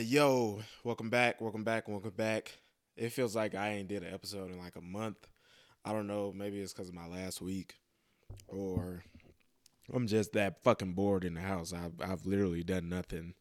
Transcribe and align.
yo, 0.00 0.60
welcome 0.82 1.10
back, 1.10 1.40
welcome 1.40 1.62
back, 1.62 1.86
welcome 1.86 2.12
back. 2.16 2.58
It 2.96 3.10
feels 3.10 3.36
like 3.36 3.54
I 3.54 3.70
ain't 3.70 3.88
did 3.88 4.02
an 4.02 4.14
episode 4.14 4.50
in 4.50 4.58
like 4.58 4.76
a 4.76 4.80
month. 4.80 5.28
I 5.84 5.92
don't 5.92 6.06
know, 6.06 6.32
maybe 6.34 6.60
it's 6.60 6.72
because 6.72 6.88
of 6.88 6.94
my 6.94 7.06
last 7.06 7.42
week, 7.42 7.74
or 8.48 9.02
I'm 9.92 10.06
just 10.06 10.32
that 10.32 10.62
fucking 10.62 10.92
bored 10.92 11.24
in 11.24 11.34
the 11.34 11.40
house. 11.40 11.72
I've 11.72 12.00
I've 12.00 12.24
literally 12.24 12.62
done 12.62 12.88
nothing, 12.88 13.34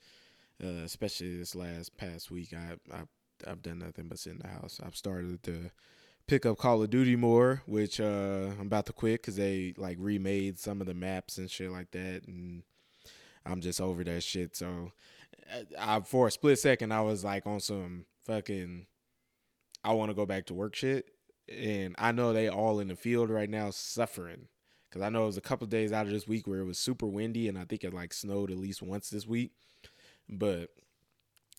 uh, 0.63 0.83
especially 0.83 1.37
this 1.37 1.55
last 1.55 1.95
past 1.97 2.29
week. 2.29 2.53
I 2.53 2.75
I 2.93 3.01
I've 3.47 3.61
done 3.61 3.79
nothing 3.79 4.07
but 4.07 4.19
sit 4.19 4.33
in 4.33 4.39
the 4.39 4.49
house. 4.49 4.81
I've 4.85 4.97
started 4.97 5.41
to 5.43 5.71
pick 6.27 6.45
up 6.45 6.57
Call 6.57 6.83
of 6.83 6.89
Duty 6.89 7.15
more, 7.15 7.63
which 7.67 8.01
uh, 8.01 8.49
I'm 8.59 8.67
about 8.67 8.85
to 8.87 8.93
quit 8.93 9.21
because 9.21 9.37
they 9.37 9.73
like 9.77 9.97
remade 9.99 10.59
some 10.59 10.81
of 10.81 10.87
the 10.87 10.93
maps 10.93 11.37
and 11.37 11.49
shit 11.49 11.71
like 11.71 11.91
that, 11.91 12.23
and 12.27 12.63
I'm 13.45 13.61
just 13.61 13.79
over 13.79 14.03
that 14.03 14.23
shit. 14.23 14.55
So, 14.55 14.91
I, 15.77 15.99
for 16.01 16.27
a 16.27 16.31
split 16.31 16.59
second, 16.59 16.91
I 16.91 17.01
was 17.01 17.23
like 17.23 17.45
on 17.45 17.59
some 17.59 18.05
fucking, 18.25 18.85
I 19.83 19.93
want 19.93 20.09
to 20.11 20.15
go 20.15 20.25
back 20.25 20.45
to 20.47 20.53
work 20.53 20.75
shit, 20.75 21.05
and 21.51 21.95
I 21.97 22.11
know 22.11 22.33
they 22.33 22.49
all 22.49 22.79
in 22.79 22.87
the 22.87 22.95
field 22.95 23.29
right 23.29 23.49
now 23.49 23.69
suffering 23.71 24.47
because 24.89 25.01
I 25.01 25.09
know 25.09 25.23
it 25.23 25.27
was 25.27 25.37
a 25.37 25.41
couple 25.41 25.67
days 25.67 25.91
out 25.91 26.05
of 26.05 26.11
this 26.11 26.27
week 26.27 26.47
where 26.47 26.59
it 26.59 26.65
was 26.65 26.79
super 26.79 27.07
windy, 27.07 27.47
and 27.47 27.57
I 27.57 27.65
think 27.65 27.83
it 27.83 27.93
like 27.93 28.13
snowed 28.13 28.51
at 28.51 28.57
least 28.57 28.81
once 28.81 29.09
this 29.09 29.27
week, 29.27 29.51
but. 30.27 30.69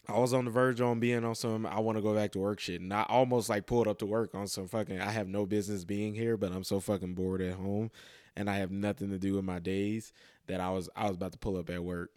I 0.08 0.18
was 0.18 0.32
on 0.32 0.46
the 0.46 0.50
verge 0.50 0.80
on 0.80 0.98
being 0.98 1.24
on 1.24 1.34
some 1.34 1.66
I 1.66 1.78
want 1.78 1.98
to 1.98 2.02
go 2.02 2.14
back 2.14 2.32
to 2.32 2.38
work 2.38 2.58
shit. 2.58 2.80
And 2.80 2.92
I 2.92 3.04
almost 3.08 3.48
like 3.48 3.66
pulled 3.66 3.86
up 3.86 3.98
to 3.98 4.06
work 4.06 4.34
on 4.34 4.48
some 4.48 4.66
fucking 4.66 4.98
I 4.98 5.10
have 5.10 5.28
no 5.28 5.44
business 5.46 5.84
being 5.84 6.14
here, 6.14 6.36
but 6.38 6.52
I'm 6.52 6.64
so 6.64 6.80
fucking 6.80 7.14
bored 7.14 7.42
at 7.42 7.54
home 7.54 7.90
and 8.36 8.48
I 8.48 8.56
have 8.56 8.70
nothing 8.70 9.10
to 9.10 9.18
do 9.18 9.34
with 9.34 9.44
my 9.44 9.58
days 9.58 10.12
that 10.46 10.60
I 10.60 10.70
was 10.70 10.88
I 10.96 11.06
was 11.06 11.16
about 11.16 11.32
to 11.32 11.38
pull 11.38 11.56
up 11.56 11.70
at 11.70 11.84
work. 11.84 12.10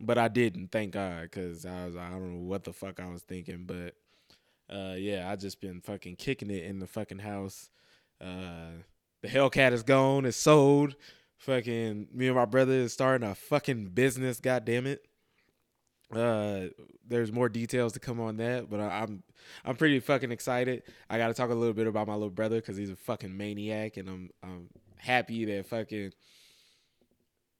But 0.00 0.16
I 0.18 0.28
didn't, 0.28 0.70
thank 0.70 0.92
God, 0.92 1.30
cuz 1.32 1.66
I 1.66 1.86
was 1.86 1.96
I 1.96 2.10
don't 2.10 2.34
know 2.34 2.46
what 2.46 2.64
the 2.64 2.72
fuck 2.72 3.00
I 3.00 3.08
was 3.08 3.22
thinking, 3.22 3.64
but 3.64 3.94
uh 4.72 4.94
yeah, 4.96 5.30
I 5.30 5.36
just 5.36 5.60
been 5.60 5.80
fucking 5.80 6.16
kicking 6.16 6.50
it 6.50 6.64
in 6.64 6.78
the 6.78 6.86
fucking 6.86 7.20
house. 7.20 7.70
Uh 8.20 8.82
the 9.22 9.28
Hellcat 9.28 9.72
is 9.72 9.82
gone, 9.82 10.24
it's 10.24 10.36
sold. 10.36 10.94
Fucking 11.36 12.08
me 12.12 12.26
and 12.26 12.36
my 12.36 12.44
brother 12.44 12.72
is 12.72 12.92
starting 12.92 13.28
a 13.28 13.34
fucking 13.34 13.88
business, 13.90 14.40
god 14.40 14.64
damn 14.64 14.86
it 14.86 15.04
uh 16.14 16.68
there's 17.06 17.30
more 17.30 17.48
details 17.48 17.92
to 17.92 18.00
come 18.00 18.18
on 18.18 18.38
that 18.38 18.70
but 18.70 18.80
I, 18.80 19.02
i'm 19.02 19.22
i'm 19.64 19.76
pretty 19.76 20.00
fucking 20.00 20.32
excited 20.32 20.82
i 21.10 21.18
gotta 21.18 21.34
talk 21.34 21.50
a 21.50 21.54
little 21.54 21.74
bit 21.74 21.86
about 21.86 22.06
my 22.06 22.14
little 22.14 22.30
brother 22.30 22.56
because 22.56 22.78
he's 22.78 22.90
a 22.90 22.96
fucking 22.96 23.36
maniac 23.36 23.98
and 23.98 24.08
i'm 24.08 24.30
i'm 24.42 24.68
happy 24.96 25.44
that 25.44 25.66
fucking 25.66 26.12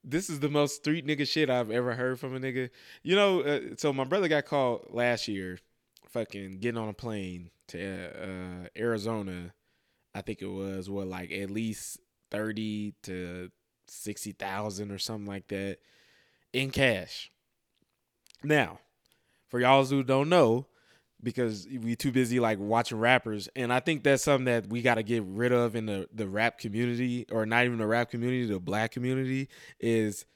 this 0.05 0.31
is 0.31 0.41
the 0.41 0.49
most 0.49 0.77
street 0.77 1.07
nigga 1.07 1.27
shit 1.27 1.51
i've 1.51 1.71
ever 1.71 1.95
heard 1.95 2.19
from 2.19 2.35
a 2.35 2.41
nigga. 2.41 2.71
You 3.03 3.17
know 3.17 3.41
uh, 3.43 3.61
so 3.77 3.93
my 3.93 4.05
brother 4.05 4.29
got 4.29 4.47
called 4.47 4.87
last 4.91 5.29
year 5.29 5.59
fucking 6.09 6.59
getting 6.59 6.81
on 6.81 6.89
a 6.89 6.95
plane 6.95 7.51
to 7.69 7.81
uh 7.83 8.69
arizona. 8.77 9.53
I 10.15 10.23
think 10.23 10.43
it 10.43 10.47
was 10.47 10.89
what 10.89 11.07
like 11.07 11.31
at 11.31 11.51
least 11.51 11.99
30 12.31 12.95
to 13.05 13.51
60,000 13.87 14.91
or 14.91 14.99
something 14.99 15.27
like 15.27 15.49
that 15.49 15.79
in 16.53 16.71
cash. 16.71 17.31
Now, 18.43 18.81
for 19.49 19.61
y'all 19.61 19.85
who 19.85 20.03
don't 20.03 20.29
know, 20.29 20.67
because 21.23 21.67
we 21.83 21.97
too 21.97 22.13
busy 22.13 22.39
like 22.41 22.59
watching 22.59 22.99
rappers, 22.99 23.49
and 23.57 23.73
I 23.73 23.81
think 23.81 24.05
that's 24.05 24.23
something 24.23 24.45
that 24.45 24.69
we 24.69 24.83
got 24.83 24.95
to 24.95 25.03
get 25.03 25.25
rid 25.25 25.53
of 25.53 25.75
in 25.75 25.87
the 25.87 26.09
the 26.13 26.29
rap 26.29 26.59
community, 26.59 27.27
or 27.31 27.47
not 27.47 27.65
even 27.65 27.79
the 27.79 27.87
rap 27.87 28.11
community, 28.11 28.47
the 28.47 28.61
black 28.61 28.93
community, 28.93 29.49
is 29.81 30.27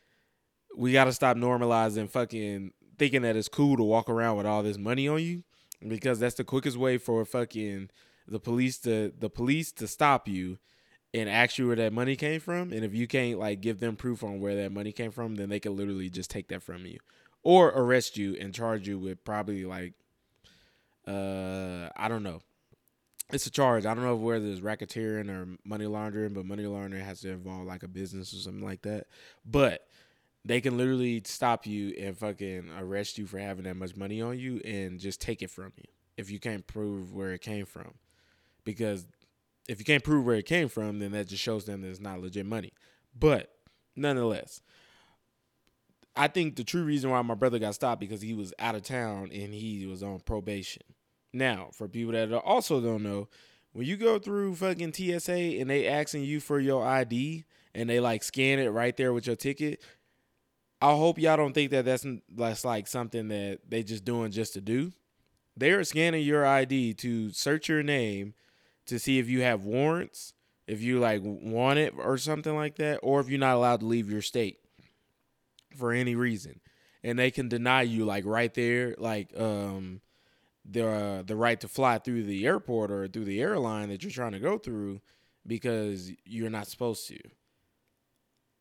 we 0.76 0.92
got 0.92 1.04
to 1.04 1.12
stop 1.12 1.36
normalizing 1.36 2.10
fucking 2.10 2.72
thinking 2.98 3.22
that 3.22 3.36
it's 3.36 3.48
cool 3.48 3.76
to 3.76 3.82
walk 3.82 4.08
around 4.08 4.36
with 4.36 4.46
all 4.46 4.62
this 4.62 4.78
money 4.78 5.06
on 5.08 5.20
you, 5.20 5.44
because 5.86 6.18
that's 6.18 6.34
the 6.34 6.44
quickest 6.44 6.76
way 6.76 6.98
for 6.98 7.24
fucking 7.24 7.90
the 8.26 8.40
police 8.40 8.78
to 8.78 9.12
the 9.18 9.30
police 9.30 9.72
to 9.72 9.86
stop 9.86 10.28
you 10.28 10.58
and 11.14 11.28
ask 11.28 11.58
you 11.58 11.66
where 11.66 11.76
that 11.76 11.92
money 11.92 12.16
came 12.16 12.40
from. 12.40 12.72
And 12.72 12.84
if 12.84 12.94
you 12.94 13.06
can't 13.06 13.38
like 13.38 13.60
give 13.60 13.80
them 13.80 13.96
proof 13.96 14.22
on 14.22 14.40
where 14.40 14.56
that 14.56 14.72
money 14.72 14.92
came 14.92 15.10
from 15.10 15.34
then 15.34 15.48
they 15.48 15.60
can 15.60 15.76
literally 15.76 16.08
just 16.08 16.30
take 16.30 16.48
that 16.48 16.62
from 16.62 16.86
you 16.86 16.98
or 17.42 17.68
arrest 17.68 18.16
you 18.16 18.36
and 18.40 18.54
charge 18.54 18.88
you 18.88 18.98
with 18.98 19.24
probably 19.24 19.64
like 19.64 19.94
uh 21.06 21.88
I 21.96 22.08
don't 22.08 22.22
know. 22.22 22.40
It's 23.32 23.46
a 23.46 23.50
charge. 23.50 23.86
I 23.86 23.94
don't 23.94 24.04
know 24.04 24.16
whether 24.16 24.46
it's 24.46 24.60
racketeering 24.60 25.30
or 25.30 25.56
money 25.64 25.86
laundering, 25.86 26.34
but 26.34 26.44
money 26.44 26.66
laundering 26.66 27.04
has 27.04 27.20
to 27.22 27.30
involve 27.30 27.66
like 27.66 27.82
a 27.82 27.88
business 27.88 28.34
or 28.34 28.36
something 28.36 28.64
like 28.64 28.82
that. 28.82 29.06
But 29.44 29.86
they 30.44 30.60
can 30.60 30.76
literally 30.76 31.22
stop 31.24 31.66
you 31.66 31.94
and 31.98 32.18
fucking 32.18 32.68
arrest 32.78 33.16
you 33.16 33.26
for 33.26 33.38
having 33.38 33.64
that 33.64 33.76
much 33.76 33.96
money 33.96 34.20
on 34.20 34.38
you 34.38 34.60
and 34.64 34.98
just 34.98 35.20
take 35.20 35.40
it 35.40 35.50
from 35.50 35.72
you 35.76 35.84
if 36.16 36.30
you 36.30 36.38
can't 36.38 36.66
prove 36.66 37.14
where 37.14 37.32
it 37.32 37.40
came 37.40 37.64
from. 37.64 37.94
Because 38.64 39.06
if 39.68 39.78
you 39.78 39.84
can't 39.84 40.04
prove 40.04 40.26
where 40.26 40.36
it 40.36 40.46
came 40.46 40.68
from, 40.68 40.98
then 40.98 41.12
that 41.12 41.28
just 41.28 41.42
shows 41.42 41.64
them 41.64 41.82
that 41.82 41.88
it's 41.88 42.00
not 42.00 42.20
legit 42.20 42.46
money. 42.46 42.72
But 43.18 43.50
nonetheless, 43.96 44.60
I 46.14 46.28
think 46.28 46.56
the 46.56 46.64
true 46.64 46.84
reason 46.84 47.10
why 47.10 47.22
my 47.22 47.34
brother 47.34 47.58
got 47.58 47.74
stopped 47.74 48.00
because 48.00 48.20
he 48.20 48.34
was 48.34 48.52
out 48.58 48.74
of 48.74 48.82
town 48.82 49.30
and 49.32 49.54
he 49.54 49.86
was 49.86 50.02
on 50.02 50.20
probation. 50.20 50.82
Now, 51.32 51.70
for 51.72 51.88
people 51.88 52.12
that 52.12 52.32
also 52.32 52.80
don't 52.80 53.02
know, 53.02 53.28
when 53.72 53.86
you 53.86 53.96
go 53.96 54.18
through 54.18 54.56
fucking 54.56 54.92
TSA 54.92 55.32
and 55.32 55.70
they 55.70 55.88
asking 55.88 56.24
you 56.24 56.40
for 56.40 56.60
your 56.60 56.86
ID 56.86 57.44
and 57.74 57.88
they 57.88 58.00
like 58.00 58.22
scan 58.22 58.58
it 58.58 58.68
right 58.68 58.94
there 58.96 59.14
with 59.14 59.26
your 59.26 59.36
ticket, 59.36 59.80
I 60.82 60.90
hope 60.90 61.18
y'all 61.18 61.38
don't 61.38 61.54
think 61.54 61.70
that 61.70 61.86
that's 61.86 62.04
that's 62.34 62.64
like 62.64 62.86
something 62.86 63.28
that 63.28 63.60
they 63.66 63.82
just 63.82 64.04
doing 64.04 64.30
just 64.30 64.52
to 64.54 64.60
do. 64.60 64.92
They're 65.56 65.84
scanning 65.84 66.24
your 66.24 66.44
ID 66.44 66.94
to 66.94 67.30
search 67.30 67.68
your 67.68 67.82
name 67.82 68.34
to 68.86 68.98
see 68.98 69.18
if 69.18 69.28
you 69.28 69.42
have 69.42 69.64
warrants, 69.64 70.34
if 70.66 70.82
you 70.82 70.98
like 70.98 71.22
want 71.24 71.78
it 71.78 71.94
or 71.96 72.18
something 72.18 72.54
like 72.54 72.76
that, 72.76 72.98
or 73.02 73.20
if 73.20 73.30
you're 73.30 73.38
not 73.38 73.54
allowed 73.54 73.80
to 73.80 73.86
leave 73.86 74.10
your 74.10 74.22
state 74.22 74.58
for 75.74 75.92
any 75.92 76.14
reason 76.14 76.60
and 77.04 77.18
they 77.18 77.30
can 77.30 77.48
deny 77.48 77.82
you 77.82 78.04
like 78.04 78.24
right 78.24 78.54
there 78.54 78.94
like 78.98 79.30
um 79.38 80.00
the 80.64 80.88
uh, 80.88 81.22
the 81.22 81.36
right 81.36 81.60
to 81.60 81.68
fly 81.68 81.98
through 81.98 82.24
the 82.24 82.46
airport 82.46 82.90
or 82.90 83.08
through 83.08 83.24
the 83.24 83.40
airline 83.40 83.88
that 83.88 84.02
you're 84.02 84.12
trying 84.12 84.32
to 84.32 84.38
go 84.38 84.58
through 84.58 85.00
because 85.46 86.12
you're 86.24 86.50
not 86.50 86.68
supposed 86.68 87.08
to. 87.08 87.18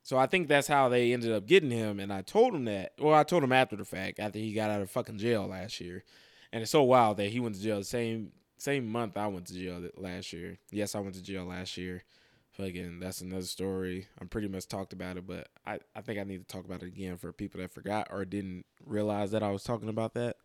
So 0.04 0.18
I 0.18 0.26
think 0.26 0.48
that's 0.48 0.68
how 0.68 0.90
they 0.90 1.14
ended 1.14 1.32
up 1.32 1.46
getting 1.46 1.70
him 1.70 2.00
and 2.00 2.12
I 2.12 2.22
told 2.22 2.56
him 2.56 2.66
that. 2.66 2.94
Well, 2.98 3.14
I 3.14 3.24
told 3.24 3.44
him 3.44 3.52
after 3.52 3.76
the 3.76 3.86
fact 3.86 4.20
after 4.20 4.40
he 4.40 4.54
got 4.54 4.72
out 4.72 4.82
of 4.82 4.90
fucking 4.90 5.20
jail 5.20 5.48
last 5.48 5.80
year. 5.80 6.04
And 6.52 6.62
it's 6.62 6.72
so 6.72 6.84
wild 6.84 7.18
that 7.18 7.30
he 7.30 7.40
went 7.40 7.56
to 7.56 7.62
jail 7.62 7.78
the 7.78 7.86
same 7.86 8.32
same 8.58 8.92
month 8.92 9.18
I 9.18 9.28
went 9.28 9.48
to 9.48 9.54
jail 9.54 9.88
last 9.96 10.34
year. 10.34 10.58
Yes, 10.72 10.96
I 10.96 11.00
went 11.00 11.16
to 11.16 11.22
jail 11.22 11.46
last 11.46 11.78
year 11.78 12.04
fucking 12.52 13.00
that's 13.00 13.22
another 13.22 13.44
story. 13.44 14.08
I'm 14.20 14.28
pretty 14.28 14.48
much 14.48 14.68
talked 14.68 14.94
about 14.94 15.18
it, 15.18 15.28
but 15.28 15.48
I, 15.66 15.80
I 15.96 16.02
think 16.02 16.20
I 16.20 16.24
need 16.24 16.48
to 16.48 16.54
talk 16.54 16.66
about 16.66 16.84
it 16.84 16.88
again 16.88 17.18
for 17.18 17.32
people 17.32 17.62
that 17.62 17.72
forgot 17.72 18.08
or 18.12 18.26
didn't 18.26 18.66
realize 18.86 19.32
that 19.32 19.44
I 19.44 19.52
was 19.52 19.64
talking 19.64 19.90
about 19.90 20.14
that. 20.16 20.38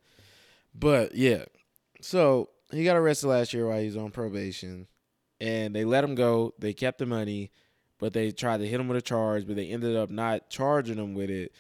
But 0.75 1.15
yeah. 1.15 1.45
So 2.01 2.51
he 2.71 2.85
got 2.85 2.97
arrested 2.97 3.29
last 3.29 3.53
year 3.53 3.69
while 3.69 3.81
he 3.81 3.87
was 3.87 3.97
on 3.97 4.11
probation. 4.11 4.87
And 5.41 5.75
they 5.75 5.85
let 5.85 6.05
him 6.05 6.15
go. 6.15 6.55
They 6.59 6.73
kept 6.73 6.99
the 6.99 7.07
money, 7.07 7.51
but 7.99 8.15
they 8.15 8.31
tried 8.31 8.59
to 8.59 8.67
hit 8.67 8.81
him 8.81 8.89
with 8.89 8.97
a 8.97 9.03
charge, 9.03 9.47
but 9.47 9.57
they 9.57 9.69
ended 9.69 9.95
up 9.95 10.11
not 10.11 10.49
charging 10.49 10.97
him 10.97 11.15
with 11.15 11.29
it. 11.29 11.53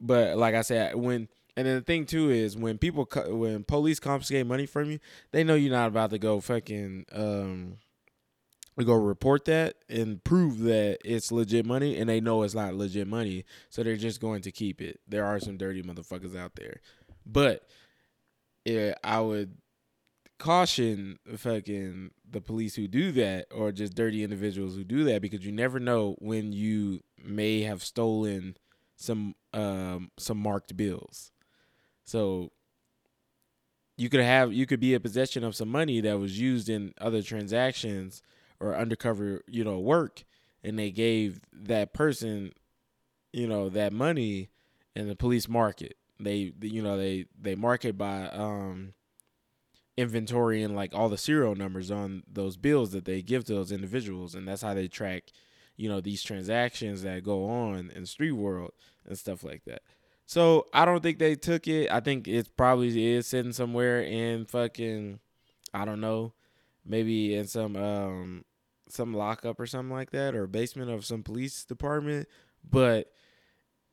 But 0.00 0.36
like 0.36 0.56
I 0.56 0.62
said, 0.62 0.96
when 0.96 1.28
and 1.56 1.66
then 1.66 1.76
the 1.76 1.82
thing 1.82 2.06
too 2.06 2.30
is 2.30 2.56
when 2.56 2.78
people 2.78 3.08
when 3.28 3.62
police 3.62 4.00
confiscate 4.00 4.46
money 4.46 4.66
from 4.66 4.90
you, 4.90 4.98
they 5.30 5.44
know 5.44 5.54
you're 5.54 5.70
not 5.70 5.88
about 5.88 6.10
to 6.10 6.18
go 6.18 6.40
fucking 6.40 7.06
um 7.12 7.76
we 8.76 8.84
go 8.84 8.94
report 8.94 9.44
that 9.44 9.76
and 9.88 10.22
prove 10.24 10.60
that 10.60 10.98
it's 11.04 11.30
legit 11.30 11.66
money 11.66 11.98
and 11.98 12.08
they 12.08 12.20
know 12.20 12.42
it's 12.42 12.54
not 12.54 12.74
legit 12.74 13.06
money 13.06 13.44
so 13.68 13.82
they're 13.82 13.96
just 13.96 14.20
going 14.20 14.42
to 14.42 14.52
keep 14.52 14.80
it. 14.80 15.00
There 15.06 15.24
are 15.24 15.38
some 15.40 15.56
dirty 15.56 15.82
motherfuckers 15.82 16.36
out 16.36 16.54
there. 16.56 16.80
But 17.26 17.66
yeah, 18.64 18.94
i 19.02 19.20
would 19.20 19.56
caution 20.38 21.18
fucking 21.36 22.10
the 22.28 22.40
police 22.40 22.74
who 22.74 22.88
do 22.88 23.12
that 23.12 23.46
or 23.54 23.70
just 23.70 23.94
dirty 23.94 24.24
individuals 24.24 24.74
who 24.74 24.82
do 24.82 25.04
that 25.04 25.22
because 25.22 25.46
you 25.46 25.52
never 25.52 25.78
know 25.78 26.16
when 26.18 26.52
you 26.52 27.00
may 27.24 27.62
have 27.62 27.82
stolen 27.82 28.56
some 28.96 29.34
um 29.52 30.10
some 30.18 30.38
marked 30.38 30.76
bills. 30.76 31.30
So 32.04 32.50
you 33.96 34.08
could 34.08 34.20
have 34.20 34.52
you 34.52 34.66
could 34.66 34.80
be 34.80 34.94
in 34.94 35.00
possession 35.00 35.44
of 35.44 35.54
some 35.54 35.68
money 35.68 36.00
that 36.00 36.18
was 36.18 36.40
used 36.40 36.68
in 36.68 36.92
other 37.00 37.22
transactions 37.22 38.22
or 38.62 38.76
undercover, 38.76 39.42
you 39.48 39.64
know, 39.64 39.78
work 39.78 40.24
and 40.62 40.78
they 40.78 40.90
gave 40.90 41.40
that 41.52 41.92
person, 41.92 42.52
you 43.32 43.46
know, 43.46 43.68
that 43.68 43.92
money 43.92 44.50
in 44.94 45.08
the 45.08 45.16
police 45.16 45.48
market. 45.48 45.96
They 46.20 46.52
you 46.60 46.82
know, 46.82 46.96
they 46.96 47.26
they 47.38 47.54
market 47.56 47.98
by 47.98 48.28
um 48.28 48.94
inventory 49.96 50.62
and 50.62 50.74
like 50.74 50.94
all 50.94 51.08
the 51.08 51.18
serial 51.18 51.54
numbers 51.54 51.90
on 51.90 52.22
those 52.30 52.56
bills 52.56 52.92
that 52.92 53.04
they 53.04 53.20
give 53.20 53.44
to 53.44 53.54
those 53.54 53.72
individuals 53.72 54.34
and 54.34 54.48
that's 54.48 54.62
how 54.62 54.72
they 54.72 54.88
track, 54.88 55.24
you 55.76 55.88
know, 55.88 56.00
these 56.00 56.22
transactions 56.22 57.02
that 57.02 57.24
go 57.24 57.44
on 57.48 57.90
in 57.94 58.02
the 58.02 58.06
street 58.06 58.32
world 58.32 58.70
and 59.06 59.18
stuff 59.18 59.44
like 59.44 59.64
that. 59.64 59.82
So 60.24 60.66
I 60.72 60.84
don't 60.84 61.02
think 61.02 61.18
they 61.18 61.34
took 61.34 61.66
it. 61.68 61.90
I 61.90 62.00
think 62.00 62.26
it 62.28 62.56
probably 62.56 63.12
is 63.12 63.26
sitting 63.26 63.52
somewhere 63.52 64.00
in 64.02 64.46
fucking 64.46 65.18
I 65.74 65.84
don't 65.84 66.00
know, 66.00 66.32
maybe 66.86 67.34
in 67.34 67.46
some 67.46 67.76
um 67.76 68.44
some 68.92 69.14
lockup 69.14 69.58
or 69.58 69.66
something 69.66 69.94
like 69.94 70.10
that 70.10 70.34
or 70.34 70.46
basement 70.46 70.90
of 70.90 71.04
some 71.04 71.22
police 71.22 71.64
department. 71.64 72.28
But 72.68 73.12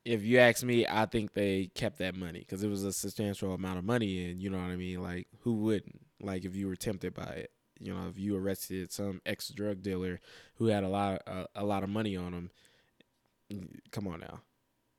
if 0.05 0.23
you 0.23 0.39
ask 0.39 0.63
me, 0.63 0.85
I 0.87 1.05
think 1.05 1.33
they 1.33 1.69
kept 1.75 1.99
that 1.99 2.15
money 2.15 2.39
because 2.39 2.63
it 2.63 2.69
was 2.69 2.83
a 2.83 2.93
substantial 2.93 3.53
amount 3.53 3.79
of 3.79 3.83
money, 3.85 4.29
and 4.29 4.41
you 4.41 4.49
know 4.49 4.57
what 4.57 4.71
I 4.71 4.75
mean. 4.75 5.01
Like, 5.01 5.27
who 5.41 5.55
wouldn't? 5.55 6.01
Like, 6.21 6.45
if 6.45 6.55
you 6.55 6.67
were 6.67 6.75
tempted 6.75 7.13
by 7.13 7.23
it, 7.23 7.51
you 7.79 7.93
know, 7.93 8.07
if 8.09 8.17
you 8.17 8.35
arrested 8.35 8.91
some 8.91 9.21
ex 9.25 9.49
drug 9.49 9.81
dealer 9.81 10.19
who 10.55 10.67
had 10.67 10.83
a 10.83 10.89
lot, 10.89 11.21
uh, 11.27 11.45
a 11.55 11.65
lot 11.65 11.83
of 11.83 11.89
money 11.89 12.15
on 12.15 12.33
him, 12.33 13.69
come 13.91 14.07
on 14.07 14.21
now. 14.21 14.41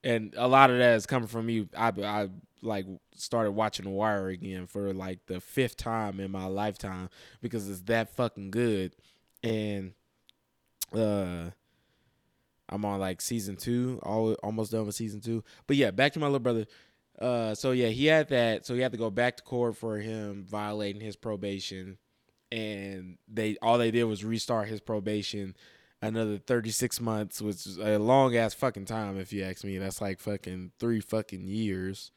And 0.03 0.35
a 0.37 0.49
lot 0.49 0.71
of 0.71 0.79
that 0.79 0.95
is 0.95 1.07
coming 1.07 1.29
from 1.29 1.47
me. 1.47 1.69
I, 1.77 1.93
I 2.03 2.29
like 2.63 2.87
started 3.15 3.53
watching 3.53 3.85
The 3.85 3.91
Wire 3.91 4.29
again 4.29 4.67
for 4.67 4.93
like 4.95 5.27
the 5.27 5.41
fifth 5.41 5.77
time 5.77 6.21
in 6.21 6.31
my 6.31 6.47
lifetime 6.47 7.11
because 7.43 7.69
it's 7.69 7.83
that 7.83 8.15
fucking 8.15 8.51
good. 8.51 8.95
And 9.43 9.93
uh 10.95 11.51
I'm 12.71 12.85
on 12.85 13.01
like 13.01 13.21
season 13.21 13.57
two, 13.57 13.99
all 14.03 14.35
almost 14.35 14.73
done 14.73 14.87
with 14.87 14.95
season 14.95 15.21
two. 15.21 15.43
But 15.67 15.77
yeah, 15.77 15.91
back 15.91 16.13
to 16.13 16.19
my 16.19 16.27
little 16.27 16.39
brother. 16.39 16.67
Uh, 17.21 17.55
so 17.55 17.73
yeah, 17.73 17.89
he 17.89 18.07
had 18.07 18.29
that. 18.29 18.65
So 18.65 18.75
he 18.75 18.81
had 18.81 18.93
to 18.93 18.99
go 18.99 19.11
back 19.11 19.37
to 19.37 19.43
court 19.43 19.77
for 19.77 19.99
him 19.99 20.45
violating 20.49 21.03
his 21.03 21.17
probation, 21.17 21.99
and 22.51 23.19
they 23.29 23.57
all 23.61 23.77
they 23.77 23.91
did 23.91 24.05
was 24.05 24.25
restart 24.25 24.69
his 24.69 24.81
probation 24.81 25.57
another 26.03 26.39
36 26.39 27.01
months, 27.01 27.43
which 27.43 27.67
is 27.67 27.79
a 27.79 27.99
long 27.99 28.37
ass 28.37 28.55
fucking 28.55 28.87
time 28.87 29.19
if 29.19 29.33
you 29.33 29.43
ask 29.43 29.65
me. 29.65 29.79
That's 29.79 30.01
like 30.01 30.21
fucking 30.21 30.73
three 30.79 31.01
fucking 31.01 31.47
years. 31.47 32.11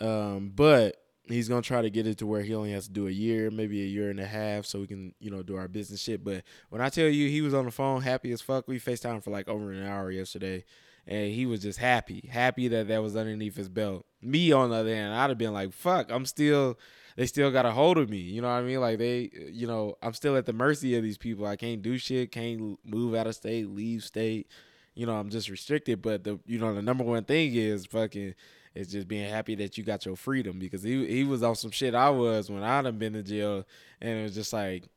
Um, 0.00 0.52
but 0.54 0.96
he's 1.28 1.48
gonna 1.48 1.62
try 1.62 1.82
to 1.82 1.90
get 1.90 2.06
it 2.06 2.18
to 2.18 2.26
where 2.26 2.42
he 2.42 2.54
only 2.54 2.72
has 2.72 2.86
to 2.86 2.92
do 2.92 3.08
a 3.08 3.10
year, 3.10 3.50
maybe 3.50 3.82
a 3.82 3.86
year 3.86 4.10
and 4.10 4.20
a 4.20 4.26
half, 4.26 4.66
so 4.66 4.80
we 4.80 4.86
can, 4.86 5.14
you 5.18 5.30
know, 5.30 5.42
do 5.42 5.56
our 5.56 5.68
business 5.68 6.00
shit. 6.00 6.22
But 6.24 6.42
when 6.70 6.80
I 6.80 6.88
tell 6.88 7.08
you 7.08 7.28
he 7.28 7.40
was 7.40 7.54
on 7.54 7.64
the 7.64 7.70
phone 7.70 8.02
happy 8.02 8.32
as 8.32 8.40
fuck, 8.40 8.68
we 8.68 8.78
FaceTime 8.78 9.22
for 9.22 9.30
like 9.30 9.48
over 9.48 9.72
an 9.72 9.84
hour 9.84 10.10
yesterday. 10.10 10.64
And 11.08 11.32
he 11.32 11.46
was 11.46 11.60
just 11.60 11.78
happy, 11.78 12.28
happy 12.32 12.66
that 12.66 12.88
that 12.88 13.00
was 13.00 13.14
underneath 13.14 13.56
his 13.56 13.68
belt. 13.68 14.06
Me, 14.20 14.50
on 14.50 14.70
the 14.70 14.76
other 14.76 14.92
hand, 14.92 15.14
I'd 15.14 15.30
have 15.30 15.38
been 15.38 15.52
like, 15.52 15.72
"Fuck, 15.72 16.10
I'm 16.10 16.26
still, 16.26 16.76
they 17.16 17.26
still 17.26 17.52
got 17.52 17.64
a 17.64 17.70
hold 17.70 17.96
of 17.96 18.10
me." 18.10 18.16
You 18.16 18.42
know 18.42 18.48
what 18.48 18.54
I 18.54 18.62
mean? 18.62 18.80
Like 18.80 18.98
they, 18.98 19.30
you 19.52 19.68
know, 19.68 19.94
I'm 20.02 20.14
still 20.14 20.36
at 20.36 20.46
the 20.46 20.52
mercy 20.52 20.96
of 20.96 21.04
these 21.04 21.16
people. 21.16 21.46
I 21.46 21.54
can't 21.54 21.80
do 21.80 21.96
shit, 21.96 22.32
can't 22.32 22.76
move 22.84 23.14
out 23.14 23.28
of 23.28 23.36
state, 23.36 23.68
leave 23.68 24.02
state. 24.02 24.48
You 24.94 25.06
know, 25.06 25.14
I'm 25.14 25.30
just 25.30 25.48
restricted. 25.48 26.02
But 26.02 26.24
the, 26.24 26.40
you 26.44 26.58
know, 26.58 26.74
the 26.74 26.82
number 26.82 27.04
one 27.04 27.22
thing 27.22 27.54
is 27.54 27.86
fucking 27.86 28.34
it's 28.76 28.92
just 28.92 29.08
being 29.08 29.28
happy 29.28 29.54
that 29.56 29.78
you 29.78 29.84
got 29.84 30.04
your 30.04 30.16
freedom 30.16 30.58
because 30.58 30.82
he 30.82 31.06
he 31.06 31.24
was 31.24 31.42
on 31.42 31.56
some 31.56 31.70
shit 31.70 31.94
I 31.94 32.10
was 32.10 32.50
when 32.50 32.62
I'd 32.62 32.84
have 32.84 32.98
been 32.98 33.14
in 33.14 33.24
jail, 33.24 33.64
and 34.00 34.18
it 34.18 34.22
was 34.22 34.34
just 34.34 34.52
like 34.52 34.88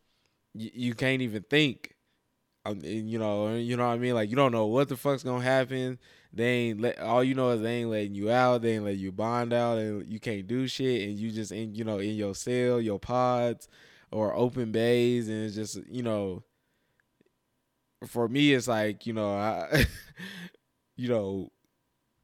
you, 0.54 0.72
you 0.74 0.96
can't 0.96 1.22
even 1.22 1.44
think. 1.44 1.96
Um, 2.66 2.82
you 2.84 3.18
know, 3.18 3.56
you 3.56 3.78
know 3.78 3.88
what 3.88 3.94
I 3.94 3.98
mean. 3.98 4.14
Like 4.14 4.30
you 4.30 4.36
don't 4.36 4.52
know 4.52 4.66
what 4.66 4.90
the 4.90 4.98
fuck's 4.98 5.24
gonna 5.24 5.44
happen. 5.44 5.98
They 6.34 6.46
ain't 6.46 6.82
let 6.82 7.00
all 7.00 7.24
you 7.24 7.34
know 7.34 7.52
is 7.52 7.62
they 7.62 7.78
ain't 7.78 7.90
letting 7.90 8.16
you 8.16 8.30
out. 8.30 8.62
They 8.62 8.76
ain't 8.76 8.86
letting 8.86 9.00
you 9.00 9.12
bond 9.12 9.54
out, 9.54 9.78
and 9.78 10.06
you 10.12 10.20
can't 10.20 10.46
do 10.46 10.68
shit. 10.68 11.08
And 11.08 11.18
you 11.18 11.32
just 11.32 11.52
in 11.52 11.74
you 11.74 11.84
know 11.84 12.00
in 12.00 12.16
your 12.16 12.36
cell, 12.36 12.82
your 12.82 13.00
pods, 13.00 13.68
or 14.12 14.36
open 14.36 14.72
bays, 14.72 15.30
and 15.30 15.46
it's 15.46 15.56
just 15.56 15.80
you 15.90 16.04
know. 16.04 16.44
For 18.08 18.30
me, 18.30 18.54
it's 18.54 18.68
like 18.68 19.06
you 19.06 19.14
know, 19.14 19.34
I, 19.34 19.86
you 20.96 21.10
know, 21.10 21.52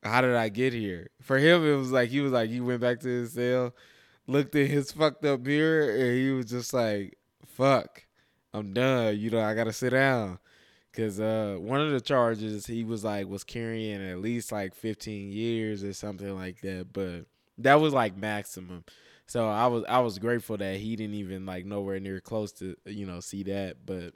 how 0.06 0.22
did 0.22 0.36
I 0.36 0.50
get 0.50 0.74
here? 0.74 1.10
For 1.22 1.38
him, 1.38 1.66
it 1.66 1.76
was 1.76 1.92
like 1.92 2.10
he 2.10 2.22
was 2.22 2.32
like 2.32 2.50
he 2.50 2.62
went 2.62 2.82
back 2.82 3.00
to 3.02 3.08
his 3.08 3.34
cell, 3.34 3.74
looked 4.28 4.56
at 4.56 4.68
his 4.68 4.92
fucked 4.92 5.26
up 5.26 5.42
mirror, 5.42 5.90
and 5.92 6.18
he 6.18 6.32
was 6.32 6.46
just 6.48 6.74
like, 6.74 7.18
"Fuck, 7.46 8.06
I'm 8.54 8.74
done." 8.74 9.18
You 9.20 9.32
know, 9.32 9.42
I 9.42 9.54
gotta 9.56 9.74
sit 9.74 9.92
down. 9.92 10.40
Cause 10.94 11.20
uh, 11.20 11.58
one 11.60 11.82
of 11.82 11.92
the 11.92 12.00
charges 12.00 12.66
he 12.68 12.86
was 12.86 13.04
like 13.04 13.28
was 13.28 13.44
carrying 13.44 14.02
at 14.02 14.20
least 14.22 14.54
like 14.54 14.74
15 14.74 15.30
years 15.30 15.84
or 15.84 15.92
something 15.92 16.34
like 16.34 16.62
that, 16.62 16.94
but 16.94 17.26
that 17.58 17.82
was 17.82 17.94
like 17.94 18.16
maximum. 18.16 18.86
So 19.28 19.50
I 19.50 19.68
was 19.68 19.84
I 19.90 20.00
was 20.00 20.20
grateful 20.20 20.56
that 20.58 20.78
he 20.78 20.96
didn't 20.96 21.16
even 21.16 21.46
like 21.46 21.66
nowhere 21.66 22.00
near 22.00 22.22
close 22.22 22.54
to 22.54 22.78
you 22.86 23.06
know 23.06 23.20
see 23.20 23.44
that, 23.44 23.86
but 23.86 24.14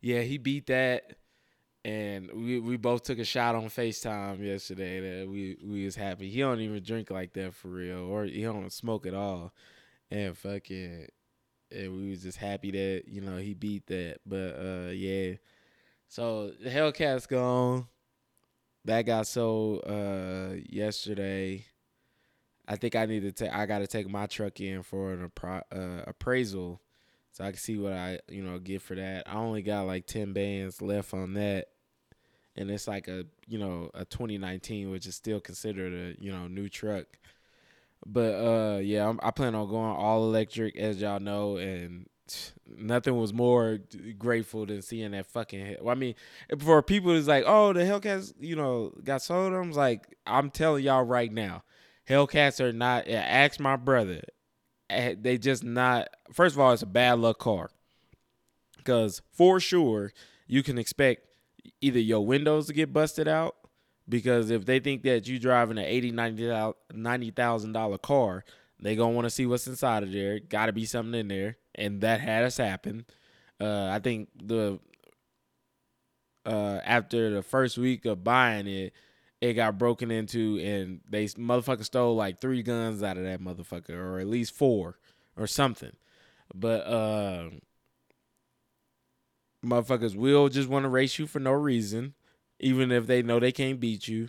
yeah, 0.00 0.20
he 0.20 0.38
beat 0.38 0.66
that 0.66 1.16
and 1.84 2.30
we 2.32 2.60
we 2.60 2.76
both 2.76 3.02
took 3.02 3.18
a 3.18 3.24
shot 3.24 3.54
on 3.54 3.64
FaceTime 3.64 4.44
yesterday 4.44 5.00
that 5.00 5.28
we 5.28 5.56
we 5.64 5.84
was 5.84 5.96
happy. 5.96 6.30
He 6.30 6.40
don't 6.40 6.60
even 6.60 6.82
drink 6.82 7.10
like 7.10 7.32
that 7.34 7.54
for 7.54 7.68
real, 7.68 8.00
or 8.00 8.24
he 8.24 8.42
don't 8.42 8.72
smoke 8.72 9.06
at 9.06 9.14
all, 9.14 9.52
and 10.10 10.36
fucking, 10.36 11.08
and 11.72 11.96
we 11.96 12.10
was 12.10 12.22
just 12.22 12.38
happy 12.38 12.70
that 12.70 13.04
you 13.08 13.20
know 13.20 13.36
he 13.36 13.54
beat 13.54 13.86
that. 13.88 14.18
But 14.24 14.56
uh, 14.58 14.90
yeah, 14.92 15.34
so 16.08 16.52
the 16.62 16.70
Hellcat's 16.70 17.26
gone. 17.26 17.86
That 18.84 19.02
got 19.02 19.26
sold 19.26 19.84
uh 19.86 20.54
yesterday. 20.68 21.66
I 22.66 22.76
think 22.76 22.94
I 22.94 23.06
need 23.06 23.22
to 23.22 23.32
take. 23.32 23.52
I 23.52 23.66
got 23.66 23.78
to 23.80 23.88
take 23.88 24.08
my 24.08 24.26
truck 24.26 24.60
in 24.60 24.84
for 24.84 25.12
an 25.12 25.28
appra- 25.28 25.62
uh, 25.72 26.04
appraisal, 26.06 26.80
so 27.32 27.44
I 27.44 27.50
can 27.50 27.58
see 27.58 27.76
what 27.76 27.92
I 27.92 28.20
you 28.28 28.42
know 28.42 28.60
get 28.60 28.82
for 28.82 28.94
that. 28.94 29.24
I 29.28 29.34
only 29.34 29.62
got 29.62 29.86
like 29.86 30.06
ten 30.06 30.32
bands 30.32 30.80
left 30.80 31.12
on 31.12 31.34
that 31.34 31.66
and 32.56 32.70
it's 32.70 32.86
like 32.86 33.08
a 33.08 33.24
you 33.48 33.58
know 33.58 33.90
a 33.94 34.04
2019, 34.04 34.90
which 34.90 35.06
is 35.06 35.14
still 35.14 35.40
considered 35.40 35.92
a 35.92 36.22
you 36.22 36.32
know 36.32 36.46
new 36.46 36.68
truck. 36.68 37.06
But 38.04 38.34
uh, 38.34 38.78
yeah, 38.78 39.08
I'm, 39.08 39.20
I 39.22 39.30
plan 39.30 39.54
on 39.54 39.68
going 39.68 39.92
all 39.92 40.24
electric, 40.24 40.76
as 40.76 41.00
y'all 41.00 41.20
know, 41.20 41.56
and 41.56 42.06
nothing 42.76 43.16
was 43.16 43.32
more 43.32 43.78
grateful 44.18 44.66
than 44.66 44.82
seeing 44.82 45.12
that 45.12 45.26
fucking. 45.26 45.76
Well, 45.80 45.94
I 45.94 45.98
mean, 45.98 46.14
for 46.58 46.82
people 46.82 47.12
who's 47.12 47.28
like, 47.28 47.44
oh, 47.46 47.72
the 47.72 47.80
Hellcats, 47.80 48.34
you 48.40 48.56
know, 48.56 48.92
got 49.04 49.22
sold. 49.22 49.52
I'm 49.52 49.72
like, 49.72 50.16
I'm 50.26 50.50
telling 50.50 50.84
y'all 50.84 51.04
right 51.04 51.32
now, 51.32 51.62
Hellcats 52.08 52.60
are 52.60 52.72
not. 52.72 53.08
Ask 53.08 53.60
my 53.60 53.76
brother, 53.76 54.22
eh, 54.90 55.14
they 55.18 55.38
just 55.38 55.64
not. 55.64 56.08
First 56.32 56.54
of 56.56 56.60
all, 56.60 56.72
it's 56.72 56.82
a 56.82 56.86
bad 56.86 57.18
luck 57.18 57.38
car, 57.38 57.70
because 58.76 59.22
for 59.32 59.60
sure 59.60 60.12
you 60.48 60.62
can 60.62 60.76
expect 60.76 61.31
either 61.80 62.00
your 62.00 62.24
windows 62.24 62.70
get 62.70 62.92
busted 62.92 63.28
out 63.28 63.56
because 64.08 64.50
if 64.50 64.64
they 64.64 64.80
think 64.80 65.02
that 65.02 65.28
you 65.28 65.38
driving 65.38 65.78
an 65.78 65.84
80 65.84 66.10
90000 66.10 67.72
dollar 67.72 67.98
car 67.98 68.44
they 68.82 68.96
gonna 68.96 69.14
want 69.14 69.26
to 69.26 69.30
see 69.30 69.46
what's 69.46 69.68
inside 69.68 70.02
of 70.02 70.12
there. 70.12 70.40
Gotta 70.40 70.72
be 70.72 70.84
something 70.84 71.18
in 71.18 71.28
there. 71.28 71.56
And 71.74 72.00
that 72.00 72.20
has 72.20 72.56
happened. 72.56 73.04
Uh, 73.60 73.88
i 73.92 74.00
think 74.00 74.28
the 74.42 74.80
uh, 76.44 76.80
after 76.84 77.30
the 77.30 77.42
first 77.42 77.78
week 77.78 78.04
of 78.04 78.24
buying 78.24 78.66
it 78.66 78.92
it 79.40 79.52
got 79.52 79.78
broken 79.78 80.10
into 80.10 80.58
and 80.58 81.00
they 81.08 81.26
motherfucker 81.26 81.84
stole 81.84 82.16
like 82.16 82.40
three 82.40 82.64
guns 82.64 83.04
out 83.04 83.16
of 83.16 83.22
that 83.22 83.40
motherfucker 83.40 83.90
or 83.90 84.18
at 84.18 84.26
least 84.26 84.52
four 84.52 84.98
or 85.36 85.46
something. 85.46 85.92
But 86.52 86.86
uh, 86.86 87.50
motherfuckers 89.64 90.16
will 90.16 90.48
just 90.48 90.68
want 90.68 90.84
to 90.84 90.88
race 90.88 91.18
you 91.18 91.26
for 91.26 91.38
no 91.40 91.52
reason, 91.52 92.14
even 92.60 92.90
if 92.90 93.06
they 93.06 93.22
know 93.22 93.38
they 93.38 93.52
can't 93.52 93.80
beat 93.80 94.08
you. 94.08 94.28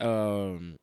Um, 0.00 0.76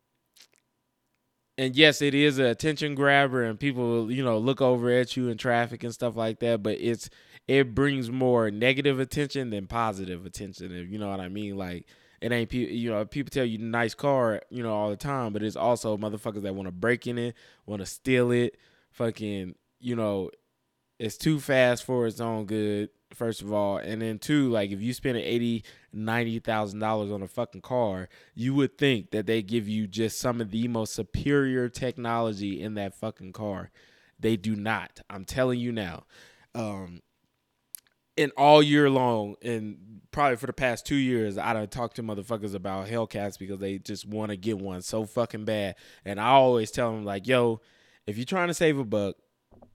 and 1.58 1.76
yes, 1.76 2.02
it 2.02 2.14
is 2.14 2.40
an 2.40 2.46
attention 2.46 2.96
grabber, 2.96 3.44
and 3.44 3.60
people, 3.60 4.12
you 4.12 4.24
know, 4.24 4.38
look 4.38 4.62
over 4.62 4.90
at 4.92 5.18
you 5.18 5.28
in 5.28 5.38
traffic 5.38 5.84
and 5.84 5.94
stuff 5.94 6.16
like 6.16 6.40
that. 6.40 6.64
But 6.64 6.80
it's 6.80 7.10
it 7.48 7.76
brings 7.76 8.10
more 8.10 8.50
negative 8.50 9.00
attention 9.00 9.50
than 9.50 9.68
positive 9.68 10.26
attention, 10.26 10.72
if 10.72 10.90
you 10.90 10.98
know 10.98 11.10
what 11.10 11.20
I 11.20 11.28
mean. 11.28 11.58
Like 11.58 11.86
it 12.22 12.32
ain't 12.32 12.50
people, 12.50 12.74
you 12.74 12.90
know, 12.90 13.04
people 13.06 13.30
tell 13.30 13.46
you 13.46 13.58
nice 13.58 13.94
car, 13.94 14.42
you 14.50 14.64
know, 14.64 14.74
all 14.74 14.90
the 14.90 14.96
time, 14.96 15.34
but 15.34 15.44
it's 15.44 15.56
also 15.56 15.98
motherfuckers 15.98 16.44
that 16.44 16.56
want 16.56 16.68
to 16.68 16.72
break 16.72 17.08
in 17.08 17.18
it, 17.18 17.36
want 17.66 17.82
to 17.82 17.86
steal 17.86 18.32
it, 18.32 18.58
fucking, 18.92 19.56
you 19.80 19.96
know, 19.96 20.30
it's 20.98 21.18
too 21.18 21.40
fast 21.40 21.84
for 21.84 22.08
its 22.08 22.20
own 22.20 22.46
good 22.46 22.90
first 23.14 23.42
of 23.42 23.52
all 23.52 23.78
and 23.78 24.02
then 24.02 24.20
two 24.20 24.50
like 24.50 24.72
if 24.72 24.82
you 24.82 24.94
spend 24.94 25.18
eighty 25.18 25.64
ninety 25.92 26.40
thousand 26.40 26.80
dollars 26.80 27.12
on 27.12 27.24
a 27.24 27.28
fucking 27.28 27.62
car 27.62 28.08
you 28.36 28.54
would 28.54 28.78
think 28.78 29.12
that 29.12 29.26
they 29.26 29.42
give 29.42 29.68
you 29.68 29.88
just 29.88 30.20
some 30.20 30.40
of 30.40 30.52
the 30.52 30.68
most 30.68 30.94
superior 30.94 31.70
technology 31.70 32.62
in 32.62 32.76
that 32.76 32.94
fucking 32.94 33.34
car. 33.34 33.72
They 34.20 34.36
do 34.38 34.56
not. 34.56 35.00
I'm 35.10 35.26
telling 35.26 35.60
you 35.60 35.72
now. 35.72 36.04
Um 36.54 37.02
and 38.18 38.32
all 38.38 38.62
year 38.62 38.90
long 38.90 39.36
and 39.42 40.02
probably 40.12 40.36
for 40.36 40.48
the 40.48 40.54
past 40.54 40.86
two 40.86 40.96
years 40.96 41.38
i 41.38 41.54
don't 41.54 41.72
talk 41.72 41.94
to 41.94 42.04
motherfuckers 42.04 42.54
about 42.54 42.88
hellcats 42.88 43.40
because 43.40 43.60
they 43.60 43.78
just 43.78 44.06
want 44.06 44.30
to 44.30 44.36
get 44.36 44.58
one 44.58 44.82
so 44.82 45.06
fucking 45.06 45.46
bad. 45.46 45.76
And 46.06 46.20
i 46.20 46.28
always 46.28 46.70
tell 46.70 46.92
them 46.92 47.06
like 47.06 47.28
yo 47.28 47.62
if 48.06 48.18
you're 48.18 48.26
trying 48.26 48.50
to 48.50 48.54
save 48.54 48.78
a 48.78 48.84
buck 48.84 49.16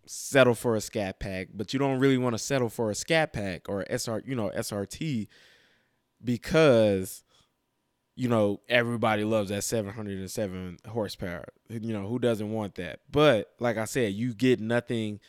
settle 0.06 0.54
for 0.54 0.76
a 0.76 0.80
scat 0.80 1.20
pack, 1.20 1.48
but 1.54 1.72
you 1.72 1.78
don't 1.78 1.98
really 1.98 2.18
want 2.18 2.34
to 2.34 2.38
settle 2.38 2.68
for 2.68 2.90
a 2.90 2.94
scat 2.94 3.32
pack 3.32 3.68
or 3.68 3.84
SR, 3.88 4.22
you 4.26 4.34
know, 4.34 4.50
SRT 4.56 5.28
because 6.22 7.24
you 8.16 8.28
know, 8.28 8.60
everybody 8.68 9.24
loves 9.24 9.50
that 9.50 9.64
707 9.64 10.78
horsepower. 10.88 11.46
You 11.68 11.92
know, 11.92 12.06
who 12.06 12.20
doesn't 12.20 12.52
want 12.52 12.76
that? 12.76 13.00
But 13.10 13.50
like 13.58 13.76
I 13.76 13.86
said, 13.86 14.12
you 14.12 14.34
get 14.34 14.60
nothing 14.60 15.20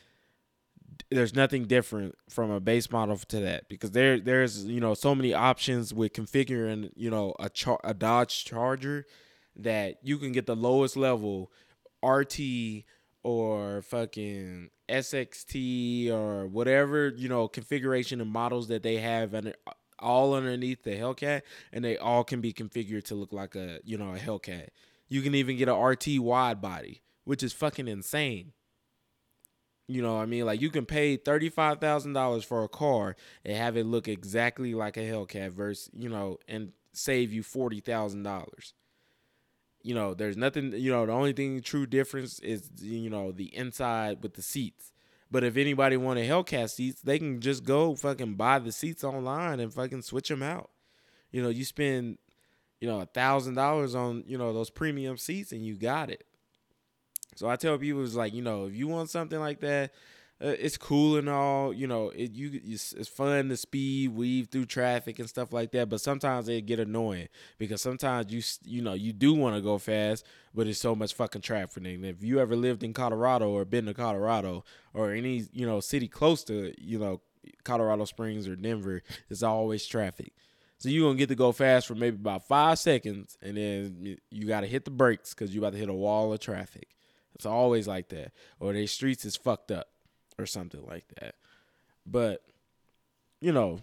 there's 1.12 1.36
nothing 1.36 1.66
different 1.66 2.16
from 2.30 2.52
a 2.52 2.60
base 2.60 2.90
model 2.90 3.18
to 3.18 3.40
that 3.42 3.68
because 3.70 3.92
there 3.92 4.20
there's 4.20 4.66
you 4.66 4.80
know 4.80 4.94
so 4.94 5.14
many 5.14 5.34
options 5.34 5.94
with 5.94 6.14
configuring 6.14 6.90
you 6.96 7.10
know 7.10 7.36
a 7.40 7.50
char- 7.50 7.82
a 7.84 7.94
Dodge 7.94 8.46
Charger 8.46 9.06
that 9.58 9.98
you 10.04 10.18
can 10.18 10.32
get 10.32 10.46
the 10.46 10.56
lowest 10.56 10.96
level 10.96 11.52
RT 12.04 12.40
or 13.26 13.82
fucking 13.82 14.70
SXT 14.88 16.12
or 16.12 16.46
whatever 16.46 17.08
you 17.08 17.28
know 17.28 17.48
configuration 17.48 18.22
and 18.22 18.30
models 18.30 18.68
that 18.68 18.84
they 18.84 18.98
have 18.98 19.34
and 19.34 19.52
all 19.98 20.36
underneath 20.36 20.84
the 20.84 20.92
Hellcat 20.92 21.42
and 21.74 21.84
they 21.84 21.98
all 21.98 22.24
can 22.24 22.40
be 22.40 22.54
configured 22.54 23.04
to 23.06 23.16
look 23.16 23.34
like 23.34 23.56
a 23.56 23.80
you 23.84 23.98
know 23.98 24.14
a 24.14 24.20
Hellcat. 24.20 24.68
You 25.10 25.24
can 25.24 25.34
even 25.34 25.58
get 25.58 25.68
a 25.68 25.74
RT 25.74 26.20
wide 26.20 26.62
body, 26.62 27.02
which 27.24 27.42
is 27.42 27.52
fucking 27.52 27.88
insane. 27.88 28.54
You 29.88 30.04
know, 30.04 30.20
I 30.20 30.28
mean, 30.28 30.46
like 30.46 30.62
you 30.62 30.70
can 30.70 30.86
pay 30.86 31.18
thirty 31.18 31.50
five 31.50 31.80
thousand 31.80 32.14
dollars 32.14 32.44
for 32.44 32.64
a 32.64 32.70
car 32.70 33.16
and 33.44 33.58
have 33.58 33.76
it 33.76 33.88
look 33.88 34.08
exactly 34.08 34.76
like 34.76 34.98
a 34.98 35.00
Hellcat 35.00 35.52
versus 35.52 35.90
you 35.98 36.10
know, 36.10 36.38
and 36.48 36.74
save 36.94 37.34
you 37.34 37.42
forty 37.42 37.80
thousand 37.80 38.22
dollars. 38.22 38.76
You 39.86 39.94
know, 39.94 40.16
there's 40.16 40.36
nothing. 40.36 40.74
You 40.74 40.92
know, 40.92 41.06
the 41.06 41.12
only 41.12 41.32
thing 41.32 41.62
true 41.62 41.86
difference 41.86 42.40
is 42.40 42.72
you 42.82 43.08
know 43.08 43.32
the 43.32 43.56
inside 43.56 44.24
with 44.24 44.34
the 44.34 44.42
seats. 44.42 44.92
But 45.30 45.44
if 45.44 45.58
anybody 45.58 45.96
wanted 45.96 46.28
Hellcat 46.28 46.72
seats, 46.72 47.02
they 47.02 47.20
can 47.20 47.40
just 47.40 47.64
go 47.64 47.96
fucking 47.96 48.34
buy 48.34 48.58
the 48.58 48.72
seats 48.72 49.04
online 49.04 49.60
and 49.60 49.72
fucking 49.72 50.02
switch 50.02 50.30
them 50.30 50.42
out. 50.42 50.72
You 51.32 51.44
know, 51.44 51.50
you 51.50 51.64
spend 51.66 52.18
you 52.82 52.88
know 52.88 53.00
a 53.00 53.06
thousand 53.06 53.54
dollars 53.54 53.94
on 53.94 54.24
you 54.26 54.40
know 54.40 54.54
those 54.54 54.72
premium 54.72 55.18
seats 55.18 55.52
and 55.52 55.64
you 55.64 55.76
got 55.76 56.10
it. 56.10 56.26
So 57.36 57.48
I 57.48 57.56
tell 57.56 57.78
people 57.78 58.04
it's 58.04 58.16
like 58.16 58.34
you 58.34 58.42
know 58.42 58.66
if 58.66 58.74
you 58.74 58.88
want 58.88 59.12
something 59.12 59.40
like 59.40 59.60
that, 59.60 59.94
uh, 60.44 60.48
it's 60.48 60.78
cool 60.78 61.16
and 61.16 61.30
all. 61.30 61.74
You 61.74 61.88
know 61.88 62.10
it 62.10 62.34
you 62.34 62.60
it's, 62.66 62.92
it's, 62.92 63.08
fun 63.08 63.48
to 63.50 63.58
speed, 63.58 64.14
weave 64.16 64.48
through 64.48 64.66
traffic 64.66 65.18
and 65.20 65.30
stuff 65.30 65.54
like 65.54 65.72
that. 65.72 65.88
But 65.88 66.02
sometimes 66.02 66.50
it 66.50 66.66
get 66.66 66.80
annoying 66.80 67.30
because 67.58 67.82
sometimes 67.82 68.34
you 68.34 68.42
you 68.66 68.82
know 68.82 68.94
you 68.94 69.14
do 69.14 69.34
want 69.34 69.56
to 69.56 69.62
go 69.62 69.78
fast, 69.78 70.26
but 70.54 70.68
it's 70.68 70.80
so 70.80 70.94
much 70.94 71.14
fucking 71.14 71.42
traffic. 71.42 71.86
And 71.86 72.06
if 72.06 72.22
you 72.22 72.40
ever 72.40 72.56
lived 72.56 72.84
in 72.84 72.94
Colorado 72.94 73.50
or 73.50 73.64
been 73.64 73.86
to 73.86 73.94
Colorado 73.94 74.66
or 74.94 75.14
any 75.14 75.46
you 75.54 75.66
know 75.66 75.80
city 75.80 76.10
close 76.10 76.44
to 76.46 76.74
you 76.78 77.00
know 77.00 77.22
Colorado 77.64 78.04
Springs 78.04 78.46
or 78.46 78.58
Denver, 78.58 79.04
it's 79.30 79.44
always 79.44 79.86
traffic. 79.86 80.34
So 80.80 80.90
you're 80.90 81.08
gonna 81.08 81.18
get 81.18 81.30
to 81.30 81.36
go 81.36 81.54
fast 81.54 81.88
for 81.88 81.96
maybe 81.96 82.18
about 82.18 82.46
five 82.46 82.78
seconds, 82.78 83.38
and 83.42 83.56
then 83.56 84.18
you 84.30 84.48
got 84.48 84.62
to 84.62 84.68
hit 84.68 84.84
the 84.84 84.92
brakes 84.92 85.34
because 85.34 85.56
you 85.56 85.62
about 85.62 85.72
to 85.72 85.80
hit 85.80 85.88
a 85.88 85.94
wall 85.94 86.34
of 86.34 86.42
traffic. 86.42 86.90
It's 87.36 87.46
always 87.46 87.88
like 87.88 88.10
that. 88.10 88.34
Or 88.60 88.74
their 88.74 88.88
streets 88.88 89.24
is 89.24 89.38
fucked 89.38 89.72
up 89.72 89.88
or 90.38 90.46
something 90.46 90.86
like 90.86 91.06
that. 91.20 91.36
But, 92.06 92.42
you 93.42 93.52
know, 93.52 93.80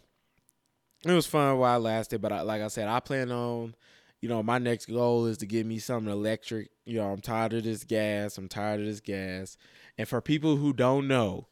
it 1.04 1.12
was 1.12 1.26
fun 1.26 1.58
while 1.58 1.78
it 1.78 1.82
lasted. 1.82 2.20
But 2.20 2.32
I, 2.32 2.42
like 2.42 2.62
I 2.62 2.68
said, 2.68 2.88
I 2.88 3.00
plan 3.00 3.30
on, 3.30 3.74
you 4.20 4.28
know, 4.28 4.42
my 4.42 4.58
next 4.58 4.86
goal 4.86 5.26
is 5.26 5.38
to 5.38 5.46
get 5.46 5.66
me 5.66 5.78
something 5.78 6.12
electric. 6.12 6.70
You 6.84 6.98
know, 6.98 7.10
I'm 7.10 7.20
tired 7.20 7.54
of 7.54 7.64
this 7.64 7.84
gas. 7.84 8.38
I'm 8.38 8.48
tired 8.48 8.80
of 8.80 8.86
this 8.86 9.00
gas. 9.00 9.56
And 9.98 10.08
for 10.08 10.20
people 10.20 10.56
who 10.56 10.72
don't 10.72 11.08
know, 11.08 11.48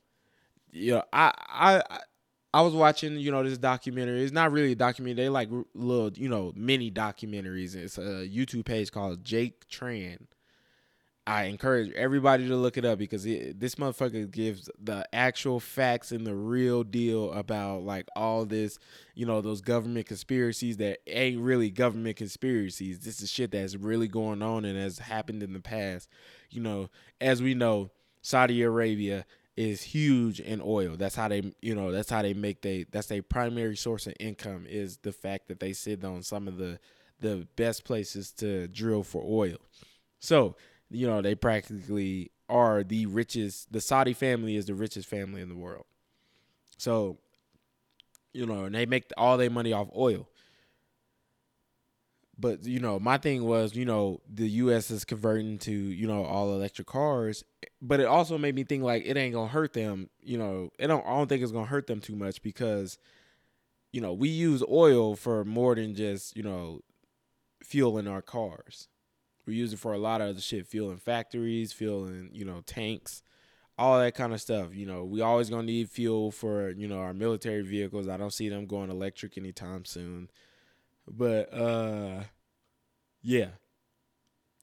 you 0.70 0.92
know, 0.92 1.02
I, 1.12 1.32
I, 1.48 1.82
I 2.52 2.62
was 2.62 2.74
watching, 2.74 3.16
you 3.18 3.30
know, 3.30 3.42
this 3.42 3.58
documentary. 3.58 4.22
It's 4.22 4.32
not 4.32 4.52
really 4.52 4.72
a 4.72 4.76
documentary. 4.76 5.24
They 5.24 5.28
like 5.28 5.48
little, 5.74 6.12
you 6.12 6.28
know, 6.28 6.52
mini 6.54 6.90
documentaries. 6.90 7.74
It's 7.74 7.98
a 7.98 8.28
YouTube 8.28 8.64
page 8.64 8.92
called 8.92 9.24
Jake 9.24 9.68
Tran 9.68 10.26
I 11.30 11.44
encourage 11.44 11.92
everybody 11.92 12.48
to 12.48 12.56
look 12.56 12.76
it 12.76 12.84
up 12.84 12.98
because 12.98 13.24
it, 13.24 13.60
this 13.60 13.76
motherfucker 13.76 14.28
gives 14.28 14.68
the 14.82 15.06
actual 15.12 15.60
facts 15.60 16.10
and 16.10 16.26
the 16.26 16.34
real 16.34 16.82
deal 16.82 17.30
about 17.32 17.84
like 17.84 18.08
all 18.16 18.44
this, 18.44 18.80
you 19.14 19.26
know, 19.26 19.40
those 19.40 19.60
government 19.60 20.06
conspiracies 20.06 20.78
that 20.78 20.98
ain't 21.06 21.40
really 21.40 21.70
government 21.70 22.16
conspiracies. 22.16 22.98
This 22.98 23.22
is 23.22 23.30
shit 23.30 23.52
that's 23.52 23.76
really 23.76 24.08
going 24.08 24.42
on 24.42 24.64
and 24.64 24.76
has 24.76 24.98
happened 24.98 25.44
in 25.44 25.52
the 25.52 25.60
past. 25.60 26.08
You 26.50 26.62
know, 26.62 26.90
as 27.20 27.40
we 27.40 27.54
know, 27.54 27.92
Saudi 28.22 28.62
Arabia 28.62 29.24
is 29.56 29.82
huge 29.82 30.40
in 30.40 30.60
oil. 30.60 30.96
That's 30.96 31.14
how 31.14 31.28
they, 31.28 31.52
you 31.62 31.76
know, 31.76 31.92
that's 31.92 32.10
how 32.10 32.22
they 32.22 32.34
make 32.34 32.62
they 32.62 32.86
that's 32.90 33.06
their 33.06 33.22
primary 33.22 33.76
source 33.76 34.08
of 34.08 34.14
income 34.18 34.66
is 34.68 34.96
the 34.96 35.12
fact 35.12 35.46
that 35.46 35.60
they 35.60 35.74
sit 35.74 36.04
on 36.04 36.24
some 36.24 36.48
of 36.48 36.56
the 36.56 36.80
the 37.20 37.46
best 37.54 37.84
places 37.84 38.32
to 38.32 38.66
drill 38.66 39.04
for 39.04 39.22
oil. 39.24 39.58
So, 40.18 40.56
you 40.90 41.06
know, 41.06 41.22
they 41.22 41.34
practically 41.34 42.30
are 42.48 42.82
the 42.82 43.06
richest. 43.06 43.72
The 43.72 43.80
Saudi 43.80 44.12
family 44.12 44.56
is 44.56 44.66
the 44.66 44.74
richest 44.74 45.08
family 45.08 45.40
in 45.40 45.48
the 45.48 45.56
world. 45.56 45.86
So, 46.76 47.18
you 48.32 48.46
know, 48.46 48.64
and 48.64 48.74
they 48.74 48.86
make 48.86 49.10
all 49.16 49.36
their 49.36 49.50
money 49.50 49.72
off 49.72 49.88
oil. 49.96 50.28
But 52.38 52.64
you 52.64 52.80
know, 52.80 52.98
my 52.98 53.18
thing 53.18 53.44
was, 53.44 53.76
you 53.76 53.84
know, 53.84 54.22
the 54.26 54.48
U.S. 54.48 54.90
is 54.90 55.04
converting 55.04 55.58
to 55.58 55.72
you 55.72 56.06
know 56.06 56.24
all 56.24 56.54
electric 56.54 56.86
cars, 56.86 57.44
but 57.82 58.00
it 58.00 58.06
also 58.06 58.38
made 58.38 58.54
me 58.54 58.64
think 58.64 58.82
like 58.82 59.04
it 59.04 59.16
ain't 59.18 59.34
gonna 59.34 59.48
hurt 59.48 59.74
them. 59.74 60.08
You 60.22 60.38
know, 60.38 60.70
it 60.78 60.86
don't. 60.86 61.06
I 61.06 61.10
don't 61.10 61.28
think 61.28 61.42
it's 61.42 61.52
gonna 61.52 61.66
hurt 61.66 61.86
them 61.86 62.00
too 62.00 62.16
much 62.16 62.42
because, 62.42 62.96
you 63.92 64.00
know, 64.00 64.14
we 64.14 64.30
use 64.30 64.62
oil 64.70 65.16
for 65.16 65.44
more 65.44 65.74
than 65.74 65.94
just 65.94 66.34
you 66.34 66.42
know, 66.42 66.80
fuel 67.62 67.98
in 67.98 68.08
our 68.08 68.22
cars. 68.22 68.88
We 69.50 69.56
use 69.56 69.72
it 69.72 69.80
for 69.80 69.92
a 69.92 69.98
lot 69.98 70.20
of 70.20 70.28
other 70.28 70.40
shit, 70.40 70.68
fueling 70.68 70.98
factories, 70.98 71.72
fueling, 71.72 72.30
you 72.32 72.44
know, 72.44 72.62
tanks, 72.64 73.24
all 73.76 73.98
that 73.98 74.14
kind 74.14 74.32
of 74.32 74.40
stuff. 74.40 74.76
You 74.76 74.86
know, 74.86 75.04
we 75.04 75.22
always 75.22 75.50
gonna 75.50 75.64
need 75.64 75.90
fuel 75.90 76.30
for, 76.30 76.70
you 76.70 76.86
know, 76.86 77.00
our 77.00 77.12
military 77.12 77.62
vehicles. 77.62 78.06
I 78.06 78.16
don't 78.16 78.32
see 78.32 78.48
them 78.48 78.66
going 78.66 78.90
electric 78.90 79.36
anytime 79.36 79.84
soon. 79.84 80.30
But 81.08 81.52
uh 81.52 82.22
yeah. 83.22 83.48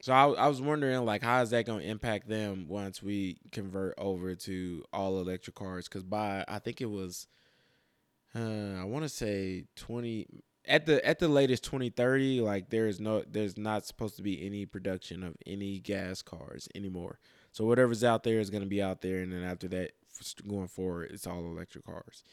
So 0.04 0.14
I, 0.14 0.30
I 0.30 0.48
was 0.48 0.62
wondering 0.62 1.04
like 1.04 1.22
how 1.22 1.42
is 1.42 1.50
that 1.50 1.66
to 1.66 1.80
impact 1.80 2.30
them 2.30 2.68
once 2.70 3.04
we 3.04 3.40
convert 3.52 3.94
over 3.98 4.36
to 4.36 4.86
all 4.94 5.20
electric 5.20 5.58
cars 5.58 5.90
cuz 5.90 6.04
by 6.04 6.46
I 6.48 6.60
think 6.60 6.80
it 6.80 6.90
was 6.90 7.28
uh 8.34 8.76
I 8.80 8.86
want 8.86 9.04
to 9.04 9.10
say 9.10 9.66
20 9.76 10.28
at 10.68 10.86
the 10.86 11.06
at 11.06 11.20
the 11.20 11.28
latest 11.28 11.64
2030 11.64 12.42
like 12.42 12.70
there's 12.70 13.00
no 13.00 13.24
there's 13.30 13.58
not 13.58 13.86
supposed 13.86 14.16
to 14.18 14.22
be 14.22 14.46
any 14.46 14.66
production 14.66 15.24
of 15.24 15.36
any 15.46 15.80
gas 15.80 16.22
cars 16.22 16.68
anymore. 16.76 17.20
So 17.52 17.66
whatever's 17.66 18.04
out 18.04 18.24
there 18.24 18.40
is 18.40 18.50
going 18.50 18.64
to 18.64 18.70
be 18.70 18.82
out 18.82 19.02
there 19.02 19.20
and 19.20 19.32
then 19.32 19.44
after 19.44 19.68
that 19.70 19.92
going 20.48 20.68
forward 20.68 21.12
it's 21.12 21.28
all 21.28 21.46
electric 21.46 21.86
cars 21.86 22.24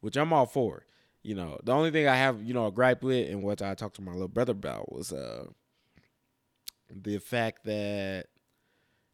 which 0.00 0.16
i'm 0.16 0.32
all 0.32 0.46
for. 0.46 0.86
You 1.22 1.34
know 1.34 1.58
the 1.62 1.72
only 1.72 1.90
thing 1.90 2.08
i 2.08 2.16
have 2.16 2.42
you 2.42 2.54
know 2.54 2.66
a 2.66 2.72
gripe 2.72 3.02
with 3.02 3.28
and 3.28 3.42
what 3.42 3.60
i 3.60 3.74
talked 3.74 3.96
to 3.96 4.02
my 4.02 4.12
little 4.12 4.28
brother 4.28 4.52
about 4.52 4.90
was 4.90 5.12
uh 5.12 5.44
the 6.90 7.18
fact 7.18 7.64
that 7.64 8.26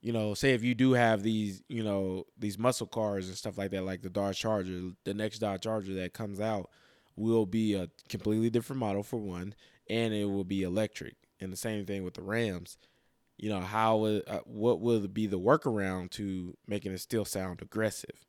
you 0.03 0.13
know 0.13 0.35
say 0.35 0.53
if 0.53 0.63
you 0.63 0.75
do 0.75 0.93
have 0.93 1.23
these 1.25 1.63
you 1.69 1.83
know 1.83 2.25
these 2.39 2.59
muscle 2.59 2.87
cars 2.87 3.27
and 3.27 3.37
stuff 3.37 3.59
like 3.59 3.73
that 3.73 3.85
like 3.85 4.03
the 4.03 4.11
dodge 4.11 4.39
charger 4.39 4.91
the 5.05 5.15
next 5.15 5.41
dodge 5.41 5.63
charger 5.63 5.95
that 5.95 6.13
comes 6.13 6.41
out 6.41 6.71
will 7.17 7.47
be 7.47 7.75
a 7.75 7.89
completely 8.09 8.51
different 8.51 8.81
model 8.81 9.03
for 9.03 9.19
one, 9.19 9.55
and 9.89 10.13
it 10.15 10.27
will 10.27 10.45
be 10.45 10.63
electric. 10.63 11.15
And 11.41 11.53
the 11.53 11.57
same 11.57 11.85
thing 11.87 12.03
with 12.03 12.15
the 12.15 12.23
Rams. 12.23 12.79
You 13.37 13.51
know, 13.51 13.61
how 13.61 14.05
uh, 14.05 14.41
what 14.47 14.81
will 14.81 15.07
be 15.09 15.27
the 15.27 15.39
workaround 15.39 16.11
to 16.13 16.57
making 16.67 16.93
it 16.93 17.01
still 17.01 17.25
sound 17.25 17.61
aggressive? 17.61 18.27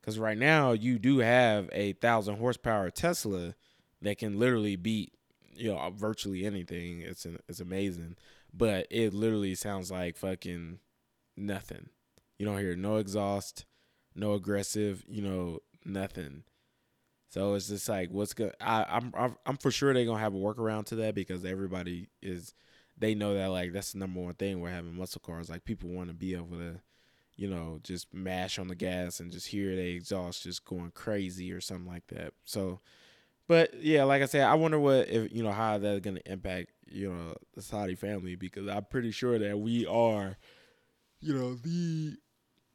Because 0.00 0.18
right 0.18 0.36
now 0.36 0.72
you 0.72 0.98
do 0.98 1.18
have 1.18 1.68
a 1.72 1.94
thousand 1.94 2.36
horsepower 2.36 2.90
Tesla 2.90 3.54
that 4.02 4.18
can 4.18 4.38
literally 4.38 4.76
beat 4.76 5.12
you 5.54 5.72
know 5.72 5.90
virtually 5.94 6.44
anything. 6.44 7.00
It's 7.00 7.24
an, 7.24 7.38
it's 7.48 7.60
amazing, 7.60 8.16
but 8.52 8.86
it 8.90 9.14
literally 9.14 9.54
sounds 9.54 9.90
like 9.90 10.16
fucking 10.16 10.78
nothing. 11.36 11.90
You 12.38 12.46
don't 12.46 12.58
hear 12.58 12.74
no 12.74 12.96
exhaust, 12.96 13.66
no 14.14 14.32
aggressive, 14.32 15.04
you 15.08 15.22
know, 15.22 15.60
nothing. 15.84 16.44
So 17.30 17.54
it's 17.54 17.68
just 17.68 17.88
like 17.88 18.10
what's 18.10 18.34
good. 18.34 18.52
I 18.60 19.00
I'm 19.14 19.36
I'm 19.46 19.56
for 19.56 19.70
sure 19.70 19.94
they're 19.94 20.04
gonna 20.04 20.18
have 20.18 20.34
a 20.34 20.38
workaround 20.38 20.86
to 20.86 20.96
that 20.96 21.14
because 21.14 21.44
everybody 21.44 22.08
is 22.20 22.54
they 22.98 23.14
know 23.14 23.34
that 23.34 23.50
like 23.50 23.72
that's 23.72 23.92
the 23.92 23.98
number 23.98 24.20
one 24.20 24.34
thing 24.34 24.60
we're 24.60 24.70
having 24.70 24.96
muscle 24.96 25.22
cars. 25.24 25.48
Like 25.48 25.64
people 25.64 25.90
want 25.90 26.08
to 26.08 26.14
be 26.14 26.34
able 26.34 26.58
to, 26.58 26.80
you 27.36 27.48
know, 27.48 27.78
just 27.84 28.12
mash 28.12 28.58
on 28.58 28.66
the 28.66 28.74
gas 28.74 29.20
and 29.20 29.30
just 29.30 29.46
hear 29.46 29.76
the 29.76 29.94
exhaust 29.94 30.42
just 30.42 30.64
going 30.64 30.90
crazy 30.90 31.52
or 31.52 31.60
something 31.60 31.86
like 31.86 32.08
that. 32.08 32.34
So, 32.44 32.80
but 33.46 33.80
yeah, 33.80 34.02
like 34.02 34.22
I 34.22 34.26
said, 34.26 34.42
I 34.42 34.54
wonder 34.54 34.80
what 34.80 35.08
if 35.08 35.32
you 35.32 35.44
know 35.44 35.52
how 35.52 35.78
that's 35.78 36.00
gonna 36.00 36.20
impact 36.26 36.72
you 36.88 37.12
know 37.12 37.36
the 37.54 37.62
Saudi 37.62 37.94
family 37.94 38.34
because 38.34 38.66
I'm 38.66 38.86
pretty 38.86 39.12
sure 39.12 39.38
that 39.38 39.56
we 39.56 39.86
are, 39.86 40.36
you 41.20 41.32
know, 41.32 41.54
the 41.54 42.16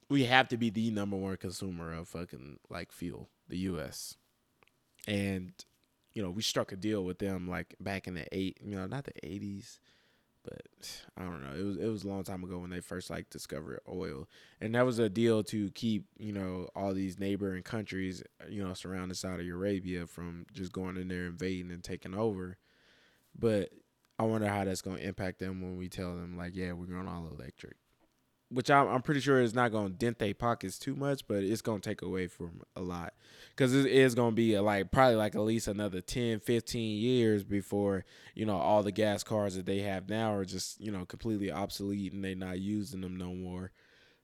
we 0.09 0.23
have 0.23 0.47
to 0.47 0.55
be 0.55 0.69
the 0.69 0.91
number 0.91 1.17
one 1.17 1.35
consumer 1.35 1.91
of 1.91 2.07
fucking 2.07 2.59
like 2.69 2.93
fuel, 2.93 3.27
the 3.49 3.57
U.S 3.57 4.15
and 5.07 5.53
you 6.13 6.23
know, 6.23 6.29
we 6.29 6.41
struck 6.41 6.71
a 6.71 6.77
deal 6.77 7.03
with 7.03 7.19
them 7.19 7.49
like 7.49 7.75
back 7.79 8.07
in 8.07 8.15
the 8.15 8.25
eight, 8.31 8.57
you 8.63 8.75
know, 8.75 8.87
not 8.87 9.03
the 9.03 9.25
eighties, 9.25 9.79
but 10.43 11.03
I 11.17 11.23
don't 11.23 11.43
know. 11.43 11.59
It 11.59 11.63
was 11.63 11.77
it 11.77 11.87
was 11.87 12.03
a 12.03 12.07
long 12.07 12.23
time 12.23 12.43
ago 12.43 12.59
when 12.59 12.69
they 12.69 12.79
first 12.79 13.09
like 13.09 13.29
discovered 13.29 13.81
oil, 13.89 14.27
and 14.61 14.73
that 14.75 14.85
was 14.85 14.99
a 14.99 15.09
deal 15.09 15.43
to 15.43 15.69
keep 15.71 16.05
you 16.17 16.31
know 16.31 16.69
all 16.75 16.93
these 16.93 17.19
neighboring 17.19 17.63
countries, 17.63 18.23
you 18.49 18.63
know, 18.63 18.73
surrounding 18.73 19.15
Saudi 19.15 19.49
Arabia 19.49 20.07
from 20.07 20.45
just 20.53 20.71
going 20.71 20.97
in 20.97 21.09
there 21.09 21.25
invading 21.25 21.71
and 21.71 21.83
taking 21.83 22.15
over. 22.15 22.57
But 23.37 23.71
I 24.17 24.23
wonder 24.23 24.47
how 24.47 24.63
that's 24.63 24.81
going 24.81 24.97
to 24.97 25.07
impact 25.07 25.39
them 25.39 25.61
when 25.61 25.77
we 25.77 25.89
tell 25.89 26.15
them 26.15 26.37
like, 26.37 26.55
yeah, 26.55 26.71
we're 26.71 26.85
going 26.85 27.07
all 27.07 27.27
electric 27.27 27.75
which 28.49 28.69
I'm, 28.69 28.87
I'm 28.87 29.01
pretty 29.01 29.21
sure 29.21 29.41
is 29.41 29.53
not 29.53 29.71
going 29.71 29.87
to 29.87 29.93
dent 29.93 30.19
their 30.19 30.33
pockets 30.33 30.77
too 30.77 30.95
much, 30.95 31.27
but 31.27 31.43
it's 31.43 31.61
going 31.61 31.81
to 31.81 31.89
take 31.89 32.01
away 32.01 32.27
from 32.27 32.61
a 32.75 32.81
lot 32.81 33.13
because 33.49 33.73
it 33.73 33.87
is 33.87 34.15
going 34.15 34.31
to 34.31 34.35
be 34.35 34.53
a, 34.53 34.61
like 34.61 34.91
probably 34.91 35.15
like 35.15 35.35
at 35.35 35.41
least 35.41 35.67
another 35.67 36.01
10, 36.01 36.39
15 36.39 36.97
years 36.97 37.43
before 37.43 38.05
you 38.35 38.45
know 38.45 38.57
all 38.57 38.83
the 38.83 38.91
gas 38.91 39.23
cars 39.23 39.55
that 39.55 39.65
they 39.65 39.79
have 39.79 40.09
now 40.09 40.33
are 40.33 40.45
just 40.45 40.79
you 40.79 40.91
know 40.91 41.05
completely 41.05 41.51
obsolete 41.51 42.13
and 42.13 42.23
they're 42.23 42.35
not 42.35 42.59
using 42.59 43.01
them 43.01 43.15
no 43.15 43.33
more. 43.33 43.71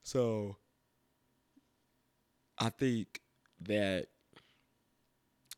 So 0.03 0.57
I 2.57 2.69
think 2.69 3.21
that 3.61 4.07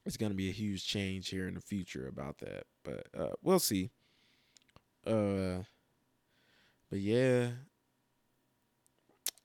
it's 0.05 0.17
going 0.17 0.31
to 0.31 0.37
be 0.37 0.49
a 0.49 0.53
huge 0.53 0.85
change 0.85 1.29
here 1.29 1.47
in 1.47 1.53
the 1.53 1.61
future 1.61 2.07
about 2.07 2.39
that, 2.39 2.63
but 2.83 3.07
uh, 3.17 3.33
we'll 3.41 3.59
see. 3.59 3.89
Uh, 5.05 5.63
but 6.89 6.99
yeah, 6.99 7.49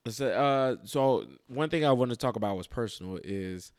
so, 0.06 0.28
uh, 0.28 0.76
so 0.84 1.26
one 1.48 1.70
thing 1.70 1.84
I 1.84 1.92
want 1.92 2.10
to 2.10 2.16
talk 2.16 2.36
about 2.36 2.56
was 2.56 2.66
personal 2.66 3.18
is 3.22 3.72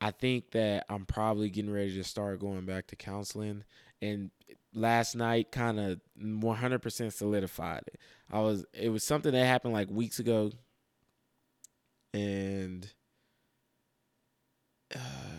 I 0.00 0.10
think 0.10 0.50
that 0.52 0.84
I'm 0.88 1.06
probably 1.06 1.50
getting 1.50 1.72
ready 1.72 1.94
to 1.94 2.04
start 2.04 2.40
going 2.40 2.66
back 2.66 2.86
to 2.88 2.96
counseling. 2.96 3.64
And 4.02 4.30
last 4.74 5.14
night 5.14 5.50
kind 5.50 5.80
of 5.80 6.00
100% 6.20 7.12
solidified 7.12 7.82
it. 7.86 7.98
I 8.30 8.40
was, 8.40 8.64
it 8.74 8.90
was 8.90 9.04
something 9.04 9.32
that 9.32 9.46
happened 9.46 9.72
like 9.72 9.90
weeks 9.90 10.18
ago. 10.18 10.52
And, 12.12 12.88
uh, 14.94 14.98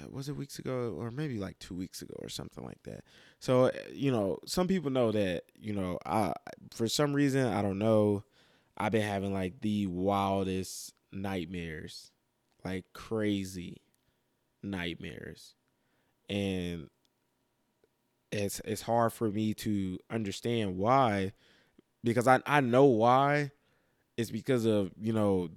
was 0.09 0.29
it 0.29 0.35
weeks 0.35 0.59
ago 0.59 0.95
or 0.97 1.11
maybe 1.11 1.37
like 1.37 1.59
two 1.59 1.75
weeks 1.75 2.01
ago 2.01 2.15
or 2.19 2.29
something 2.29 2.63
like 2.63 2.81
that. 2.83 3.03
So, 3.39 3.71
you 3.93 4.11
know, 4.11 4.39
some 4.45 4.67
people 4.67 4.89
know 4.89 5.11
that, 5.11 5.43
you 5.55 5.73
know, 5.73 5.99
I, 6.05 6.33
for 6.73 6.87
some 6.87 7.13
reason, 7.13 7.45
I 7.45 7.61
don't 7.61 7.79
know 7.79 8.23
I've 8.77 8.91
been 8.91 9.01
having 9.01 9.33
like 9.33 9.61
the 9.61 9.87
wildest 9.87 10.93
nightmares, 11.11 12.11
like 12.63 12.85
crazy 12.93 13.77
nightmares. 14.63 15.55
And 16.29 16.89
it's 18.31 18.61
it's 18.65 18.81
hard 18.81 19.13
for 19.13 19.29
me 19.29 19.53
to 19.53 19.97
understand 20.09 20.77
why 20.77 21.33
because 22.03 22.27
I 22.27 22.41
I 22.45 22.61
know 22.61 22.85
why 22.85 23.51
it's 24.17 24.31
because 24.31 24.65
of, 24.65 24.91
you 24.99 25.13
know, 25.13 25.49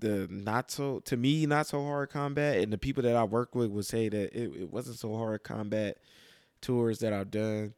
the 0.00 0.26
not 0.30 0.70
so 0.70 1.00
to 1.00 1.16
me 1.16 1.46
not 1.46 1.66
so 1.66 1.84
hard 1.84 2.10
combat 2.10 2.58
and 2.58 2.72
the 2.72 2.78
people 2.78 3.02
that 3.02 3.16
I 3.16 3.24
work 3.24 3.54
with 3.54 3.70
would 3.70 3.86
say 3.86 4.08
that 4.08 4.32
it, 4.34 4.62
it 4.62 4.72
wasn't 4.72 4.98
so 4.98 5.16
hard 5.16 5.42
combat 5.44 5.98
tours 6.60 7.00
that 7.00 7.12
I've 7.12 7.30
done 7.30 7.74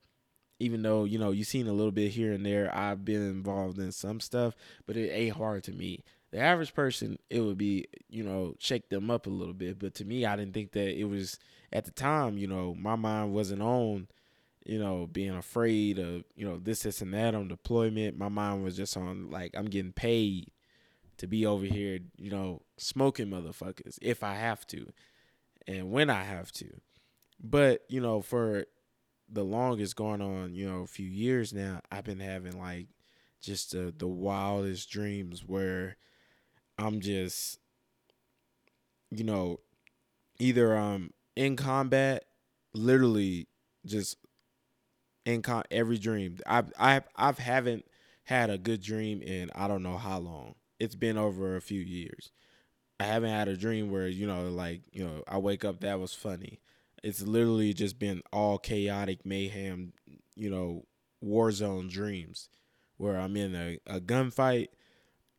even 0.58 0.82
though 0.82 1.04
you 1.04 1.18
know 1.18 1.30
you've 1.30 1.46
seen 1.46 1.66
a 1.66 1.72
little 1.72 1.92
bit 1.92 2.10
here 2.10 2.32
and 2.32 2.44
there 2.44 2.74
i've 2.74 3.04
been 3.04 3.22
involved 3.22 3.78
in 3.78 3.92
some 3.92 4.20
stuff 4.20 4.54
but 4.86 4.96
it 4.96 5.10
ain't 5.10 5.36
hard 5.36 5.62
to 5.62 5.72
me 5.72 6.02
the 6.30 6.38
average 6.38 6.74
person 6.74 7.18
it 7.30 7.40
would 7.40 7.58
be 7.58 7.86
you 8.08 8.22
know 8.22 8.54
shake 8.58 8.88
them 8.88 9.10
up 9.10 9.26
a 9.26 9.30
little 9.30 9.54
bit 9.54 9.78
but 9.78 9.94
to 9.94 10.04
me 10.04 10.24
i 10.24 10.36
didn't 10.36 10.54
think 10.54 10.72
that 10.72 10.98
it 10.98 11.04
was 11.04 11.38
at 11.72 11.84
the 11.84 11.90
time 11.90 12.38
you 12.38 12.46
know 12.46 12.74
my 12.74 12.96
mind 12.96 13.32
wasn't 13.32 13.62
on 13.62 14.06
you 14.66 14.78
know 14.78 15.08
being 15.10 15.34
afraid 15.34 15.98
of 15.98 16.24
you 16.34 16.46
know 16.46 16.58
this 16.58 16.82
this 16.82 17.00
and 17.00 17.14
that 17.14 17.34
on 17.34 17.48
deployment. 17.48 18.18
My 18.18 18.28
mind 18.28 18.64
was 18.64 18.76
just 18.76 18.96
on 18.96 19.30
like 19.30 19.52
i'm 19.56 19.66
getting 19.66 19.92
paid 19.92 20.50
to 21.18 21.26
be 21.26 21.46
over 21.46 21.64
here 21.64 22.00
you 22.18 22.30
know 22.30 22.62
smoking 22.76 23.28
motherfuckers 23.28 23.98
if 24.02 24.22
i 24.22 24.34
have 24.34 24.66
to 24.66 24.86
and 25.66 25.90
when 25.90 26.10
i 26.10 26.22
have 26.22 26.52
to. 26.52 26.66
But 27.42 27.82
you 27.88 28.00
know 28.00 28.22
for 28.22 28.66
the 29.30 29.44
longest 29.44 29.96
going 29.96 30.20
on, 30.22 30.54
you 30.54 30.68
know, 30.68 30.82
a 30.82 30.86
few 30.86 31.06
years 31.08 31.52
now, 31.52 31.80
I've 31.90 32.04
been 32.04 32.20
having 32.20 32.58
like 32.58 32.88
just 33.40 33.72
the 33.72 33.94
the 33.96 34.08
wildest 34.08 34.90
dreams 34.90 35.44
where 35.44 35.96
I'm 36.78 37.00
just 37.00 37.58
you 39.10 39.24
know, 39.24 39.60
either 40.38 40.76
um 40.76 41.12
in 41.36 41.56
combat, 41.56 42.24
literally 42.74 43.48
just 43.86 44.18
in 45.24 45.42
con 45.42 45.62
every 45.70 45.98
dream. 45.98 46.38
I've 46.46 46.72
I've 46.78 47.04
I've 47.16 47.38
haven't 47.38 47.84
had 48.24 48.50
a 48.50 48.58
good 48.58 48.80
dream 48.82 49.22
in 49.22 49.50
I 49.54 49.68
don't 49.68 49.82
know 49.82 49.96
how 49.96 50.18
long. 50.18 50.54
It's 50.78 50.94
been 50.94 51.16
over 51.18 51.56
a 51.56 51.60
few 51.62 51.80
years. 51.80 52.30
I 53.00 53.04
haven't 53.04 53.30
had 53.30 53.48
a 53.48 53.56
dream 53.56 53.90
where, 53.90 54.08
you 54.08 54.26
know, 54.26 54.50
like, 54.50 54.82
you 54.92 55.04
know, 55.04 55.24
I 55.28 55.38
wake 55.38 55.64
up 55.64 55.80
that 55.80 56.00
was 56.00 56.14
funny 56.14 56.60
it's 57.06 57.22
literally 57.22 57.72
just 57.72 58.00
been 58.00 58.20
all 58.32 58.58
chaotic 58.58 59.24
mayhem, 59.24 59.92
you 60.34 60.50
know, 60.50 60.84
war 61.20 61.52
zone 61.52 61.86
dreams 61.86 62.48
where 62.96 63.16
I'm 63.16 63.36
in 63.36 63.54
a, 63.54 63.78
a 63.86 64.00
gunfight, 64.00 64.70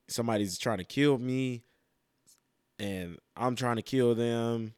somebody's 0.07 0.57
trying 0.57 0.77
to 0.77 0.85
kill 0.85 1.17
me, 1.17 1.63
and 2.79 3.17
I'm 3.35 3.57
trying 3.57 3.75
to 3.75 3.81
kill 3.81 4.15
them. 4.15 4.75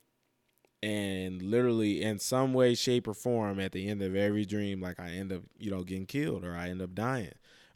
And 0.82 1.44
literally, 1.44 2.02
in 2.02 2.18
some 2.18 2.56
way, 2.56 2.74
shape, 2.74 3.08
or 3.08 3.14
form, 3.14 3.60
at 3.60 3.72
the 3.72 3.88
end 3.88 4.02
of 4.02 4.16
every 4.16 4.46
dream, 4.46 4.82
like 4.82 5.00
I 5.00 5.12
end 5.12 5.32
up, 5.32 5.44
you 5.60 5.70
know, 5.70 5.84
getting 5.84 6.08
killed 6.08 6.44
or 6.44 6.56
I 6.56 6.70
end 6.70 6.82
up 6.82 6.96
dying. 6.96 7.34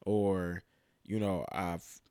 Or, 0.07 0.63
you 1.03 1.19
know, 1.19 1.45
I've 1.51 2.01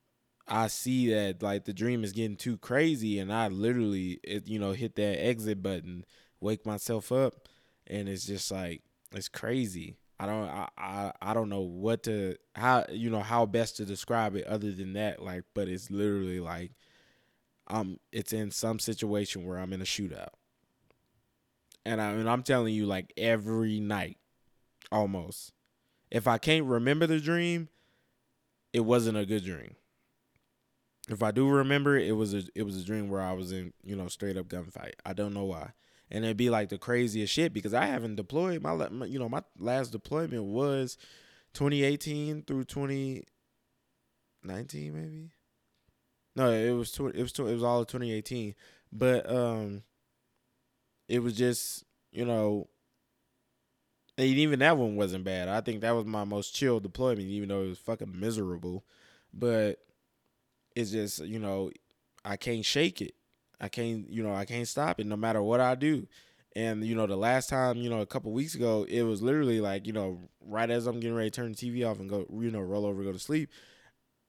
I 0.46 0.68
see 0.68 1.10
that 1.10 1.42
like 1.42 1.64
the 1.64 1.72
dream 1.72 2.04
is 2.04 2.12
getting 2.12 2.36
too 2.36 2.58
crazy 2.58 3.18
and 3.18 3.32
I 3.32 3.48
literally 3.48 4.20
it, 4.22 4.48
you 4.48 4.58
know 4.58 4.72
hit 4.72 4.96
that 4.96 5.24
exit 5.24 5.62
button 5.62 6.04
wake 6.42 6.66
myself 6.66 7.12
up 7.12 7.48
and 7.86 8.08
it's 8.08 8.26
just 8.26 8.50
like 8.50 8.82
it's 9.12 9.28
crazy. 9.28 9.96
I 10.18 10.26
don't 10.26 10.48
I, 10.48 10.68
I 10.78 11.12
I 11.20 11.34
don't 11.34 11.48
know 11.48 11.60
what 11.60 12.04
to 12.04 12.36
how 12.54 12.84
you 12.90 13.10
know 13.10 13.20
how 13.20 13.46
best 13.46 13.76
to 13.78 13.84
describe 13.84 14.36
it 14.36 14.46
other 14.46 14.72
than 14.72 14.92
that 14.94 15.22
like 15.22 15.44
but 15.54 15.68
it's 15.68 15.90
literally 15.90 16.40
like 16.40 16.72
um 17.68 17.98
it's 18.12 18.32
in 18.32 18.50
some 18.50 18.78
situation 18.78 19.46
where 19.46 19.58
I'm 19.58 19.72
in 19.72 19.80
a 19.82 19.86
shootout. 19.86 20.34
And 21.84 22.00
I 22.00 22.10
and 22.12 22.28
I'm 22.28 22.42
telling 22.42 22.74
you 22.74 22.86
like 22.86 23.12
every 23.16 23.80
night 23.80 24.18
almost. 24.90 25.52
If 26.10 26.28
I 26.28 26.38
can't 26.38 26.66
remember 26.66 27.06
the 27.06 27.18
dream, 27.20 27.68
it 28.72 28.80
wasn't 28.80 29.16
a 29.16 29.26
good 29.26 29.44
dream. 29.44 29.76
If 31.08 31.22
I 31.22 31.32
do 31.32 31.48
remember 31.48 31.96
it, 31.96 32.06
it 32.06 32.12
was 32.12 32.32
a 32.32 32.44
it 32.54 32.62
was 32.62 32.80
a 32.80 32.84
dream 32.84 33.08
where 33.08 33.20
I 33.20 33.32
was 33.32 33.50
in, 33.50 33.72
you 33.82 33.96
know, 33.96 34.06
straight 34.08 34.36
up 34.36 34.46
gunfight. 34.46 34.92
I 35.04 35.14
don't 35.14 35.34
know 35.34 35.44
why 35.44 35.72
and 36.12 36.24
it'd 36.24 36.36
be 36.36 36.50
like 36.50 36.68
the 36.68 36.76
craziest 36.78 37.32
shit 37.32 37.54
because 37.54 37.72
I 37.72 37.86
haven't 37.86 38.16
deployed 38.16 38.62
my, 38.62 38.74
you 39.06 39.18
know, 39.18 39.30
my 39.30 39.42
last 39.58 39.92
deployment 39.92 40.44
was 40.44 40.98
2018 41.54 42.42
through 42.42 42.64
2019 42.64 43.24
maybe. 44.94 45.30
No, 46.36 46.52
it 46.52 46.72
was 46.72 46.92
tw- 46.92 47.14
it 47.14 47.22
was 47.22 47.32
tw- 47.32 47.40
it 47.40 47.54
was 47.54 47.62
all 47.62 47.80
of 47.80 47.86
2018, 47.86 48.54
but 48.92 49.30
um, 49.30 49.82
it 51.08 51.20
was 51.20 51.34
just 51.34 51.84
you 52.10 52.24
know, 52.26 52.68
and 54.16 54.26
even 54.26 54.58
that 54.60 54.76
one 54.76 54.96
wasn't 54.96 55.24
bad. 55.24 55.48
I 55.48 55.60
think 55.62 55.80
that 55.80 55.94
was 55.94 56.04
my 56.06 56.24
most 56.24 56.54
chill 56.54 56.80
deployment, 56.80 57.28
even 57.28 57.48
though 57.48 57.62
it 57.62 57.68
was 57.68 57.78
fucking 57.78 58.18
miserable. 58.18 58.84
But 59.32 59.78
it's 60.74 60.90
just 60.90 61.20
you 61.20 61.38
know, 61.38 61.70
I 62.24 62.36
can't 62.36 62.64
shake 62.64 63.02
it. 63.02 63.14
I 63.62 63.68
can't, 63.68 64.10
you 64.10 64.24
know, 64.24 64.34
I 64.34 64.46
can't 64.46 64.68
stop 64.68 65.00
it 65.00 65.06
no 65.06 65.16
matter 65.16 65.42
what 65.42 65.60
I 65.60 65.76
do. 65.76 66.08
And 66.56 66.84
you 66.86 66.96
know, 66.96 67.06
the 67.06 67.16
last 67.16 67.50
time, 67.50 67.78
you 67.78 67.90
know, 67.90 68.02
a 68.02 68.06
couple 68.06 68.32
weeks 68.32 68.56
ago, 68.56 68.86
it 68.88 69.02
was 69.04 69.22
literally 69.22 69.60
like, 69.60 69.86
you 69.86 69.94
know, 69.94 70.20
right 70.46 70.70
as 70.70 70.86
I'm 70.88 71.00
getting 71.00 71.16
ready 71.16 71.30
to 71.30 71.36
turn 71.36 71.52
the 71.52 71.56
TV 71.56 71.84
off 71.84 72.00
and 72.00 72.10
go, 72.10 72.26
you 72.30 72.50
know, 72.52 72.60
roll 72.60 72.86
over, 72.86 73.04
go 73.04 73.12
to 73.12 73.20
sleep. 73.20 73.50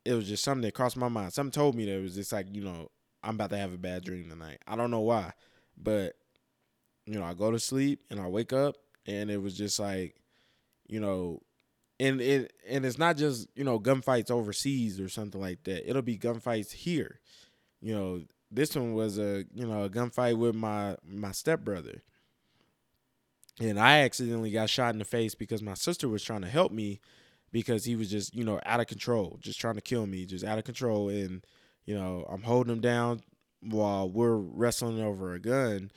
It 0.06 0.14
was 0.14 0.28
just 0.28 0.44
something 0.44 0.64
that 0.64 0.74
crossed 0.74 0.98
my 0.98 1.10
mind. 1.10 1.34
Something 1.34 1.52
told 1.52 1.76
me 1.76 1.86
that 1.86 1.98
it 1.98 2.02
was 2.04 2.16
just 2.16 2.34
like, 2.34 2.48
you 2.52 2.64
know, 2.64 2.90
I'm 3.24 3.36
about 3.36 3.52
to 3.52 3.58
have 3.58 3.74
a 3.74 3.80
bad 3.80 4.04
dream 4.06 4.30
tonight. 4.30 4.60
I 4.68 4.76
don't 4.76 4.92
know 4.92 5.02
why, 5.02 5.34
but 5.78 6.16
you 7.06 7.20
know, 7.20 7.24
I 7.24 7.34
go 7.34 7.52
to 7.52 7.60
sleep 7.60 8.02
and 8.10 8.20
I 8.20 8.28
wake 8.28 8.54
up 8.54 8.76
and 9.06 9.30
it 9.30 9.42
was 9.42 9.58
just 9.58 9.80
like, 9.80 10.16
you 10.88 11.00
know, 11.00 11.42
and 12.00 12.22
it 12.22 12.54
and 12.70 12.86
it's 12.86 12.98
not 13.00 13.18
just 13.18 13.48
you 13.56 13.64
know 13.64 13.80
gunfights 13.80 14.32
overseas 14.32 15.00
or 15.00 15.10
something 15.10 15.42
like 15.42 15.64
that. 15.66 15.90
It'll 15.90 16.02
be 16.04 16.18
gunfights 16.18 16.72
here. 16.72 17.20
You 17.82 17.96
know, 17.96 18.22
this 18.54 18.76
one 18.76 18.94
was 18.94 19.18
a 19.20 19.46
you 19.54 19.68
know 19.68 19.84
a 19.84 19.90
gunfight 19.90 20.38
with 20.38 20.56
my 20.56 20.98
my 21.06 21.32
stepbrother, 21.32 22.04
and 23.60 23.80
I 23.80 24.00
accidentally 24.02 24.52
got 24.52 24.70
shot 24.70 24.94
in 24.94 25.00
the 25.00 25.06
face 25.06 25.36
because 25.36 25.62
my 25.62 25.76
sister 25.76 26.10
was 26.10 26.24
trying 26.24 26.42
to 26.42 26.48
help 26.50 26.72
me 26.72 27.00
because 27.52 27.86
he 27.86 27.96
was 27.96 28.10
just 28.12 28.36
you 28.36 28.44
know 28.44 28.60
out 28.66 28.80
of 28.80 28.88
control, 28.88 29.38
just 29.42 29.60
trying 29.60 29.76
to 29.76 29.82
kill 29.82 30.08
me, 30.08 30.26
just 30.26 30.46
out 30.46 30.58
of 30.58 30.64
control, 30.66 31.10
and 31.10 31.46
you 31.86 31.96
know 31.96 32.26
I'm 32.30 32.44
holding 32.44 32.74
him 32.74 32.82
down 32.82 33.22
while 33.62 34.10
we're 34.10 34.36
wrestling 34.38 35.02
over 35.02 35.34
a 35.34 35.40
gun, 35.40 35.92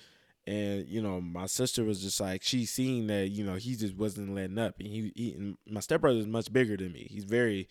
And 0.46 0.88
you 0.88 1.02
know, 1.02 1.20
my 1.20 1.46
sister 1.46 1.84
was 1.84 2.02
just 2.02 2.20
like 2.20 2.42
she 2.42 2.66
seen 2.66 3.08
that 3.08 3.28
you 3.30 3.44
know 3.44 3.56
he 3.56 3.76
just 3.76 3.96
wasn't 3.96 4.34
letting 4.34 4.58
up, 4.58 4.76
and 4.80 4.88
he, 4.88 5.12
he 5.16 5.32
and 5.34 5.58
my 5.70 5.80
stepbrother 5.80 6.18
is 6.18 6.26
much 6.28 6.52
bigger 6.52 6.76
than 6.76 6.92
me. 6.92 7.08
He's 7.10 7.24
very, 7.24 7.68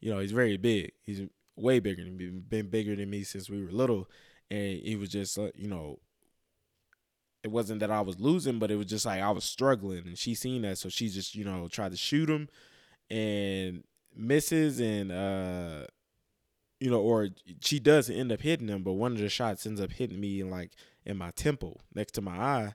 you 0.00 0.12
know, 0.12 0.20
he's 0.20 0.32
very 0.32 0.56
big. 0.58 0.92
He's 1.04 1.22
way 1.56 1.80
bigger 1.80 2.04
than 2.04 2.16
me, 2.16 2.28
been 2.30 2.68
bigger 2.70 2.96
than 2.96 3.10
me 3.10 3.24
since 3.24 3.50
we 3.50 3.62
were 3.64 3.72
little, 3.72 4.08
and 4.50 4.80
it 4.82 4.98
was 4.98 5.10
just 5.10 5.38
uh, 5.38 5.50
you 5.54 5.68
know. 5.68 5.98
It 7.44 7.52
wasn't 7.52 7.80
that 7.80 7.90
I 7.90 8.00
was 8.00 8.18
losing, 8.18 8.58
but 8.58 8.70
it 8.70 8.76
was 8.76 8.86
just 8.86 9.06
like 9.06 9.22
I 9.22 9.30
was 9.30 9.44
struggling, 9.44 10.06
and 10.06 10.18
she 10.18 10.34
seen 10.34 10.62
that, 10.62 10.78
so 10.78 10.88
she 10.88 11.08
just 11.08 11.34
you 11.34 11.44
know 11.44 11.68
tried 11.68 11.92
to 11.92 11.96
shoot 11.96 12.28
him, 12.28 12.48
and 13.10 13.84
misses, 14.16 14.80
and 14.80 15.12
uh 15.12 15.86
you 16.80 16.90
know, 16.90 17.00
or 17.00 17.28
she 17.60 17.80
does 17.80 18.08
end 18.08 18.30
up 18.32 18.40
hitting 18.40 18.68
him, 18.68 18.82
but 18.82 18.92
one 18.92 19.12
of 19.12 19.18
the 19.18 19.28
shots 19.28 19.66
ends 19.66 19.80
up 19.80 19.92
hitting 19.92 20.20
me 20.20 20.40
in 20.40 20.50
like 20.50 20.72
in 21.04 21.16
my 21.16 21.30
temple 21.32 21.80
next 21.94 22.12
to 22.12 22.22
my 22.22 22.36
eye. 22.38 22.74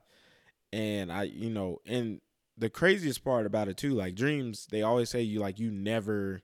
And 0.72 1.12
I, 1.12 1.24
you 1.24 1.50
know, 1.50 1.78
and 1.86 2.20
the 2.56 2.70
craziest 2.70 3.24
part 3.24 3.46
about 3.46 3.68
it 3.68 3.76
too, 3.76 3.94
like 3.94 4.14
dreams, 4.14 4.66
they 4.70 4.82
always 4.82 5.10
say 5.10 5.22
you 5.22 5.40
like 5.40 5.58
you 5.58 5.70
never 5.70 6.42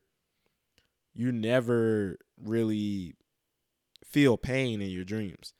you 1.14 1.32
never 1.32 2.18
really 2.42 3.14
feel 4.10 4.36
pain 4.36 4.80
in 4.82 4.90
your 4.90 5.04
dreams. 5.04 5.54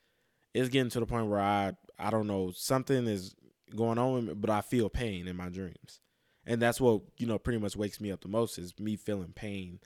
It's 0.53 0.69
getting 0.69 0.91
to 0.91 1.01
the 1.01 1.07
point 1.07 1.29
where 1.29 1.41
I 1.41 1.73
I 1.99 2.11
don't 2.11 2.27
know, 2.27 2.53
something 2.55 3.07
is 3.07 3.35
going 3.75 3.99
on 3.99 4.35
but 4.41 4.51
I 4.51 4.61
feel 4.61 4.89
pain 4.89 5.29
in 5.29 5.37
my 5.37 5.49
dreams. 5.49 6.01
And 6.47 6.61
that's 6.61 6.81
what, 6.81 7.03
you 7.19 7.27
know, 7.27 7.39
pretty 7.39 7.59
much 7.59 7.77
wakes 7.77 8.01
me 8.01 8.11
up 8.11 8.23
the 8.23 8.29
most 8.29 8.59
is 8.59 8.79
me 8.79 8.97
feeling 8.97 9.33
pain 9.35 9.81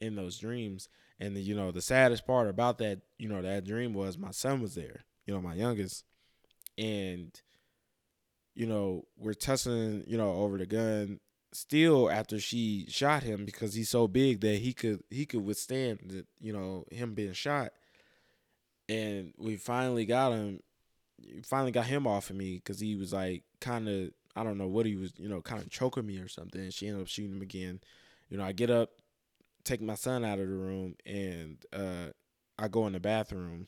in 0.00 0.16
those 0.16 0.38
dreams. 0.38 0.88
And 1.20 1.36
the, 1.36 1.40
you 1.40 1.54
know, 1.54 1.72
the 1.72 1.82
saddest 1.82 2.26
part 2.26 2.48
about 2.48 2.78
that, 2.78 3.00
you 3.18 3.28
know, 3.28 3.42
that 3.42 3.66
dream 3.66 3.92
was 3.92 4.16
my 4.16 4.30
son 4.30 4.62
was 4.62 4.74
there, 4.74 5.04
you 5.26 5.34
know, 5.34 5.40
my 5.40 5.54
youngest, 5.54 6.04
and 6.76 7.38
you 8.54 8.66
know, 8.66 9.04
we're 9.16 9.34
tussling, 9.34 10.02
you 10.06 10.16
know, 10.16 10.32
over 10.32 10.58
the 10.58 10.66
gun 10.66 11.20
still 11.52 12.10
after 12.10 12.38
she 12.38 12.86
shot 12.88 13.22
him 13.22 13.44
because 13.44 13.74
he's 13.74 13.88
so 13.88 14.06
big 14.06 14.40
that 14.40 14.56
he 14.56 14.72
could 14.72 15.02
he 15.10 15.26
could 15.26 15.44
withstand 15.44 16.00
the, 16.04 16.26
you 16.40 16.52
know, 16.52 16.84
him 16.90 17.14
being 17.14 17.32
shot. 17.32 17.72
And 18.88 19.34
we 19.36 19.56
finally 19.56 20.06
got 20.06 20.32
him 20.32 20.60
finally 21.44 21.72
got 21.72 21.86
him 21.86 22.06
off 22.06 22.30
of 22.30 22.36
me 22.36 22.60
cuz 22.60 22.78
he 22.78 22.94
was 22.94 23.12
like 23.12 23.42
kind 23.60 23.88
of 23.88 24.12
I 24.36 24.44
don't 24.44 24.58
know 24.58 24.68
what 24.68 24.86
he 24.86 24.94
was, 24.94 25.12
you 25.18 25.28
know, 25.28 25.42
kind 25.42 25.60
of 25.60 25.68
choking 25.68 26.06
me 26.06 26.18
or 26.18 26.28
something. 26.28 26.60
And 26.60 26.72
she 26.72 26.86
ended 26.86 27.02
up 27.02 27.08
shooting 27.08 27.36
him 27.36 27.42
again. 27.42 27.80
You 28.28 28.38
know, 28.38 28.44
I 28.44 28.52
get 28.52 28.70
up, 28.70 28.90
take 29.64 29.80
my 29.80 29.96
son 29.96 30.24
out 30.24 30.38
of 30.38 30.48
the 30.48 30.54
room, 30.54 30.94
and 31.04 31.58
uh, 31.72 32.12
I 32.56 32.68
go 32.68 32.86
in 32.86 32.92
the 32.92 33.00
bathroom, 33.00 33.66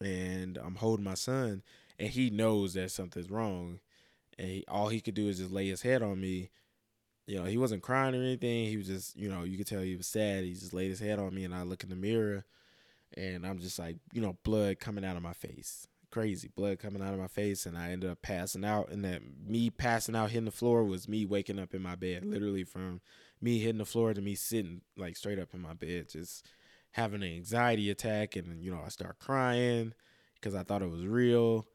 and 0.00 0.58
I'm 0.58 0.74
holding 0.76 1.04
my 1.04 1.14
son, 1.14 1.62
and 1.98 2.08
he 2.08 2.28
knows 2.28 2.74
that 2.74 2.90
something's 2.90 3.30
wrong, 3.30 3.80
and 4.38 4.48
he, 4.48 4.64
all 4.68 4.88
he 4.88 5.00
could 5.00 5.14
do 5.14 5.28
is 5.28 5.38
just 5.38 5.52
lay 5.52 5.68
his 5.68 5.82
head 5.82 6.02
on 6.02 6.20
me. 6.20 6.50
You 7.26 7.38
know, 7.38 7.44
he 7.44 7.56
wasn't 7.56 7.82
crying 7.82 8.14
or 8.14 8.22
anything. 8.22 8.66
He 8.66 8.76
was 8.76 8.88
just, 8.88 9.16
you 9.16 9.28
know, 9.28 9.44
you 9.44 9.56
could 9.56 9.66
tell 9.66 9.80
he 9.80 9.96
was 9.96 10.06
sad. 10.06 10.44
He 10.44 10.52
just 10.52 10.74
laid 10.74 10.90
his 10.90 11.00
head 11.00 11.18
on 11.18 11.34
me, 11.34 11.44
and 11.44 11.54
I 11.54 11.62
look 11.62 11.82
in 11.84 11.90
the 11.90 11.96
mirror, 11.96 12.44
and 13.16 13.46
I'm 13.46 13.58
just 13.58 13.78
like, 13.78 13.96
you 14.12 14.20
know, 14.20 14.36
blood 14.44 14.78
coming 14.78 15.04
out 15.04 15.16
of 15.16 15.22
my 15.22 15.34
face 15.34 15.86
crazy 16.10 16.50
blood 16.56 16.76
coming 16.80 17.00
out 17.00 17.14
of 17.14 17.20
my 17.20 17.28
face 17.28 17.66
and 17.66 17.78
i 17.78 17.92
ended 17.92 18.10
up 18.10 18.20
passing 18.20 18.64
out 18.64 18.90
and 18.90 19.04
that 19.04 19.22
me 19.46 19.70
passing 19.70 20.16
out 20.16 20.30
hitting 20.30 20.44
the 20.44 20.50
floor 20.50 20.82
was 20.82 21.06
me 21.06 21.24
waking 21.24 21.56
up 21.56 21.72
in 21.72 21.80
my 21.80 21.94
bed 21.94 22.24
literally 22.24 22.64
from 22.64 23.00
me 23.40 23.58
hitting 23.58 23.78
the 23.78 23.84
floor 23.84 24.12
to 24.12 24.20
me 24.20 24.34
sitting 24.34 24.82
like 24.96 25.16
straight 25.16 25.38
up 25.38 25.54
in 25.54 25.60
my 25.60 25.74
bed, 25.74 26.08
just 26.08 26.46
having 26.92 27.22
an 27.22 27.34
anxiety 27.34 27.90
attack. 27.90 28.36
And, 28.36 28.62
you 28.62 28.70
know, 28.70 28.82
I 28.84 28.88
start 28.88 29.18
crying 29.18 29.94
because 30.34 30.54
I 30.54 30.62
thought 30.62 30.82
it 30.82 30.90
was 30.90 31.06
real. 31.06 31.66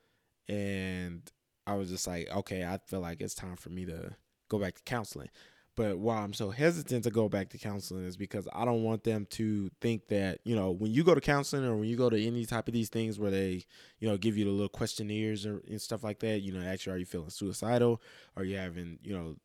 And 0.47 1.29
I 1.65 1.75
was 1.75 1.89
just 1.89 2.07
like, 2.07 2.29
okay, 2.29 2.63
I 2.63 2.79
feel 2.87 2.99
like 2.99 3.21
it's 3.21 3.33
time 3.33 3.55
for 3.55 3.69
me 3.69 3.85
to 3.85 4.15
go 4.49 4.59
back 4.59 4.75
to 4.75 4.83
counseling. 4.83 5.29
But 5.75 5.97
why 5.97 6.17
I'm 6.17 6.33
so 6.33 6.51
hesitant 6.51 7.03
to 7.03 7.11
go 7.11 7.27
back 7.27 7.49
to 7.49 7.57
counseling 7.57 8.05
is 8.05 8.15
because 8.15 8.47
I 8.53 8.63
don't 8.63 8.83
want 8.83 9.03
them 9.03 9.27
to 9.31 9.69
think 9.81 10.07
that, 10.07 10.39
you 10.45 10.55
know, 10.55 10.71
when 10.71 10.93
you 10.93 11.03
go 11.03 11.13
to 11.13 11.19
counseling 11.19 11.65
or 11.65 11.75
when 11.75 11.89
you 11.89 11.97
go 11.97 12.09
to 12.09 12.25
any 12.25 12.45
type 12.45 12.69
of 12.69 12.73
these 12.73 12.88
things 12.88 13.19
where 13.19 13.31
they, 13.31 13.65
you 13.99 14.07
know, 14.07 14.15
give 14.15 14.38
you 14.38 14.45
the 14.45 14.51
little 14.51 14.69
questionnaires 14.69 15.45
or, 15.45 15.61
and 15.67 15.81
stuff 15.81 16.01
like 16.01 16.19
that, 16.19 16.39
you 16.39 16.53
know, 16.53 16.65
actually, 16.65 16.93
are 16.93 16.99
you 16.99 17.05
feeling 17.05 17.29
suicidal? 17.29 18.01
Are 18.38 18.45
you 18.45 18.55
having, 18.55 18.99
you 19.03 19.13
know, 19.17 19.35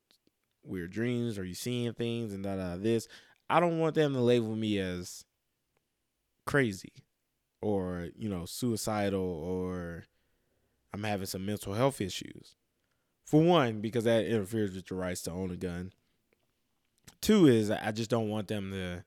weird 0.63 0.93
dreams? 0.93 1.37
Are 1.37 1.45
you 1.45 1.55
seeing 1.55 1.93
things 1.95 2.33
and 2.33 2.45
da 2.45 2.55
da 2.55 2.77
this? 2.77 3.09
I 3.49 3.59
don't 3.59 3.81
want 3.81 3.97
them 3.97 4.15
to 4.15 4.21
label 4.21 4.55
me 4.55 4.79
as 4.79 5.25
crazy 6.47 6.93
or, 7.61 8.09
you 8.17 8.29
know, 8.29 8.45
suicidal 8.45 9.21
or 9.21 10.05
I'm 10.93 11.03
having 11.03 11.27
some 11.27 11.45
mental 11.45 11.75
health 11.75 12.01
issues. 12.01 12.55
For 13.25 13.43
one, 13.43 13.81
because 13.81 14.05
that 14.05 14.27
interferes 14.27 14.75
with 14.75 14.91
your 14.91 14.99
rights 15.01 15.23
to 15.23 15.33
own 15.33 15.51
a 15.51 15.57
gun. 15.57 15.93
Two 17.21 17.47
is 17.47 17.71
I 17.71 17.93
just 17.93 18.11
don't 18.11 18.29
want 18.29 18.49
them 18.49 18.71
to, 18.73 19.05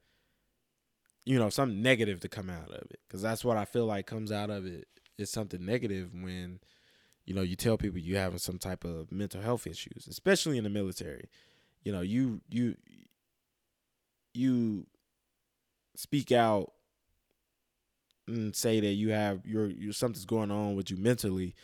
you 1.25 1.39
know, 1.39 1.49
something 1.49 1.81
negative 1.81 2.19
to 2.21 2.29
come 2.29 2.49
out 2.49 2.69
of 2.69 2.89
it. 2.91 2.99
Because 3.07 3.21
that's 3.21 3.43
what 3.43 3.57
I 3.57 3.65
feel 3.65 3.85
like 3.85 4.05
comes 4.05 4.31
out 4.31 4.49
of 4.49 4.65
it 4.65 4.87
is 5.17 5.29
something 5.29 5.65
negative 5.65 6.11
when 6.13 6.59
you 7.25 7.33
know, 7.33 7.41
you 7.41 7.55
tell 7.55 7.77
people 7.77 7.99
you 7.99 8.17
having 8.17 8.39
some 8.39 8.57
type 8.57 8.83
of 8.83 9.11
mental 9.11 9.41
health 9.41 9.65
issues, 9.65 10.07
especially 10.09 10.57
in 10.57 10.63
the 10.63 10.69
military. 10.69 11.29
You 11.83 11.91
know, 11.91 12.01
you 12.01 12.41
you 12.49 12.75
you 14.33 14.87
speak 15.95 16.31
out 16.31 16.71
and 18.27 18.55
say 18.55 18.79
that 18.79 18.93
you 18.93 19.09
have 19.09 19.45
your 19.45 19.67
your 19.67 19.93
something's 19.93 20.25
going 20.25 20.51
on 20.51 20.75
with 20.75 20.91
you 20.91 20.97
mentally. 20.97 21.55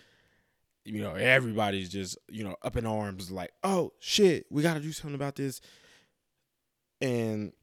You 0.85 1.01
know, 1.01 1.15
everybody's 1.15 1.89
just 1.89 2.17
you 2.29 2.43
know 2.43 2.55
up 2.61 2.77
in 2.77 2.85
arms, 2.85 3.29
like, 3.29 3.51
oh 3.63 3.91
shit, 3.99 4.45
we 4.49 4.63
got 4.63 4.75
to 4.75 4.79
do 4.79 4.93
something 4.93 5.15
about 5.15 5.35
this. 5.35 5.59
And 7.01 7.53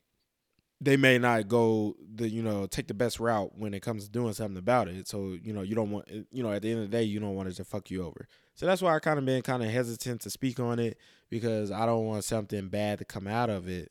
they 0.81 0.97
may 0.97 1.19
not 1.19 1.49
go 1.49 1.97
the 2.15 2.29
you 2.29 2.43
know 2.43 2.67
take 2.67 2.87
the 2.87 2.95
best 2.95 3.19
route 3.19 3.57
when 3.57 3.73
it 3.73 3.81
comes 3.81 4.05
to 4.05 4.11
doing 4.11 4.35
something 4.35 4.59
about 4.59 4.89
it. 4.89 5.09
So 5.09 5.37
you 5.43 5.53
know 5.53 5.63
you 5.63 5.75
don't 5.75 5.91
want 5.91 6.09
you 6.31 6.43
know 6.43 6.53
at 6.53 6.63
the 6.63 6.71
end 6.71 6.83
of 6.83 6.91
the 6.91 6.97
day 6.97 7.03
you 7.03 7.19
don't 7.19 7.35
want 7.35 7.49
it 7.49 7.57
to 7.57 7.65
fuck 7.65 7.91
you 7.91 8.05
over. 8.05 8.29
So 8.55 8.67
that's 8.67 8.83
why 8.83 8.95
I 8.95 8.99
kind 8.99 9.19
of 9.19 9.25
been 9.25 9.43
kind 9.43 9.63
of 9.63 9.71
hesitant 9.71 10.23
to 10.23 10.31
speak 10.31 10.61
on 10.61 10.79
it 10.79 10.99
because 11.31 11.71
I 11.71 11.87
don't 11.87 12.07
want 12.07 12.25
something 12.25 12.69
bad 12.69 12.99
to 12.99 13.05
come 13.05 13.27
out 13.27 13.51
of 13.51 13.69
it, 13.69 13.91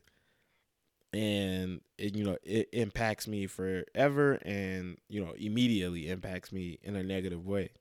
and 1.12 1.82
it 1.98 2.16
you 2.16 2.24
know 2.24 2.38
it 2.44 2.70
impacts 2.72 3.28
me 3.28 3.48
forever 3.48 4.34
and 4.44 4.98
you 5.10 5.24
know 5.24 5.34
immediately 5.38 6.10
impacts 6.10 6.52
me 6.52 6.78
in 6.84 6.96
a 6.96 7.04
negative 7.04 7.46
way. 7.48 7.72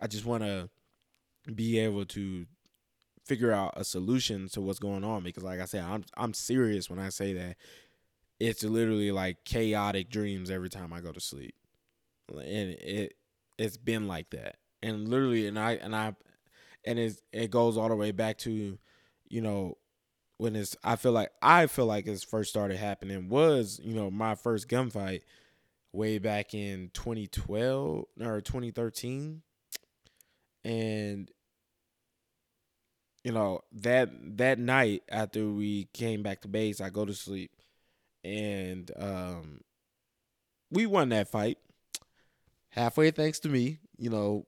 I 0.00 0.08
just 0.08 0.24
want 0.24 0.42
to 0.42 0.68
be 1.54 1.78
able 1.78 2.06
to 2.06 2.46
figure 3.24 3.52
out 3.52 3.74
a 3.76 3.84
solution 3.84 4.48
to 4.48 4.60
what's 4.60 4.78
going 4.78 5.04
on 5.04 5.22
because 5.22 5.44
like 5.44 5.60
I 5.60 5.64
said 5.64 5.84
I'm 5.84 6.04
I'm 6.16 6.34
serious 6.34 6.90
when 6.90 6.98
I 6.98 7.08
say 7.08 7.32
that 7.34 7.56
it's 8.40 8.64
literally 8.64 9.12
like 9.12 9.44
chaotic 9.44 10.10
dreams 10.10 10.50
every 10.50 10.68
time 10.68 10.92
I 10.92 11.00
go 11.00 11.12
to 11.12 11.20
sleep. 11.20 11.54
And 12.28 12.70
it 12.70 13.14
it's 13.58 13.76
been 13.76 14.08
like 14.08 14.30
that. 14.30 14.56
And 14.82 15.08
literally 15.08 15.46
and 15.46 15.58
I 15.58 15.72
and 15.72 15.94
I 15.94 16.14
and 16.84 16.98
it 16.98 17.20
it 17.32 17.50
goes 17.50 17.76
all 17.76 17.88
the 17.88 17.96
way 17.96 18.10
back 18.10 18.38
to, 18.38 18.78
you 19.28 19.40
know, 19.40 19.78
when 20.38 20.56
it's 20.56 20.76
I 20.82 20.96
feel 20.96 21.12
like 21.12 21.30
I 21.40 21.66
feel 21.68 21.86
like 21.86 22.08
it's 22.08 22.24
first 22.24 22.50
started 22.50 22.78
happening 22.78 23.28
was, 23.28 23.80
you 23.82 23.94
know, 23.94 24.10
my 24.10 24.34
first 24.34 24.68
gunfight 24.68 25.22
way 25.92 26.18
back 26.18 26.52
in 26.54 26.90
2012 26.94 28.04
or 28.20 28.40
2013. 28.40 29.42
And 30.64 31.30
you 33.24 33.32
know, 33.32 33.60
that 33.72 34.10
that 34.36 34.58
night 34.58 35.02
after 35.08 35.48
we 35.48 35.84
came 35.92 36.22
back 36.22 36.40
to 36.42 36.48
base, 36.48 36.80
I 36.80 36.90
go 36.90 37.04
to 37.04 37.14
sleep 37.14 37.52
and 38.24 38.90
um, 38.98 39.60
we 40.70 40.86
won 40.86 41.10
that 41.10 41.28
fight 41.28 41.58
halfway 42.70 43.10
thanks 43.10 43.38
to 43.40 43.48
me. 43.48 43.78
You 43.96 44.10
know, 44.10 44.46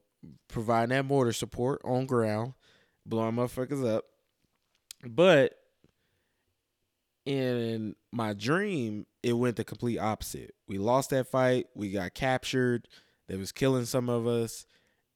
providing 0.49 0.91
that 0.91 1.05
mortar 1.05 1.33
support 1.33 1.81
on 1.85 2.07
ground, 2.07 2.55
blowing 3.07 3.37
motherfuckers 3.37 3.87
up. 3.87 4.05
But 5.07 5.55
in 7.25 7.95
my 8.13 8.33
dream, 8.33 9.07
it 9.23 9.35
went 9.35 9.57
the 9.57 9.65
complete 9.65 9.99
opposite. 9.99 10.55
We 10.67 10.79
lost 10.79 11.11
that 11.11 11.29
fight. 11.29 11.67
We 11.75 11.91
got 11.91 12.15
captured. 12.15 12.89
They 13.29 13.37
was 13.37 13.53
killing 13.53 13.87
some 13.87 14.09
of 14.09 14.27
us, 14.27 14.67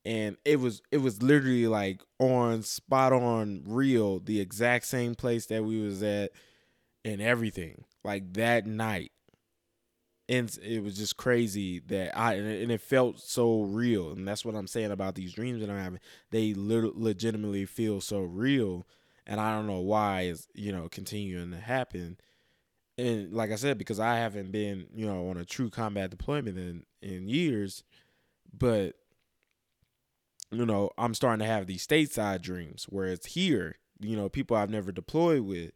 and 0.08 0.38
it 0.46 0.58
was 0.58 0.80
it 0.90 0.98
was 0.98 1.22
literally 1.22 1.66
like 1.66 2.00
on 2.18 2.62
spot 2.62 3.12
on 3.12 3.62
real, 3.66 4.20
the 4.20 4.40
exact 4.40 4.86
same 4.86 5.14
place 5.14 5.44
that 5.46 5.64
we 5.64 5.80
was 5.80 6.02
at, 6.02 6.32
and 7.04 7.20
everything 7.20 7.84
like 8.02 8.32
that 8.32 8.66
night 8.66 9.12
and 10.28 10.58
it 10.62 10.82
was 10.82 10.96
just 10.96 11.16
crazy 11.16 11.80
that 11.80 12.16
I 12.16 12.34
and 12.34 12.70
it 12.70 12.80
felt 12.80 13.20
so 13.20 13.62
real, 13.62 14.12
and 14.12 14.26
that's 14.26 14.44
what 14.44 14.54
I'm 14.54 14.66
saying 14.66 14.90
about 14.90 15.14
these 15.14 15.32
dreams 15.32 15.60
that 15.60 15.70
I'm 15.70 15.78
having. 15.78 16.00
They 16.30 16.54
legitimately 16.56 17.64
feel 17.66 18.00
so 18.00 18.20
real, 18.20 18.86
and 19.26 19.40
I 19.40 19.54
don't 19.54 19.66
know 19.66 19.80
why 19.80 20.22
it's 20.22 20.46
you 20.54 20.72
know 20.72 20.88
continuing 20.88 21.50
to 21.52 21.58
happen. 21.58 22.18
And 22.98 23.32
like 23.32 23.52
I 23.52 23.56
said, 23.56 23.78
because 23.78 24.00
I 24.00 24.16
haven't 24.16 24.52
been 24.52 24.86
you 24.94 25.06
know 25.06 25.28
on 25.28 25.38
a 25.38 25.44
true 25.44 25.70
combat 25.70 26.10
deployment 26.10 26.58
in 26.58 26.84
in 27.00 27.28
years, 27.28 27.84
but 28.56 28.96
you 30.50 30.66
know, 30.66 30.90
I'm 30.96 31.14
starting 31.14 31.40
to 31.40 31.52
have 31.52 31.66
these 31.66 31.87
stateside 31.87 32.42
dreams 32.42 32.84
where 32.88 33.06
it's 33.06 33.26
here, 33.26 33.76
you 34.00 34.16
know, 34.16 34.28
people 34.28 34.56
I've 34.56 34.70
never 34.70 34.92
deployed 34.92 35.42
with 35.42 35.72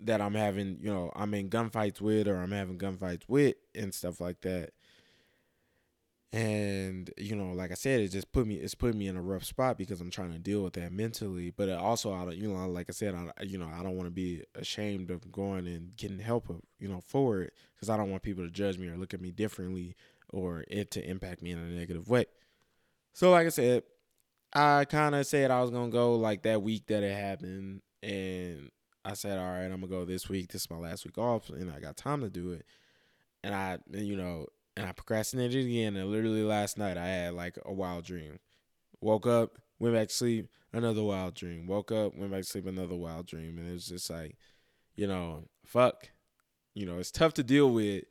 that 0.00 0.20
I'm 0.20 0.34
having, 0.34 0.78
you 0.80 0.92
know, 0.92 1.12
I'm 1.14 1.34
in 1.34 1.50
gunfights 1.50 2.00
with 2.00 2.26
or 2.26 2.36
I'm 2.36 2.52
having 2.52 2.78
gunfights 2.78 3.22
with 3.28 3.56
and 3.74 3.94
stuff 3.94 4.20
like 4.20 4.40
that. 4.42 4.70
And 6.34 7.12
you 7.18 7.36
know, 7.36 7.52
like 7.52 7.72
I 7.72 7.74
said, 7.74 8.00
it 8.00 8.08
just 8.08 8.32
put 8.32 8.46
me 8.46 8.54
it's 8.54 8.74
put 8.74 8.94
me 8.94 9.06
in 9.06 9.18
a 9.18 9.22
rough 9.22 9.44
spot 9.44 9.76
because 9.76 10.00
I'm 10.00 10.10
trying 10.10 10.32
to 10.32 10.38
deal 10.38 10.62
with 10.62 10.72
that 10.74 10.90
mentally. 10.90 11.50
But 11.50 11.68
also, 11.68 12.14
I 12.14 12.24
don't, 12.24 12.36
you 12.36 12.50
know, 12.50 12.66
like 12.68 12.86
I 12.88 12.92
said, 12.92 13.14
I 13.14 13.42
you 13.42 13.58
know 13.58 13.68
I 13.68 13.82
don't 13.82 13.96
want 13.96 14.06
to 14.06 14.10
be 14.10 14.42
ashamed 14.54 15.10
of 15.10 15.30
going 15.30 15.66
and 15.66 15.94
getting 15.94 16.18
help, 16.18 16.48
of, 16.48 16.62
you 16.78 16.88
know, 16.88 17.02
for 17.06 17.42
it 17.42 17.52
because 17.74 17.90
I 17.90 17.98
don't 17.98 18.10
want 18.10 18.22
people 18.22 18.44
to 18.44 18.50
judge 18.50 18.78
me 18.78 18.88
or 18.88 18.96
look 18.96 19.12
at 19.12 19.20
me 19.20 19.30
differently 19.30 19.94
or 20.32 20.64
it 20.68 20.90
to 20.92 21.06
impact 21.06 21.42
me 21.42 21.50
in 21.50 21.58
a 21.58 21.66
negative 21.66 22.08
way. 22.08 22.24
So, 23.12 23.30
like 23.30 23.46
I 23.46 23.50
said, 23.50 23.82
I 24.52 24.84
kind 24.84 25.14
of 25.14 25.26
said 25.26 25.50
I 25.50 25.60
was 25.60 25.70
gonna 25.70 25.90
go 25.90 26.16
like 26.16 26.42
that 26.42 26.62
week 26.62 26.86
that 26.86 27.02
it 27.02 27.16
happened, 27.16 27.82
and 28.02 28.70
I 29.04 29.14
said, 29.14 29.38
all 29.38 29.50
right, 29.50 29.64
I'm 29.64 29.80
gonna 29.80 29.86
go 29.88 30.04
this 30.04 30.28
week. 30.28 30.52
This 30.52 30.62
is 30.62 30.70
my 30.70 30.76
last 30.76 31.04
week 31.04 31.18
off, 31.18 31.48
and 31.48 31.70
I 31.70 31.80
got 31.80 31.96
time 31.96 32.20
to 32.20 32.30
do 32.30 32.52
it. 32.52 32.64
And 33.44 33.54
I, 33.54 33.78
you 33.92 34.16
know, 34.16 34.46
and 34.76 34.86
I 34.86 34.92
procrastinated 34.92 35.64
again. 35.66 35.96
And 35.96 36.10
literally 36.10 36.42
last 36.42 36.78
night, 36.78 36.96
I 36.96 37.06
had 37.06 37.34
like 37.34 37.58
a 37.64 37.72
wild 37.72 38.04
dream. 38.04 38.38
Woke 39.00 39.26
up, 39.26 39.58
went 39.78 39.94
back 39.94 40.08
to 40.08 40.14
sleep, 40.14 40.48
another 40.72 41.02
wild 41.02 41.34
dream. 41.34 41.66
Woke 41.66 41.90
up, 41.90 42.16
went 42.16 42.30
back 42.30 42.42
to 42.42 42.48
sleep, 42.48 42.66
another 42.66 42.94
wild 42.94 43.26
dream. 43.26 43.58
And 43.58 43.68
it 43.68 43.72
was 43.72 43.86
just 43.86 44.08
like, 44.10 44.36
you 44.94 45.06
know, 45.06 45.48
fuck. 45.66 46.10
You 46.74 46.86
know, 46.86 46.98
it's 46.98 47.10
tough 47.10 47.34
to 47.34 47.42
deal 47.42 47.70
with 47.70 48.04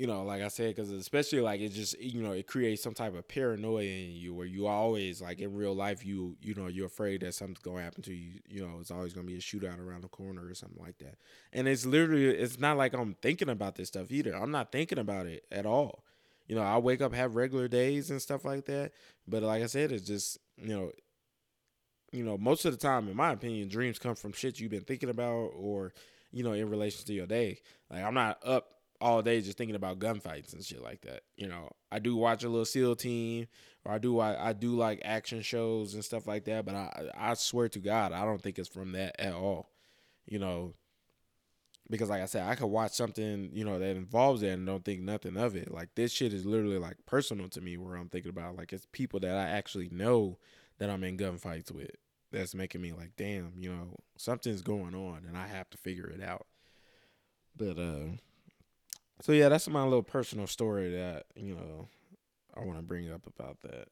you 0.00 0.06
know, 0.06 0.22
like 0.22 0.40
I 0.40 0.48
said, 0.48 0.74
because 0.74 0.90
especially 0.92 1.42
like 1.42 1.60
it 1.60 1.72
just 1.72 2.00
you 2.00 2.22
know 2.22 2.32
it 2.32 2.46
creates 2.46 2.82
some 2.82 2.94
type 2.94 3.14
of 3.14 3.28
paranoia 3.28 3.82
in 3.82 4.12
you 4.12 4.32
where 4.32 4.46
you 4.46 4.66
always 4.66 5.20
like 5.20 5.40
in 5.40 5.54
real 5.54 5.74
life 5.74 6.06
you 6.06 6.38
you 6.40 6.54
know 6.54 6.68
you're 6.68 6.86
afraid 6.86 7.20
that 7.20 7.34
something's 7.34 7.58
gonna 7.58 7.82
happen 7.82 8.02
to 8.04 8.14
you. 8.14 8.40
You 8.48 8.66
know, 8.66 8.78
it's 8.80 8.90
always 8.90 9.12
gonna 9.12 9.26
be 9.26 9.36
a 9.36 9.40
shootout 9.40 9.78
around 9.78 10.02
the 10.02 10.08
corner 10.08 10.46
or 10.46 10.54
something 10.54 10.82
like 10.82 10.96
that. 11.00 11.16
And 11.52 11.68
it's 11.68 11.84
literally 11.84 12.28
it's 12.28 12.58
not 12.58 12.78
like 12.78 12.94
I'm 12.94 13.14
thinking 13.20 13.50
about 13.50 13.74
this 13.74 13.88
stuff 13.88 14.10
either. 14.10 14.34
I'm 14.34 14.50
not 14.50 14.72
thinking 14.72 14.96
about 14.96 15.26
it 15.26 15.44
at 15.52 15.66
all. 15.66 16.02
You 16.46 16.56
know, 16.56 16.62
I 16.62 16.78
wake 16.78 17.02
up 17.02 17.12
have 17.12 17.36
regular 17.36 17.68
days 17.68 18.10
and 18.10 18.22
stuff 18.22 18.46
like 18.46 18.64
that. 18.64 18.92
But 19.28 19.42
like 19.42 19.62
I 19.62 19.66
said, 19.66 19.92
it's 19.92 20.06
just 20.06 20.38
you 20.56 20.74
know, 20.74 20.92
you 22.10 22.24
know, 22.24 22.38
most 22.38 22.64
of 22.64 22.72
the 22.72 22.78
time, 22.78 23.06
in 23.06 23.16
my 23.18 23.32
opinion, 23.32 23.68
dreams 23.68 23.98
come 23.98 24.14
from 24.14 24.32
shit 24.32 24.60
you've 24.60 24.70
been 24.70 24.80
thinking 24.80 25.10
about 25.10 25.50
or 25.54 25.92
you 26.32 26.42
know 26.42 26.52
in 26.52 26.70
relation 26.70 27.04
to 27.04 27.12
your 27.12 27.26
day. 27.26 27.58
Like 27.90 28.02
I'm 28.02 28.14
not 28.14 28.38
up 28.42 28.79
all 29.00 29.22
day 29.22 29.40
just 29.40 29.56
thinking 29.56 29.76
about 29.76 29.98
gunfights 29.98 30.52
and 30.52 30.64
shit 30.64 30.82
like 30.82 31.02
that. 31.02 31.22
You 31.36 31.48
know, 31.48 31.70
I 31.90 31.98
do 31.98 32.16
watch 32.16 32.44
a 32.44 32.48
little 32.48 32.64
SEAL 32.64 32.96
team, 32.96 33.46
or 33.84 33.92
I 33.92 33.98
do 33.98 34.18
I, 34.18 34.50
I 34.50 34.52
do 34.52 34.76
like 34.76 35.00
action 35.04 35.42
shows 35.42 35.94
and 35.94 36.04
stuff 36.04 36.26
like 36.26 36.44
that. 36.44 36.64
But 36.64 36.74
I 36.74 37.10
I 37.16 37.34
swear 37.34 37.68
to 37.70 37.78
God, 37.78 38.12
I 38.12 38.24
don't 38.24 38.42
think 38.42 38.58
it's 38.58 38.68
from 38.68 38.92
that 38.92 39.18
at 39.18 39.32
all. 39.32 39.70
You 40.26 40.38
know, 40.38 40.74
because 41.88 42.10
like 42.10 42.22
I 42.22 42.26
said, 42.26 42.46
I 42.46 42.54
could 42.54 42.66
watch 42.66 42.92
something 42.92 43.50
you 43.52 43.64
know 43.64 43.78
that 43.78 43.96
involves 43.96 44.42
that 44.42 44.50
and 44.50 44.66
don't 44.66 44.84
think 44.84 45.00
nothing 45.00 45.36
of 45.36 45.56
it. 45.56 45.72
Like 45.72 45.94
this 45.94 46.12
shit 46.12 46.32
is 46.32 46.44
literally 46.44 46.78
like 46.78 46.96
personal 47.06 47.48
to 47.50 47.60
me, 47.60 47.76
where 47.76 47.96
I'm 47.96 48.08
thinking 48.08 48.30
about 48.30 48.56
like 48.56 48.72
it's 48.72 48.86
people 48.92 49.20
that 49.20 49.36
I 49.36 49.48
actually 49.48 49.88
know 49.90 50.38
that 50.78 50.90
I'm 50.90 51.04
in 51.04 51.16
gunfights 51.16 51.72
with. 51.72 51.90
That's 52.32 52.54
making 52.54 52.80
me 52.80 52.92
like, 52.92 53.12
damn, 53.16 53.54
you 53.58 53.72
know, 53.72 53.96
something's 54.16 54.62
going 54.62 54.94
on, 54.94 55.24
and 55.26 55.36
I 55.36 55.48
have 55.48 55.68
to 55.70 55.78
figure 55.78 56.06
it 56.06 56.22
out. 56.22 56.46
But 57.56 57.78
uh 57.78 58.16
so 59.20 59.32
yeah, 59.32 59.48
that's 59.48 59.68
my 59.68 59.84
little 59.84 60.02
personal 60.02 60.46
story 60.46 60.90
that 60.92 61.26
you 61.34 61.54
know 61.54 61.88
I 62.56 62.60
want 62.64 62.78
to 62.78 62.82
bring 62.82 63.10
up 63.10 63.26
about 63.26 63.58
that. 63.62 63.88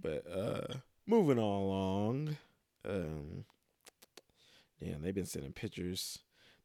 But 0.00 0.24
uh 0.30 0.74
moving 1.06 1.38
on 1.38 1.62
along, 1.62 2.36
um, 2.88 3.44
yeah, 4.80 4.94
they've 5.00 5.14
been 5.14 5.26
sending 5.26 5.52
pictures. 5.52 6.18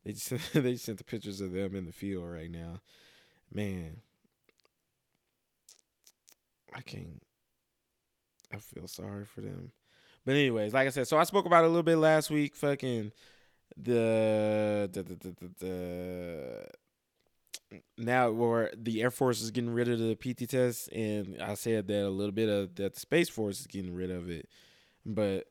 They 0.03 0.11
just, 0.13 0.53
they 0.53 0.75
sent 0.75 0.97
the 0.97 1.03
pictures 1.03 1.41
of 1.41 1.51
them 1.51 1.75
in 1.75 1.85
the 1.85 1.91
field 1.91 2.29
right 2.29 2.51
now. 2.51 2.81
Man, 3.51 4.01
I 6.73 6.81
can't. 6.81 7.21
I 8.53 8.57
feel 8.57 8.87
sorry 8.87 9.25
for 9.25 9.41
them. 9.41 9.71
But 10.25 10.35
anyways, 10.35 10.73
like 10.73 10.87
I 10.87 10.91
said, 10.91 11.07
so 11.07 11.17
I 11.17 11.23
spoke 11.23 11.45
about 11.45 11.63
a 11.63 11.67
little 11.67 11.83
bit 11.83 11.97
last 11.97 12.29
week. 12.29 12.55
Fucking 12.55 13.11
the 13.77 14.89
the 14.91 15.03
the, 15.03 15.15
the, 15.15 15.51
the 15.59 16.67
now 17.97 18.31
where 18.31 18.71
the 18.75 19.01
Air 19.01 19.11
Force 19.11 19.41
is 19.41 19.51
getting 19.51 19.69
rid 19.69 19.89
of 19.89 19.99
the 19.99 20.15
PT 20.15 20.49
test, 20.49 20.89
and 20.91 21.41
I 21.41 21.53
said 21.55 21.87
that 21.87 22.07
a 22.07 22.09
little 22.09 22.31
bit 22.31 22.49
of 22.49 22.75
that 22.75 22.93
the 22.93 22.99
Space 22.99 23.29
Force 23.29 23.61
is 23.61 23.67
getting 23.67 23.93
rid 23.93 24.11
of 24.11 24.29
it, 24.29 24.49
but 25.05 25.47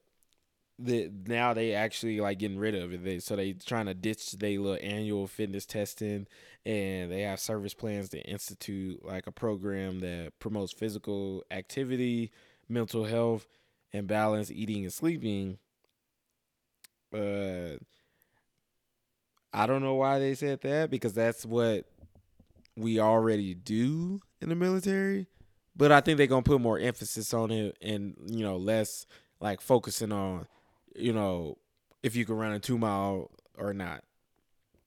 the 0.78 1.10
now 1.26 1.54
they 1.54 1.72
actually 1.72 2.20
like 2.20 2.38
getting 2.38 2.58
rid 2.58 2.74
of 2.74 2.92
it. 2.92 3.04
They 3.04 3.18
so 3.18 3.36
they 3.36 3.52
trying 3.52 3.86
to 3.86 3.94
ditch 3.94 4.32
their 4.32 4.58
little 4.58 4.78
annual 4.82 5.26
fitness 5.26 5.66
testing, 5.66 6.26
and 6.66 7.10
they 7.10 7.22
have 7.22 7.40
service 7.40 7.74
plans 7.74 8.08
to 8.10 8.20
institute 8.20 9.04
like 9.04 9.26
a 9.26 9.32
program 9.32 10.00
that 10.00 10.32
promotes 10.40 10.72
physical 10.72 11.44
activity, 11.50 12.32
mental 12.68 13.04
health, 13.04 13.46
and 13.92 14.06
balance 14.06 14.50
eating 14.50 14.84
and 14.84 14.92
sleeping. 14.92 15.58
Uh, 17.12 17.78
I 19.52 19.66
don't 19.68 19.82
know 19.82 19.94
why 19.94 20.18
they 20.18 20.34
said 20.34 20.62
that 20.62 20.90
because 20.90 21.14
that's 21.14 21.46
what 21.46 21.86
we 22.76 22.98
already 22.98 23.54
do 23.54 24.20
in 24.40 24.48
the 24.48 24.54
military, 24.54 25.26
but 25.76 25.92
I 25.92 26.00
think 26.00 26.18
they're 26.18 26.26
gonna 26.26 26.42
put 26.42 26.60
more 26.60 26.78
emphasis 26.78 27.32
on 27.34 27.50
it 27.50 27.76
and 27.80 28.16
you 28.26 28.44
know 28.44 28.56
less 28.56 29.06
like 29.40 29.60
focusing 29.60 30.12
on 30.12 30.46
you 30.94 31.12
know 31.12 31.58
if 32.02 32.14
you 32.14 32.24
can 32.24 32.36
run 32.36 32.52
a 32.52 32.60
two 32.60 32.78
mile 32.78 33.30
or 33.56 33.72
not. 33.72 34.04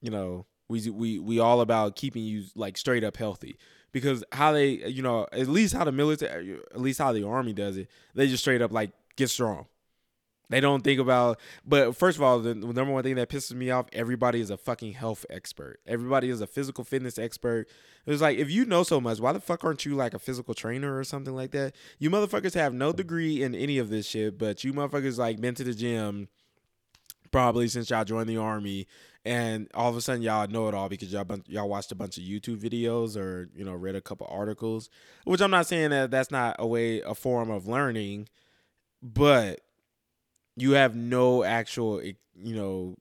You 0.01 0.11
know, 0.11 0.45
we 0.67 0.89
we 0.89 1.19
we 1.19 1.39
all 1.39 1.61
about 1.61 1.95
keeping 1.95 2.23
you 2.23 2.45
like 2.55 2.77
straight 2.77 3.03
up 3.03 3.17
healthy 3.17 3.57
because 3.91 4.23
how 4.31 4.51
they 4.51 4.69
you 4.87 5.01
know 5.01 5.27
at 5.31 5.47
least 5.47 5.73
how 5.73 5.83
the 5.83 5.91
military 5.91 6.53
at 6.53 6.79
least 6.79 6.99
how 6.99 7.11
the 7.13 7.25
army 7.25 7.53
does 7.53 7.77
it 7.77 7.87
they 8.13 8.27
just 8.27 8.43
straight 8.43 8.61
up 8.61 8.71
like 8.71 8.91
get 9.15 9.29
strong 9.29 9.65
they 10.49 10.61
don't 10.61 10.83
think 10.83 10.99
about, 10.99 11.39
but 11.65 11.95
first 11.95 12.17
of 12.17 12.23
all, 12.23 12.39
the 12.39 12.55
number 12.55 12.91
one 12.91 13.03
thing 13.03 13.15
that 13.15 13.29
pisses 13.29 13.53
me 13.53 13.69
off: 13.69 13.87
everybody 13.91 14.39
is 14.39 14.49
a 14.49 14.57
fucking 14.57 14.93
health 14.93 15.25
expert. 15.29 15.79
Everybody 15.85 16.29
is 16.29 16.39
a 16.39 16.47
physical 16.47 16.83
fitness 16.83 17.17
expert. 17.17 17.67
It's 18.05 18.21
like 18.21 18.37
if 18.37 18.49
you 18.49 18.65
know 18.65 18.83
so 18.83 19.01
much, 19.01 19.19
why 19.19 19.33
the 19.33 19.41
fuck 19.41 19.65
aren't 19.65 19.85
you 19.85 19.95
like 19.95 20.13
a 20.13 20.19
physical 20.19 20.53
trainer 20.53 20.97
or 20.97 21.03
something 21.03 21.35
like 21.35 21.51
that? 21.51 21.75
You 21.99 22.09
motherfuckers 22.09 22.53
have 22.53 22.73
no 22.73 22.93
degree 22.93 23.43
in 23.43 23.55
any 23.55 23.77
of 23.77 23.89
this 23.89 24.07
shit, 24.07 24.37
but 24.37 24.63
you 24.63 24.73
motherfuckers 24.73 25.17
like 25.17 25.41
been 25.41 25.55
to 25.55 25.65
the 25.65 25.73
gym 25.73 26.29
probably 27.31 27.67
since 27.67 27.89
y'all 27.89 28.05
joined 28.05 28.29
the 28.29 28.37
army, 28.37 28.87
and 29.25 29.69
all 29.73 29.89
of 29.89 29.97
a 29.97 30.01
sudden 30.01 30.21
y'all 30.21 30.47
know 30.47 30.69
it 30.69 30.73
all 30.73 30.87
because 30.87 31.11
y'all 31.11 31.25
y'all 31.47 31.67
watched 31.67 31.91
a 31.91 31.95
bunch 31.95 32.17
of 32.17 32.23
YouTube 32.23 32.61
videos 32.61 33.17
or 33.17 33.49
you 33.53 33.65
know 33.65 33.73
read 33.73 33.95
a 33.95 34.01
couple 34.01 34.27
articles. 34.29 34.89
Which 35.25 35.41
I'm 35.41 35.51
not 35.51 35.67
saying 35.67 35.89
that 35.89 36.09
that's 36.09 36.31
not 36.31 36.55
a 36.57 36.65
way 36.65 37.01
a 37.01 37.13
form 37.13 37.49
of 37.49 37.67
learning, 37.67 38.29
but 39.03 39.59
you 40.57 40.71
have 40.71 40.95
no 40.95 41.43
actual 41.43 42.01
you 42.03 42.55
know 42.55 42.95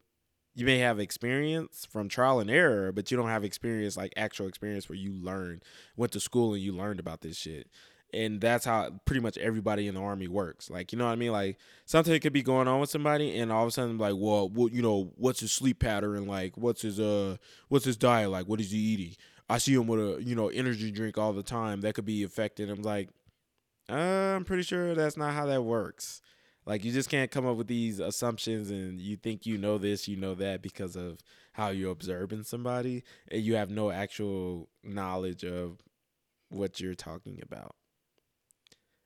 you 0.54 0.64
may 0.64 0.78
have 0.78 1.00
experience 1.00 1.86
from 1.90 2.08
trial 2.08 2.38
and 2.38 2.50
error 2.50 2.92
but 2.92 3.10
you 3.10 3.16
don't 3.16 3.28
have 3.28 3.44
experience 3.44 3.96
like 3.96 4.12
actual 4.16 4.46
experience 4.46 4.88
where 4.88 4.98
you 4.98 5.12
learned 5.12 5.62
went 5.96 6.12
to 6.12 6.20
school 6.20 6.54
and 6.54 6.62
you 6.62 6.72
learned 6.72 7.00
about 7.00 7.22
this 7.22 7.36
shit. 7.36 7.68
And 8.14 8.40
that's 8.40 8.64
how 8.64 9.00
pretty 9.04 9.20
much 9.20 9.36
everybody 9.36 9.88
in 9.88 9.94
the 9.94 10.00
army 10.00 10.28
works. 10.28 10.70
Like 10.70 10.92
you 10.92 10.98
know 10.98 11.06
what 11.06 11.12
i 11.12 11.16
mean? 11.16 11.32
Like 11.32 11.58
something 11.86 12.18
could 12.20 12.32
be 12.32 12.42
going 12.42 12.68
on 12.68 12.80
with 12.80 12.88
somebody 12.88 13.36
and 13.36 13.50
all 13.50 13.64
of 13.64 13.68
a 13.68 13.72
sudden 13.72 13.98
like 13.98 14.14
well 14.16 14.50
you 14.70 14.80
know 14.80 15.12
what's 15.16 15.40
his 15.40 15.52
sleep 15.52 15.80
pattern 15.80 16.26
like? 16.26 16.56
What's 16.56 16.82
his 16.82 17.00
uh 17.00 17.36
what's 17.68 17.84
his 17.84 17.96
diet 17.96 18.30
like? 18.30 18.46
What 18.46 18.60
is 18.60 18.70
he 18.70 18.78
eating? 18.78 19.16
I 19.48 19.58
see 19.58 19.74
him 19.74 19.86
with 19.86 20.00
a 20.00 20.22
you 20.22 20.34
know 20.34 20.48
energy 20.48 20.90
drink 20.90 21.18
all 21.18 21.32
the 21.32 21.42
time 21.42 21.80
that 21.82 21.94
could 21.94 22.04
be 22.04 22.22
affected 22.22 22.68
i'm 22.68 22.82
like 22.82 23.10
uh, 23.88 23.94
i'm 23.94 24.44
pretty 24.44 24.64
sure 24.64 24.94
that's 24.94 25.16
not 25.16 25.34
how 25.34 25.46
that 25.46 25.62
works 25.62 26.20
like 26.66 26.84
you 26.84 26.92
just 26.92 27.08
can't 27.08 27.30
come 27.30 27.46
up 27.46 27.56
with 27.56 27.68
these 27.68 28.00
assumptions 28.00 28.70
and 28.70 29.00
you 29.00 29.16
think 29.16 29.46
you 29.46 29.56
know 29.56 29.78
this, 29.78 30.08
you 30.08 30.16
know 30.16 30.34
that 30.34 30.62
because 30.62 30.96
of 30.96 31.18
how 31.52 31.68
you're 31.68 31.92
observing 31.92 32.42
somebody 32.42 33.04
and 33.30 33.42
you 33.42 33.54
have 33.54 33.70
no 33.70 33.90
actual 33.90 34.68
knowledge 34.82 35.44
of 35.44 35.78
what 36.48 36.80
you're 36.80 36.94
talking 36.94 37.40
about. 37.40 37.76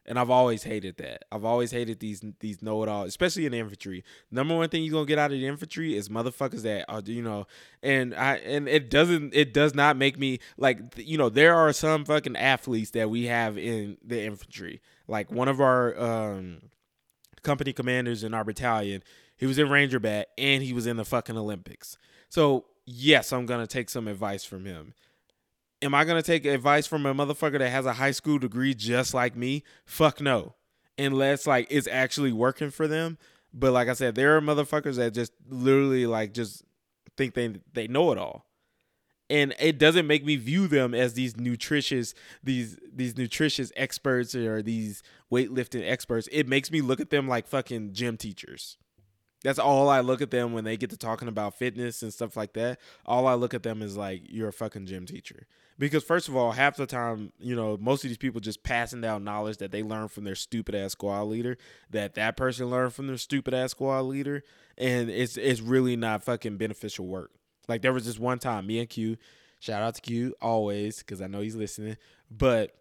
And 0.07 0.19
I've 0.19 0.31
always 0.31 0.63
hated 0.63 0.97
that. 0.97 1.25
I've 1.31 1.45
always 1.45 1.71
hated 1.71 2.01
these 2.01 2.25
these 2.41 2.63
know 2.63 2.83
it 2.83 2.89
all, 2.89 3.05
especially 3.05 3.45
in 3.45 3.53
the 3.53 3.59
infantry. 3.59 4.03
Number 4.31 4.57
one 4.57 4.71
thing 4.71 4.83
you're 4.83 4.95
gonna 4.95 5.07
get 5.07 5.19
out 5.19 5.31
of 5.31 5.39
the 5.39 5.47
infantry 5.47 5.95
is 5.95 6.09
motherfuckers 6.09 6.63
that 6.63 6.87
are 6.89 7.03
you 7.05 7.23
know, 7.23 7.47
and 7.83 8.15
I 8.15 8.37
and 8.37 8.67
it 8.67 8.89
doesn't 8.91 9.35
it 9.35 9.53
does 9.53 9.75
not 9.75 9.99
make 9.99 10.19
me 10.19 10.39
like 10.57 10.81
you 10.97 11.19
know 11.19 11.29
there 11.29 11.55
are 11.55 11.73
some 11.75 12.07
fucking 12.07 12.35
athletes 12.35 12.93
that 12.93 13.11
we 13.11 13.27
have 13.27 13.59
in 13.59 13.99
the 14.03 14.25
infantry. 14.25 14.81
Like 15.07 15.31
one 15.31 15.49
of 15.49 15.61
our 15.61 15.97
um 16.01 16.63
company 17.43 17.73
commanders 17.73 18.25
in 18.25 18.35
our 18.35 18.45
battalion. 18.45 19.03
He 19.37 19.47
was 19.47 19.59
in 19.59 19.71
Ranger 19.71 19.99
Bat 19.99 20.29
and 20.37 20.63
he 20.63 20.73
was 20.73 20.87
in 20.87 20.97
the 20.97 21.05
fucking 21.05 21.37
Olympics. 21.37 21.97
So, 22.29 22.67
yes, 22.87 23.33
I'm 23.33 23.47
going 23.47 23.61
to 23.61 23.67
take 23.67 23.91
some 23.91 24.07
advice 24.07 24.45
from 24.45 24.65
him. 24.65 24.95
am 25.83 25.95
I 25.95 26.05
gonna 26.05 26.23
take 26.23 26.45
advice 26.45 26.87
from 26.87 27.07
a 27.07 27.15
motherfucker 27.15 27.59
that 27.59 27.71
has 27.71 27.87
a 27.87 27.95
high 27.95 28.11
school 28.11 28.39
degree 28.39 28.75
just 28.75 29.15
like 29.15 29.37
me? 29.37 29.63
Fuck 29.85 30.21
no. 30.21 30.55
Unless 30.99 31.47
like 31.47 31.67
it's 31.71 31.89
actually 31.89 32.33
working 32.33 32.71
for 32.71 32.87
them. 32.87 33.19
But 33.53 33.73
like 33.73 33.89
I 33.89 33.95
said, 33.95 34.15
there 34.15 34.37
are 34.37 34.41
motherfuckers 34.41 34.97
that 34.97 35.15
just 35.15 35.33
literally 35.49 36.07
like 36.07 36.35
just 36.35 36.65
think 37.17 37.35
they 37.35 37.55
they 37.73 37.89
know 37.89 38.13
it 38.13 38.19
all. 38.19 38.47
And 39.31 39.55
it 39.61 39.79
doesn't 39.79 40.09
make 40.09 40.25
me 40.25 40.35
view 40.37 40.67
them 40.67 40.93
as 40.93 41.15
these 41.15 41.37
nutritious 41.37 42.15
these 42.43 42.77
these 42.93 43.17
nutritious 43.17 43.71
experts 43.77 44.35
or 44.35 44.61
these 44.61 45.03
weightlifting 45.33 45.89
experts. 45.89 46.29
It 46.33 46.49
makes 46.49 46.71
me 46.71 46.81
look 46.81 47.01
at 47.01 47.11
them 47.11 47.29
like 47.29 47.47
fucking 47.47 47.93
gym 47.93 48.17
teachers. 48.17 48.77
That's 49.43 49.59
all 49.59 49.89
I 49.89 50.01
look 50.01 50.21
at 50.21 50.31
them 50.31 50.53
when 50.53 50.65
they 50.65 50.77
get 50.77 50.91
to 50.91 50.99
talking 50.99 51.29
about 51.29 51.55
fitness 51.55 52.03
and 52.03 52.13
stuff 52.13 52.37
like 52.37 52.53
that. 52.55 52.79
All 53.07 53.27
I 53.27 53.35
look 53.35 53.55
at 53.55 53.63
them 53.63 53.81
is 53.81 53.97
like 53.97 54.23
you're 54.27 54.49
a 54.49 54.53
fucking 54.53 54.87
gym 54.87 55.07
teacher. 55.07 55.47
Because 55.79 56.05
first 56.05 56.29
of 56.29 56.37
all, 56.37 56.53
half 56.53 56.77
the 56.77 56.85
time, 56.85 57.33
you 57.39 57.57
know, 57.57 57.79
most 57.81 58.05
of 58.05 58.11
these 58.11 58.19
people 58.19 58.43
just 58.43 58.63
passing 58.63 59.01
down 59.01 59.25
knowledge 59.25 59.57
that 59.59 59.71
they 59.71 59.83
learned 59.83 60.13
from 60.13 60.25
their 60.25 60.35
stupid 60.35 60.75
ass 60.75 60.93
squad 60.93 61.23
leader, 61.23 61.57
that 61.89 62.15
that 62.15 62.37
person 62.37 62.69
learned 62.69 62.93
from 62.93 63.07
their 63.07 63.17
stupid 63.17 63.55
ass 63.55 63.71
squad 63.71 64.03
leader, 64.03 64.43
and 64.77 65.09
it's 65.09 65.39
it's 65.39 65.63
really 65.63 65.97
not 65.97 66.23
fucking 66.23 66.59
beneficial 66.59 67.07
work. 67.07 67.31
Like 67.71 67.83
there 67.83 67.93
was 67.93 68.05
this 68.05 68.19
one 68.19 68.41
time, 68.41 68.67
me 68.67 68.81
and 68.81 68.89
Q, 68.89 69.17
shout 69.61 69.81
out 69.81 69.95
to 69.95 70.01
Q 70.01 70.35
always 70.43 70.99
because 70.99 71.23
I 71.23 71.29
know 71.29 71.41
he's 71.41 71.55
listening, 71.55 71.97
but 72.31 72.75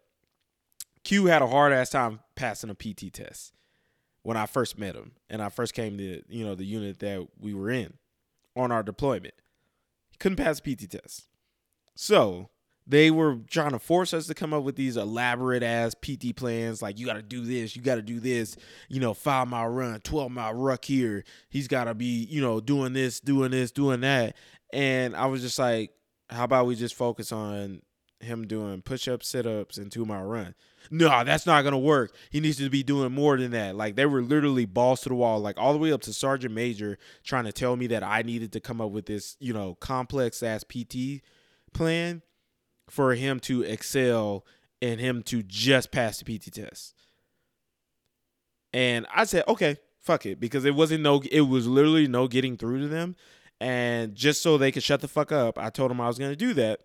Q 1.04 1.26
had 1.26 1.42
a 1.42 1.46
hard 1.46 1.72
ass 1.72 1.90
time 1.90 2.18
passing 2.34 2.70
a 2.70 2.74
PT 2.74 3.12
test 3.12 3.54
when 4.22 4.36
I 4.36 4.46
first 4.46 4.78
met 4.78 4.96
him 4.96 5.12
and 5.30 5.40
I 5.40 5.48
first 5.48 5.74
came 5.74 5.96
to 5.98 6.22
you 6.28 6.44
know 6.44 6.56
the 6.56 6.64
unit 6.64 6.98
that 6.98 7.26
we 7.38 7.54
were 7.54 7.70
in 7.70 7.94
on 8.56 8.72
our 8.72 8.82
deployment. 8.82 9.34
He 10.10 10.16
couldn't 10.18 10.36
pass 10.36 10.58
a 10.58 10.62
PT 10.62 10.90
test, 10.90 11.28
so 11.94 12.50
they 12.90 13.08
were 13.12 13.36
trying 13.48 13.70
to 13.70 13.78
force 13.78 14.12
us 14.12 14.26
to 14.26 14.34
come 14.34 14.52
up 14.52 14.64
with 14.64 14.74
these 14.74 14.96
elaborate 14.96 15.62
ass 15.62 15.94
PT 15.94 16.34
plans. 16.34 16.82
Like 16.82 16.98
you 16.98 17.06
got 17.06 17.14
to 17.14 17.22
do 17.22 17.44
this, 17.44 17.76
you 17.76 17.82
got 17.82 17.94
to 17.94 18.02
do 18.02 18.18
this. 18.18 18.56
You 18.88 18.98
know, 18.98 19.14
five 19.14 19.46
mile 19.46 19.68
run, 19.68 20.00
twelve 20.00 20.32
mile 20.32 20.54
ruck 20.54 20.84
here. 20.84 21.22
He's 21.48 21.68
got 21.68 21.84
to 21.84 21.94
be 21.94 22.24
you 22.24 22.40
know 22.40 22.60
doing 22.60 22.92
this, 22.92 23.20
doing 23.20 23.52
this, 23.52 23.70
doing 23.70 24.00
that. 24.00 24.34
And 24.72 25.16
I 25.16 25.26
was 25.26 25.42
just 25.42 25.58
like, 25.58 25.92
how 26.28 26.44
about 26.44 26.66
we 26.66 26.76
just 26.76 26.94
focus 26.94 27.32
on 27.32 27.82
him 28.20 28.46
doing 28.46 28.82
push 28.82 29.08
ups, 29.08 29.28
sit 29.28 29.46
ups, 29.46 29.78
and 29.78 29.90
two 29.90 30.04
mile 30.04 30.24
run. 30.24 30.54
No, 30.90 31.24
that's 31.24 31.46
not 31.46 31.62
gonna 31.62 31.78
work. 31.78 32.14
He 32.30 32.40
needs 32.40 32.58
to 32.58 32.70
be 32.70 32.82
doing 32.82 33.12
more 33.12 33.36
than 33.36 33.50
that. 33.52 33.76
Like 33.76 33.96
they 33.96 34.06
were 34.06 34.22
literally 34.22 34.66
balls 34.66 35.00
to 35.02 35.08
the 35.08 35.14
wall, 35.14 35.40
like 35.40 35.58
all 35.58 35.72
the 35.72 35.78
way 35.78 35.92
up 35.92 36.02
to 36.02 36.12
Sergeant 36.12 36.54
Major, 36.54 36.98
trying 37.24 37.44
to 37.44 37.52
tell 37.52 37.76
me 37.76 37.86
that 37.88 38.02
I 38.02 38.22
needed 38.22 38.52
to 38.52 38.60
come 38.60 38.80
up 38.80 38.90
with 38.90 39.06
this, 39.06 39.36
you 39.40 39.52
know, 39.52 39.74
complex 39.76 40.42
ass 40.42 40.64
PT 40.64 41.22
plan 41.72 42.22
for 42.88 43.14
him 43.14 43.40
to 43.40 43.62
excel 43.62 44.44
and 44.82 45.00
him 45.00 45.22
to 45.24 45.42
just 45.42 45.90
pass 45.90 46.20
the 46.20 46.38
PT 46.38 46.52
test. 46.52 46.94
And 48.72 49.06
I 49.14 49.24
said, 49.24 49.44
okay, 49.48 49.78
fuck 50.00 50.26
it, 50.26 50.40
because 50.40 50.64
it 50.64 50.74
wasn't 50.74 51.02
no, 51.02 51.22
it 51.30 51.42
was 51.42 51.66
literally 51.66 52.06
no 52.06 52.28
getting 52.28 52.56
through 52.56 52.80
to 52.80 52.88
them. 52.88 53.16
And 53.60 54.14
just 54.14 54.42
so 54.42 54.56
they 54.56 54.72
could 54.72 54.82
shut 54.82 55.00
the 55.00 55.08
fuck 55.08 55.32
up, 55.32 55.58
I 55.58 55.70
told 55.70 55.90
them 55.90 56.00
I 56.00 56.08
was 56.08 56.18
gonna 56.18 56.36
do 56.36 56.54
that. 56.54 56.80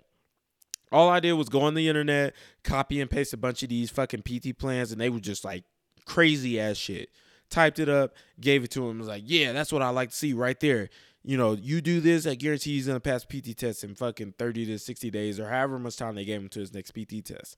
All 0.92 1.10
I 1.10 1.20
did 1.20 1.34
was 1.34 1.50
go 1.50 1.62
on 1.62 1.74
the 1.74 1.88
internet, 1.88 2.36
copy 2.64 3.02
and 3.02 3.10
paste 3.10 3.34
a 3.34 3.38
bunch 3.38 3.64
of 3.64 3.70
these 3.70 3.90
fucking 3.90 4.24
PT 4.24 4.58
plans, 4.58 4.92
and 4.92 5.00
they 5.00 5.10
were 5.10 5.20
just 5.20 5.46
like 5.46 5.64
crazy 6.06 6.60
ass 6.60 6.78
shit. 6.78 7.10
Typed 7.50 7.80
it 7.80 7.90
up, 7.90 8.14
gave 8.40 8.64
it 8.64 8.72
to 8.72 8.88
him. 8.88 9.00
Was 9.00 9.08
like, 9.08 9.24
yeah, 9.26 9.54
that's 9.54 9.72
what 9.72 9.82
I 9.82 9.90
like 9.90 10.10
to 10.10 10.16
see 10.16 10.34
right 10.34 10.60
there. 10.60 10.90
You 11.24 11.38
know, 11.38 11.54
you 11.54 11.82
do 11.82 12.02
this, 12.02 12.28
I 12.28 12.36
guarantee 12.36 12.76
he's 12.76 12.88
gonna 12.88 13.00
pass 13.00 13.26
PT 13.26 13.58
test 13.58 13.84
in 13.84 13.96
fucking 13.96 14.36
30 14.38 14.66
to 14.68 14.80
60 14.80 15.10
days 15.10 15.40
or 15.40 15.50
however 15.50 15.80
much 15.80 15.98
time 15.98 16.16
they 16.16 16.26
gave 16.26 16.42
him 16.42 16.50
to 16.50 16.60
his 16.60 16.74
next 16.74 16.92
PT 16.92 17.24
test. 17.24 17.58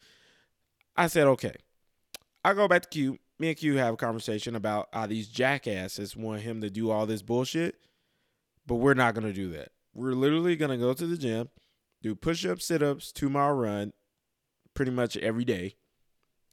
I 0.95 1.07
said, 1.07 1.27
okay. 1.27 1.53
I 2.45 2.53
go 2.53 2.67
back 2.67 2.83
to 2.83 2.89
Q. 2.89 3.19
Me 3.39 3.49
and 3.49 3.57
Q 3.57 3.75
have 3.75 3.93
a 3.93 3.97
conversation 3.97 4.55
about 4.55 4.87
how 4.93 5.05
these 5.05 5.27
jackasses 5.27 6.15
want 6.15 6.41
him 6.41 6.61
to 6.61 6.69
do 6.69 6.89
all 6.89 7.05
this 7.05 7.21
bullshit, 7.21 7.75
but 8.67 8.75
we're 8.75 8.93
not 8.93 9.15
gonna 9.15 9.33
do 9.33 9.49
that. 9.51 9.69
We're 9.93 10.13
literally 10.13 10.55
gonna 10.55 10.77
go 10.77 10.93
to 10.93 11.07
the 11.07 11.17
gym 11.17 11.49
do 12.01 12.15
push 12.15 12.45
ups, 12.45 12.65
sit 12.65 12.83
ups, 12.83 13.11
two 13.11 13.29
mile 13.29 13.53
run 13.53 13.93
pretty 14.73 14.91
much 14.91 15.17
every 15.17 15.45
day 15.45 15.75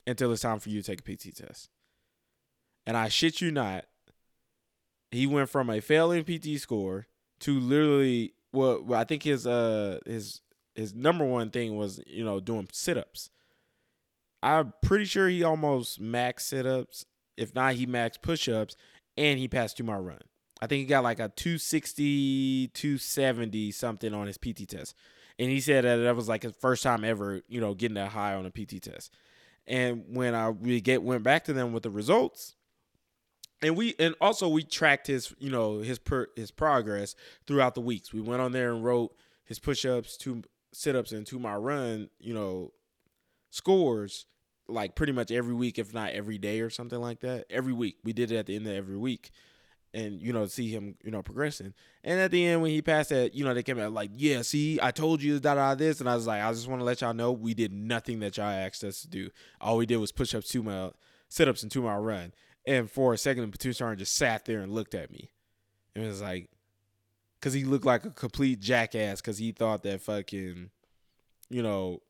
until 0.06 0.32
it's 0.32 0.42
time 0.42 0.58
for 0.58 0.70
you 0.70 0.82
to 0.82 0.86
take 0.86 1.00
a 1.00 1.16
PT 1.16 1.36
test. 1.36 1.68
And 2.86 2.96
I 2.96 3.08
shit 3.08 3.40
you 3.40 3.50
not, 3.50 3.84
he 5.10 5.26
went 5.26 5.48
from 5.48 5.70
a 5.70 5.80
failing 5.80 6.24
PT 6.24 6.60
score 6.60 7.06
to 7.40 7.58
literally 7.58 8.34
well, 8.52 8.84
I 8.94 9.04
think 9.04 9.22
his 9.22 9.46
uh 9.46 9.98
his 10.06 10.40
his 10.74 10.94
number 10.94 11.24
one 11.24 11.50
thing 11.50 11.76
was, 11.76 12.00
you 12.06 12.24
know, 12.24 12.40
doing 12.40 12.68
sit 12.72 12.98
ups. 12.98 13.30
I'm 14.42 14.74
pretty 14.82 15.06
sure 15.06 15.28
he 15.28 15.42
almost 15.42 16.00
maxed 16.02 16.42
sit 16.42 16.66
ups. 16.66 17.06
If 17.36 17.54
not, 17.54 17.74
he 17.74 17.86
maxed 17.86 18.22
push 18.22 18.48
ups 18.48 18.76
and 19.16 19.38
he 19.38 19.48
passed 19.48 19.76
two 19.76 19.84
mile 19.84 20.00
run. 20.00 20.20
I 20.60 20.66
think 20.66 20.80
he 20.80 20.86
got 20.86 21.02
like 21.02 21.18
a 21.18 21.28
260, 21.28 22.68
270 22.68 23.70
something 23.72 24.14
on 24.14 24.26
his 24.26 24.38
PT 24.38 24.68
test 24.68 24.94
and 25.38 25.50
he 25.50 25.60
said 25.60 25.84
that 25.84 25.96
that 25.96 26.16
was 26.16 26.28
like 26.28 26.42
his 26.42 26.54
first 26.60 26.82
time 26.82 27.04
ever, 27.04 27.42
you 27.48 27.60
know, 27.60 27.74
getting 27.74 27.96
that 27.96 28.10
high 28.10 28.34
on 28.34 28.46
a 28.46 28.50
PT 28.50 28.82
test. 28.82 29.12
And 29.66 30.04
when 30.08 30.34
I 30.34 30.50
we 30.50 30.80
get 30.80 31.02
went 31.02 31.22
back 31.22 31.44
to 31.44 31.52
them 31.52 31.72
with 31.72 31.82
the 31.82 31.90
results, 31.90 32.54
and 33.62 33.76
we 33.76 33.94
and 33.98 34.14
also 34.20 34.48
we 34.48 34.62
tracked 34.62 35.06
his 35.06 35.34
you 35.38 35.50
know 35.50 35.78
his 35.78 35.98
per, 35.98 36.28
his 36.36 36.50
progress 36.50 37.16
throughout 37.46 37.74
the 37.74 37.80
weeks. 37.80 38.12
We 38.12 38.20
went 38.20 38.42
on 38.42 38.52
there 38.52 38.72
and 38.72 38.84
wrote 38.84 39.16
his 39.44 39.58
push-ups, 39.58 40.16
two 40.16 40.42
sit-ups, 40.72 41.12
and 41.12 41.26
two 41.26 41.38
mile 41.38 41.60
run, 41.60 42.10
you 42.20 42.34
know, 42.34 42.72
scores 43.50 44.26
like 44.68 44.94
pretty 44.94 45.12
much 45.12 45.30
every 45.30 45.54
week, 45.54 45.78
if 45.78 45.92
not 45.92 46.12
every 46.12 46.38
day 46.38 46.60
or 46.60 46.70
something 46.70 47.00
like 47.00 47.20
that. 47.20 47.46
Every 47.50 47.72
week 47.72 47.96
we 48.04 48.12
did 48.12 48.30
it 48.30 48.36
at 48.36 48.46
the 48.46 48.56
end 48.56 48.66
of 48.66 48.74
every 48.74 48.96
week, 48.96 49.30
and 49.94 50.20
you 50.20 50.32
know 50.32 50.44
see 50.46 50.68
him 50.70 50.96
you 51.02 51.10
know 51.10 51.22
progressing. 51.22 51.72
And 52.02 52.20
at 52.20 52.32
the 52.32 52.44
end 52.44 52.60
when 52.60 52.72
he 52.72 52.82
passed 52.82 53.10
that, 53.10 53.34
you 53.34 53.44
know 53.44 53.54
they 53.54 53.62
came 53.62 53.78
out 53.78 53.92
like, 53.92 54.10
yeah, 54.14 54.42
see, 54.42 54.78
I 54.82 54.90
told 54.90 55.22
you 55.22 55.38
da 55.38 55.54
da 55.54 55.74
this, 55.74 56.00
and 56.00 56.10
I 56.10 56.16
was 56.16 56.26
like, 56.26 56.42
I 56.42 56.52
just 56.52 56.68
want 56.68 56.80
to 56.80 56.84
let 56.84 57.00
y'all 57.00 57.14
know 57.14 57.32
we 57.32 57.54
did 57.54 57.72
nothing 57.72 58.18
that 58.20 58.36
y'all 58.36 58.46
asked 58.46 58.84
us 58.84 59.00
to 59.02 59.08
do. 59.08 59.30
All 59.60 59.76
we 59.76 59.86
did 59.86 59.96
was 59.96 60.12
push 60.12 60.34
ups, 60.34 60.48
two 60.48 60.62
mile 60.62 60.94
sit 61.28 61.48
ups, 61.48 61.62
and 61.62 61.72
two 61.72 61.82
mile 61.82 62.00
run. 62.00 62.32
And 62.66 62.90
for 62.90 63.12
a 63.12 63.18
second, 63.18 63.42
the 63.42 63.48
platoon 63.48 63.74
sergeant 63.74 64.00
just 64.00 64.16
sat 64.16 64.44
there 64.44 64.60
and 64.60 64.72
looked 64.72 64.94
at 64.94 65.10
me, 65.10 65.30
and 65.94 66.04
it 66.04 66.08
was 66.08 66.20
like, 66.20 66.50
because 67.38 67.52
he 67.52 67.64
looked 67.64 67.86
like 67.86 68.04
a 68.04 68.10
complete 68.10 68.60
jackass 68.60 69.20
because 69.20 69.38
he 69.38 69.52
thought 69.52 69.84
that 69.84 70.00
fucking, 70.00 70.70
you 71.50 71.62
know, 71.62 72.00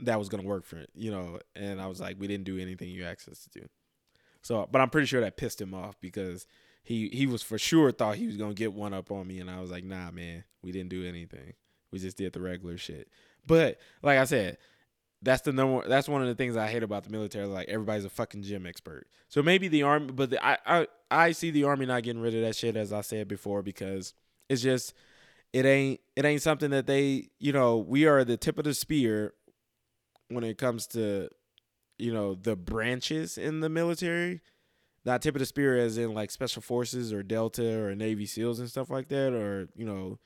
that 0.00 0.18
was 0.18 0.28
gonna 0.28 0.42
work 0.42 0.66
for 0.66 0.76
it, 0.76 0.90
you 0.94 1.10
know. 1.10 1.38
And 1.56 1.80
I 1.80 1.86
was 1.86 2.00
like, 2.00 2.20
we 2.20 2.26
didn't 2.26 2.44
do 2.44 2.58
anything 2.58 2.90
you 2.90 3.04
asked 3.04 3.28
us 3.28 3.40
to 3.44 3.60
do. 3.60 3.66
So, 4.42 4.68
but 4.70 4.80
I'm 4.80 4.90
pretty 4.90 5.06
sure 5.06 5.20
that 5.20 5.36
pissed 5.36 5.60
him 5.60 5.72
off 5.72 5.98
because 6.00 6.46
he 6.82 7.08
he 7.08 7.26
was 7.26 7.42
for 7.42 7.58
sure 7.58 7.92
thought 7.92 8.16
he 8.16 8.26
was 8.26 8.36
gonna 8.36 8.54
get 8.54 8.72
one 8.72 8.94
up 8.94 9.10
on 9.10 9.26
me, 9.26 9.38
and 9.40 9.50
I 9.50 9.60
was 9.60 9.70
like, 9.70 9.84
nah, 9.84 10.10
man, 10.10 10.44
we 10.62 10.72
didn't 10.72 10.90
do 10.90 11.04
anything. 11.04 11.54
We 11.92 11.98
just 11.98 12.16
did 12.16 12.32
the 12.32 12.40
regular 12.40 12.76
shit. 12.76 13.08
But 13.46 13.78
like 14.02 14.18
I 14.18 14.24
said, 14.24 14.58
that's 15.22 15.42
the 15.42 15.52
number. 15.52 15.88
That's 15.88 16.08
one 16.08 16.22
of 16.22 16.28
the 16.28 16.34
things 16.34 16.56
I 16.56 16.68
hate 16.68 16.82
about 16.82 17.04
the 17.04 17.10
military. 17.10 17.46
Like 17.46 17.68
everybody's 17.68 18.04
a 18.04 18.10
fucking 18.10 18.42
gym 18.42 18.66
expert. 18.66 19.06
So 19.28 19.42
maybe 19.42 19.68
the 19.68 19.84
army, 19.84 20.12
but 20.12 20.30
the, 20.30 20.44
I 20.44 20.58
I 20.66 20.86
I 21.10 21.32
see 21.32 21.50
the 21.50 21.64
army 21.64 21.86
not 21.86 22.02
getting 22.02 22.22
rid 22.22 22.34
of 22.34 22.42
that 22.42 22.56
shit 22.56 22.76
as 22.76 22.92
I 22.92 23.02
said 23.02 23.28
before 23.28 23.62
because 23.62 24.14
it's 24.48 24.62
just 24.62 24.94
it 25.52 25.64
ain't 25.64 26.00
it 26.16 26.24
ain't 26.24 26.42
something 26.42 26.70
that 26.70 26.86
they 26.86 27.28
you 27.38 27.52
know 27.52 27.78
we 27.78 28.06
are 28.06 28.24
the 28.24 28.36
tip 28.36 28.58
of 28.58 28.64
the 28.64 28.74
spear 28.74 29.34
when 30.28 30.44
it 30.44 30.58
comes 30.58 30.86
to 30.88 31.28
you 31.98 32.12
know 32.12 32.34
the 32.34 32.56
branches 32.56 33.38
in 33.38 33.60
the 33.60 33.68
military 33.68 34.40
not 35.04 35.22
tip 35.22 35.34
of 35.34 35.40
the 35.40 35.46
spear 35.46 35.76
as 35.76 35.98
in 35.98 36.14
like 36.14 36.30
special 36.30 36.62
forces 36.62 37.12
or 37.12 37.22
Delta 37.22 37.80
or 37.82 37.94
Navy 37.94 38.26
SEALs 38.26 38.60
and 38.60 38.68
stuff 38.68 38.90
like 38.90 39.08
that, 39.08 39.32
or 39.32 39.68
you 39.74 39.84
know, 39.84 40.18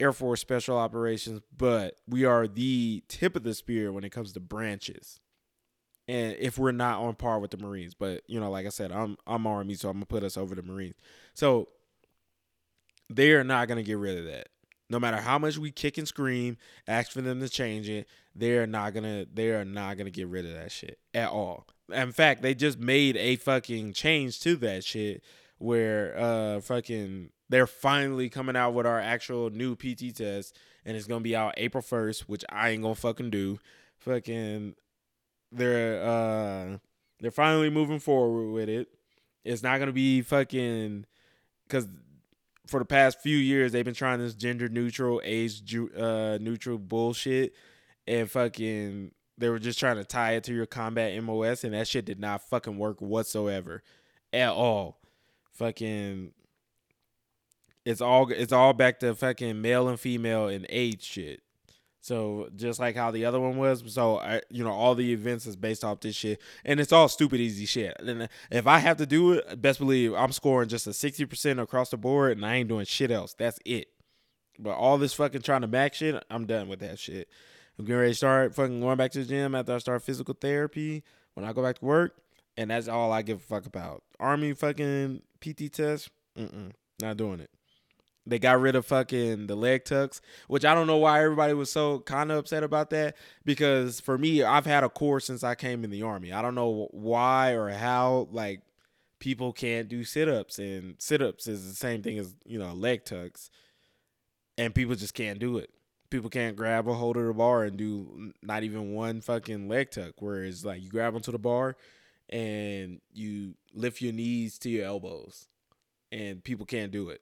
Air 0.00 0.12
Force 0.12 0.40
special 0.40 0.76
operations, 0.76 1.40
but 1.56 1.96
we 2.08 2.24
are 2.24 2.48
the 2.48 3.04
tip 3.08 3.36
of 3.36 3.44
the 3.44 3.54
spear 3.54 3.92
when 3.92 4.04
it 4.04 4.10
comes 4.10 4.32
to 4.32 4.40
branches. 4.40 5.20
And 6.08 6.36
if 6.40 6.58
we're 6.58 6.72
not 6.72 7.00
on 7.00 7.14
par 7.14 7.38
with 7.38 7.52
the 7.52 7.56
Marines, 7.56 7.94
but 7.94 8.22
you 8.26 8.40
know, 8.40 8.50
like 8.50 8.66
I 8.66 8.70
said, 8.70 8.90
I'm 8.90 9.16
I'm 9.26 9.46
Army, 9.46 9.74
so 9.74 9.88
I'm 9.88 9.96
gonna 9.96 10.06
put 10.06 10.24
us 10.24 10.36
over 10.36 10.54
the 10.54 10.62
Marines. 10.62 10.96
So 11.34 11.68
they 13.08 13.32
are 13.32 13.44
not 13.44 13.68
gonna 13.68 13.84
get 13.84 13.98
rid 13.98 14.18
of 14.18 14.24
that. 14.24 14.48
No 14.90 14.98
matter 14.98 15.18
how 15.18 15.38
much 15.38 15.56
we 15.56 15.70
kick 15.70 15.96
and 15.96 16.08
scream, 16.08 16.56
ask 16.88 17.12
for 17.12 17.22
them 17.22 17.40
to 17.40 17.48
change 17.48 17.88
it, 17.88 18.08
they 18.34 18.58
are 18.58 18.66
not 18.66 18.94
gonna 18.94 19.26
they 19.32 19.50
are 19.50 19.64
not 19.64 19.96
gonna 19.96 20.10
get 20.10 20.26
rid 20.26 20.44
of 20.44 20.52
that 20.54 20.72
shit 20.72 20.98
at 21.14 21.28
all. 21.28 21.68
In 21.90 22.12
fact, 22.12 22.42
they 22.42 22.54
just 22.54 22.78
made 22.78 23.16
a 23.16 23.36
fucking 23.36 23.92
change 23.92 24.40
to 24.40 24.56
that 24.56 24.84
shit 24.84 25.22
where 25.58 26.18
uh 26.18 26.60
fucking 26.60 27.30
they're 27.48 27.66
finally 27.66 28.28
coming 28.28 28.56
out 28.56 28.74
with 28.74 28.86
our 28.86 28.98
actual 28.98 29.48
new 29.50 29.76
PT 29.76 30.14
test 30.14 30.58
and 30.84 30.96
it's 30.96 31.06
gonna 31.06 31.20
be 31.20 31.36
out 31.36 31.54
April 31.56 31.82
first, 31.82 32.28
which 32.28 32.44
I 32.50 32.70
ain't 32.70 32.82
gonna 32.82 32.94
fucking 32.94 33.30
do. 33.30 33.58
Fucking 33.98 34.74
they're 35.50 36.02
uh 36.02 36.78
they're 37.20 37.30
finally 37.30 37.70
moving 37.70 38.00
forward 38.00 38.50
with 38.50 38.68
it. 38.68 38.88
It's 39.44 39.62
not 39.62 39.78
gonna 39.78 39.92
be 39.92 40.22
fucking 40.22 41.06
because 41.66 41.86
for 42.66 42.78
the 42.78 42.84
past 42.84 43.20
few 43.20 43.36
years 43.36 43.72
they've 43.72 43.84
been 43.84 43.94
trying 43.94 44.18
this 44.18 44.34
gender 44.34 44.68
neutral, 44.68 45.20
age 45.24 45.74
uh, 45.96 46.38
neutral 46.40 46.78
bullshit, 46.78 47.54
and 48.06 48.30
fucking 48.30 49.12
they 49.42 49.48
were 49.48 49.58
just 49.58 49.78
trying 49.78 49.96
to 49.96 50.04
tie 50.04 50.32
it 50.32 50.44
to 50.44 50.54
your 50.54 50.66
combat 50.66 51.20
MOS, 51.22 51.64
and 51.64 51.74
that 51.74 51.88
shit 51.88 52.04
did 52.04 52.20
not 52.20 52.48
fucking 52.48 52.78
work 52.78 53.02
whatsoever, 53.02 53.82
at 54.32 54.50
all. 54.50 55.00
Fucking, 55.50 56.30
it's 57.84 58.00
all 58.00 58.30
it's 58.30 58.52
all 58.52 58.72
back 58.72 59.00
to 59.00 59.14
fucking 59.14 59.60
male 59.60 59.88
and 59.88 59.98
female 59.98 60.46
and 60.46 60.64
age 60.68 61.02
shit. 61.02 61.42
So 62.00 62.50
just 62.54 62.78
like 62.78 62.94
how 62.96 63.10
the 63.10 63.24
other 63.24 63.38
one 63.40 63.56
was, 63.56 63.82
so 63.92 64.18
I, 64.18 64.42
you 64.48 64.62
know, 64.62 64.70
all 64.70 64.94
the 64.94 65.12
events 65.12 65.46
is 65.46 65.56
based 65.56 65.84
off 65.84 66.00
this 66.00 66.14
shit, 66.14 66.40
and 66.64 66.78
it's 66.78 66.92
all 66.92 67.08
stupid 67.08 67.40
easy 67.40 67.66
shit. 67.66 67.96
And 67.98 68.22
uh, 68.22 68.26
if 68.50 68.66
I 68.66 68.78
have 68.78 68.96
to 68.98 69.06
do 69.06 69.32
it, 69.32 69.60
best 69.60 69.80
believe 69.80 70.14
I'm 70.14 70.32
scoring 70.32 70.68
just 70.68 70.86
a 70.86 70.92
sixty 70.92 71.26
percent 71.26 71.58
across 71.58 71.90
the 71.90 71.96
board, 71.96 72.36
and 72.36 72.46
I 72.46 72.54
ain't 72.54 72.68
doing 72.68 72.86
shit 72.86 73.10
else. 73.10 73.34
That's 73.34 73.58
it. 73.64 73.88
But 74.58 74.76
all 74.76 74.98
this 74.98 75.14
fucking 75.14 75.42
trying 75.42 75.62
to 75.62 75.66
max 75.66 75.96
shit, 75.96 76.22
I'm 76.30 76.46
done 76.46 76.68
with 76.68 76.78
that 76.80 77.00
shit. 77.00 77.28
I'm 77.78 77.84
getting 77.84 77.98
ready 78.00 78.12
to 78.12 78.16
start 78.16 78.54
fucking 78.54 78.80
going 78.80 78.96
back 78.96 79.12
to 79.12 79.20
the 79.20 79.24
gym 79.24 79.54
after 79.54 79.74
I 79.74 79.78
start 79.78 80.02
physical 80.02 80.34
therapy 80.38 81.02
when 81.34 81.46
I 81.46 81.52
go 81.52 81.62
back 81.62 81.78
to 81.78 81.84
work, 81.84 82.16
and 82.56 82.70
that's 82.70 82.88
all 82.88 83.12
I 83.12 83.22
give 83.22 83.38
a 83.38 83.42
fuck 83.42 83.66
about. 83.66 84.02
Army 84.20 84.52
fucking 84.52 85.22
PT 85.40 85.72
test, 85.72 86.10
mm 86.38 86.72
not 87.00 87.16
doing 87.16 87.40
it. 87.40 87.50
They 88.24 88.38
got 88.38 88.60
rid 88.60 88.76
of 88.76 88.86
fucking 88.86 89.48
the 89.48 89.56
leg 89.56 89.84
tucks, 89.84 90.20
which 90.46 90.64
I 90.64 90.74
don't 90.74 90.86
know 90.86 90.98
why 90.98 91.24
everybody 91.24 91.54
was 91.54 91.72
so 91.72 92.00
kind 92.00 92.30
of 92.30 92.38
upset 92.38 92.62
about 92.62 92.90
that. 92.90 93.16
Because 93.44 93.98
for 93.98 94.16
me, 94.16 94.44
I've 94.44 94.66
had 94.66 94.84
a 94.84 94.88
core 94.88 95.18
since 95.18 95.42
I 95.42 95.56
came 95.56 95.82
in 95.82 95.90
the 95.90 96.02
army. 96.02 96.32
I 96.32 96.40
don't 96.40 96.54
know 96.54 96.88
why 96.92 97.52
or 97.52 97.70
how 97.70 98.28
like 98.30 98.60
people 99.18 99.52
can't 99.52 99.88
do 99.88 100.04
sit 100.04 100.28
ups, 100.28 100.58
and 100.58 100.94
sit 100.98 101.20
ups 101.20 101.48
is 101.48 101.68
the 101.68 101.74
same 101.74 102.02
thing 102.02 102.18
as 102.18 102.36
you 102.44 102.58
know 102.58 102.72
leg 102.72 103.04
tucks, 103.04 103.50
and 104.56 104.74
people 104.74 104.94
just 104.94 105.14
can't 105.14 105.40
do 105.40 105.58
it. 105.58 105.70
People 106.12 106.30
can't 106.30 106.56
grab 106.56 106.86
a 106.88 106.94
hold 106.94 107.16
of 107.16 107.26
the 107.26 107.32
bar 107.32 107.64
and 107.64 107.76
do 107.76 108.32
not 108.42 108.62
even 108.62 108.92
one 108.92 109.20
fucking 109.20 109.68
leg 109.68 109.90
tuck. 109.90 110.14
Whereas 110.18 110.64
like 110.64 110.82
you 110.82 110.90
grab 110.90 111.14
onto 111.14 111.32
the 111.32 111.38
bar 111.38 111.76
and 112.28 113.00
you 113.12 113.54
lift 113.74 114.00
your 114.00 114.12
knees 114.12 114.58
to 114.60 114.70
your 114.70 114.86
elbows, 114.86 115.48
and 116.10 116.42
people 116.44 116.66
can't 116.66 116.92
do 116.92 117.08
it 117.10 117.20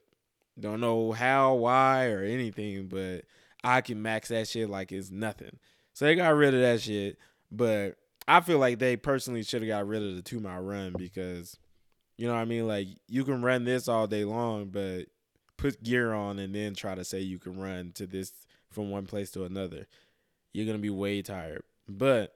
don't 0.59 0.79
know 0.79 1.11
how, 1.11 1.55
why, 1.55 2.07
or 2.07 2.23
anything, 2.23 2.87
but 2.87 3.25
I 3.63 3.81
can 3.81 4.01
max 4.01 4.29
that 4.29 4.47
shit 4.47 4.69
like 4.69 4.91
it's 4.91 5.09
nothing. 5.09 5.59
So 5.93 6.05
they 6.05 6.15
got 6.15 6.35
rid 6.35 6.53
of 6.53 6.61
that 6.61 6.81
shit. 6.81 7.17
But 7.51 7.97
I 8.27 8.41
feel 8.41 8.59
like 8.59 8.79
they 8.79 8.95
personally 8.95 9.43
should 9.43 9.61
have 9.61 9.69
got 9.69 9.87
rid 9.87 10.03
of 10.03 10.15
the 10.15 10.21
two 10.21 10.39
mile 10.39 10.61
run 10.61 10.93
because, 10.97 11.57
you 12.17 12.27
know 12.27 12.33
what 12.33 12.41
I 12.41 12.45
mean? 12.45 12.67
Like 12.67 12.87
you 13.07 13.23
can 13.23 13.41
run 13.41 13.65
this 13.65 13.87
all 13.87 14.07
day 14.07 14.23
long, 14.23 14.67
but 14.67 15.07
put 15.57 15.83
gear 15.83 16.13
on 16.13 16.39
and 16.39 16.55
then 16.55 16.73
try 16.73 16.95
to 16.95 17.03
say 17.03 17.19
you 17.19 17.39
can 17.39 17.59
run 17.59 17.91
to 17.95 18.07
this 18.07 18.31
from 18.71 18.89
one 18.89 19.05
place 19.05 19.31
to 19.31 19.43
another. 19.43 19.87
You're 20.53 20.65
gonna 20.65 20.79
be 20.79 20.89
way 20.89 21.21
tired. 21.21 21.63
But 21.87 22.33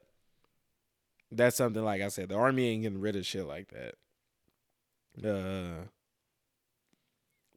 that's 1.31 1.57
something 1.57 1.83
like 1.83 2.01
I 2.01 2.09
said, 2.09 2.29
the 2.29 2.35
army 2.35 2.67
ain't 2.69 2.83
getting 2.83 3.01
rid 3.01 3.15
of 3.15 3.25
shit 3.25 3.45
like 3.45 3.71
that. 3.71 3.95
Uh 5.23 5.85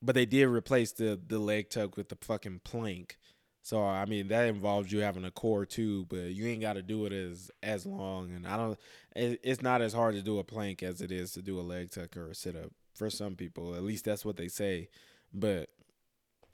but 0.01 0.15
they 0.15 0.27
did 0.27 0.47
replace 0.47 0.93
the 0.93 1.21
the 1.27 1.39
leg 1.39 1.71
tuck 1.71 1.97
with 1.97 2.09
the 2.09 2.17
fucking 2.21 2.61
plank. 2.65 3.19
So 3.63 3.83
I 3.85 4.05
mean 4.07 4.29
that 4.29 4.49
involves 4.49 4.93
you 4.93 5.01
having 5.01 5.25
a 5.25 5.31
core 5.31 5.67
too, 5.67 6.07
but 6.09 6.35
you 6.35 6.47
ain't 6.47 6.61
got 6.61 6.75
to 6.75 6.83
do 6.83 7.05
it 7.07 7.13
as 7.13 7.51
as 7.63 7.85
long. 7.85 8.33
And 8.33 8.47
I 8.47 8.57
don't. 8.57 8.79
It, 9.15 9.41
it's 9.43 9.63
not 9.63 9.83
as 9.83 9.93
hard 9.93 10.15
to 10.15 10.23
do 10.23 10.39
a 10.39 10.45
plank 10.45 10.83
as 10.83 11.01
it 11.01 11.11
is 11.11 11.33
to 11.33 11.43
do 11.43 11.59
a 11.59 11.63
leg 11.63 11.91
tuck 11.91 12.17
or 12.17 12.31
a 12.31 12.35
sit 12.35 12.57
up 12.57 12.73
for 12.95 13.11
some 13.11 13.35
people. 13.35 13.75
At 13.75 13.83
least 13.83 14.05
that's 14.05 14.25
what 14.25 14.37
they 14.37 14.49
say. 14.49 14.89
But 15.33 15.71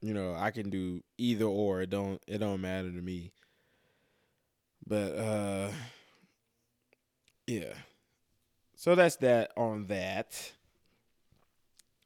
you 0.04 0.12
know 0.12 0.34
I 0.38 0.50
can 0.50 0.68
do 0.68 1.02
either 1.16 1.46
or. 1.46 1.80
It 1.80 1.88
don't 1.88 2.20
it 2.26 2.38
don't 2.38 2.60
matter 2.60 2.90
to 2.90 3.00
me. 3.00 3.32
But 4.86 5.16
uh, 5.16 5.70
yeah. 7.46 7.72
So 8.76 8.94
that's 8.94 9.16
that 9.16 9.52
on 9.56 9.86
that. 9.86 10.52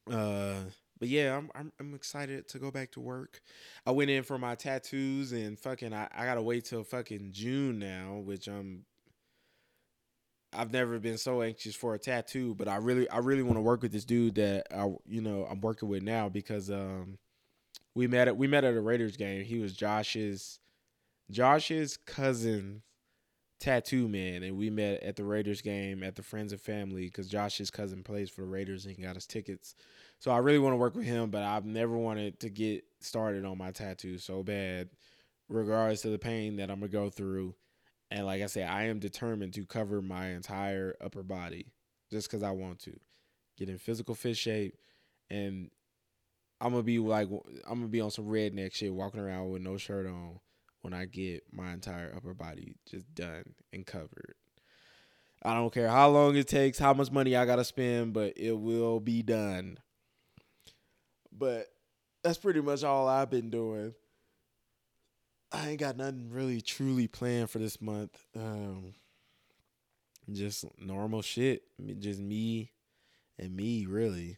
Uh 0.08 0.60
but 1.00 1.08
yeah, 1.08 1.36
I'm, 1.36 1.48
I'm, 1.54 1.72
I'm 1.78 1.94
excited 1.94 2.48
to 2.48 2.58
go 2.58 2.72
back 2.72 2.90
to 2.92 3.00
work. 3.00 3.40
I 3.86 3.92
went 3.92 4.10
in 4.10 4.24
for 4.24 4.36
my 4.36 4.56
tattoos 4.56 5.30
and 5.30 5.56
fucking 5.58 5.92
I, 5.92 6.08
I 6.12 6.24
gotta 6.24 6.42
wait 6.42 6.64
till 6.64 6.82
fucking 6.82 7.30
June 7.32 7.78
now, 7.78 8.20
which 8.24 8.48
I'm 8.48 8.84
I've 10.52 10.72
never 10.72 10.98
been 10.98 11.18
so 11.18 11.42
anxious 11.42 11.74
for 11.74 11.94
a 11.94 11.98
tattoo, 11.98 12.54
but 12.54 12.68
I 12.68 12.76
really 12.76 13.10
I 13.10 13.18
really 13.18 13.42
want 13.42 13.56
to 13.56 13.60
work 13.62 13.82
with 13.82 13.92
this 13.92 14.04
dude 14.04 14.36
that 14.36 14.66
I 14.72 14.86
you 15.08 15.20
know 15.20 15.46
I'm 15.50 15.60
working 15.60 15.88
with 15.88 16.02
now 16.02 16.28
because 16.28 16.70
um 16.70 17.18
we 17.94 18.06
met 18.06 18.28
at 18.28 18.36
we 18.36 18.46
met 18.46 18.64
at 18.64 18.74
a 18.74 18.80
Raiders 18.80 19.16
game. 19.16 19.44
He 19.44 19.58
was 19.58 19.74
Josh's 19.74 20.60
Josh's 21.30 21.96
cousin 21.96 22.82
tattoo 23.60 24.08
man 24.08 24.44
and 24.44 24.56
we 24.56 24.70
met 24.70 25.02
at 25.02 25.16
the 25.16 25.24
Raiders 25.24 25.60
game 25.60 26.02
at 26.04 26.14
the 26.14 26.22
Friends 26.22 26.52
and 26.52 26.60
Family 26.60 27.06
because 27.06 27.28
Josh's 27.28 27.70
cousin 27.70 28.04
plays 28.04 28.30
for 28.30 28.42
the 28.42 28.46
Raiders 28.46 28.86
and 28.86 28.94
he 28.94 29.02
got 29.02 29.16
us 29.16 29.26
tickets. 29.26 29.74
So 30.20 30.30
I 30.30 30.38
really 30.38 30.58
want 30.60 30.74
to 30.74 30.78
work 30.78 30.94
with 30.94 31.06
him, 31.06 31.30
but 31.30 31.42
I've 31.42 31.64
never 31.64 31.96
wanted 31.96 32.40
to 32.40 32.50
get 32.50 32.84
started 33.00 33.44
on 33.44 33.58
my 33.58 33.72
tattoo 33.72 34.18
so 34.18 34.42
bad, 34.42 34.90
regardless 35.48 36.04
of 36.04 36.12
the 36.12 36.18
pain 36.18 36.56
that 36.56 36.70
I'm 36.70 36.80
gonna 36.80 36.88
go 36.88 37.10
through. 37.10 37.54
And 38.10 38.26
like 38.26 38.42
I 38.42 38.46
said, 38.46 38.68
I 38.68 38.84
am 38.84 39.00
determined 39.00 39.54
to 39.54 39.66
cover 39.66 40.00
my 40.00 40.28
entire 40.28 40.96
upper 41.00 41.22
body 41.22 41.72
just 42.10 42.28
because 42.28 42.42
I 42.42 42.52
want 42.52 42.78
to 42.80 42.98
get 43.56 43.68
in 43.68 43.78
physical 43.78 44.14
fit 44.14 44.36
shape, 44.36 44.76
and 45.28 45.70
I'm 46.60 46.70
gonna 46.70 46.82
be 46.82 46.98
like 46.98 47.28
I'm 47.68 47.78
gonna 47.78 47.88
be 47.88 48.00
on 48.00 48.10
some 48.10 48.26
redneck 48.26 48.74
shit, 48.74 48.92
walking 48.92 49.20
around 49.20 49.50
with 49.50 49.62
no 49.62 49.76
shirt 49.76 50.06
on 50.06 50.40
when 50.82 50.92
I 50.92 51.04
get 51.06 51.44
my 51.52 51.72
entire 51.72 52.12
upper 52.16 52.34
body 52.34 52.76
just 52.90 53.12
done 53.14 53.54
and 53.72 53.86
covered. 53.86 54.34
I 55.42 55.54
don't 55.54 55.72
care 55.72 55.88
how 55.88 56.08
long 56.08 56.36
it 56.36 56.48
takes, 56.48 56.78
how 56.78 56.92
much 56.94 57.12
money 57.12 57.36
I 57.36 57.46
gotta 57.46 57.64
spend, 57.64 58.12
but 58.12 58.34
it 58.36 58.52
will 58.52 58.98
be 58.98 59.22
done. 59.22 59.78
But 61.32 61.68
that's 62.24 62.38
pretty 62.38 62.60
much 62.60 62.82
all 62.82 63.06
I've 63.06 63.30
been 63.30 63.50
doing. 63.50 63.94
I 65.52 65.70
ain't 65.70 65.80
got 65.80 65.96
nothing 65.96 66.30
really 66.30 66.60
truly 66.60 67.06
planned 67.06 67.50
for 67.50 67.58
this 67.58 67.80
month. 67.80 68.18
Um, 68.36 68.94
just 70.30 70.64
normal 70.78 71.22
shit. 71.22 71.62
Just 72.00 72.20
me 72.20 72.72
and 73.38 73.56
me, 73.56 73.86
really. 73.86 74.36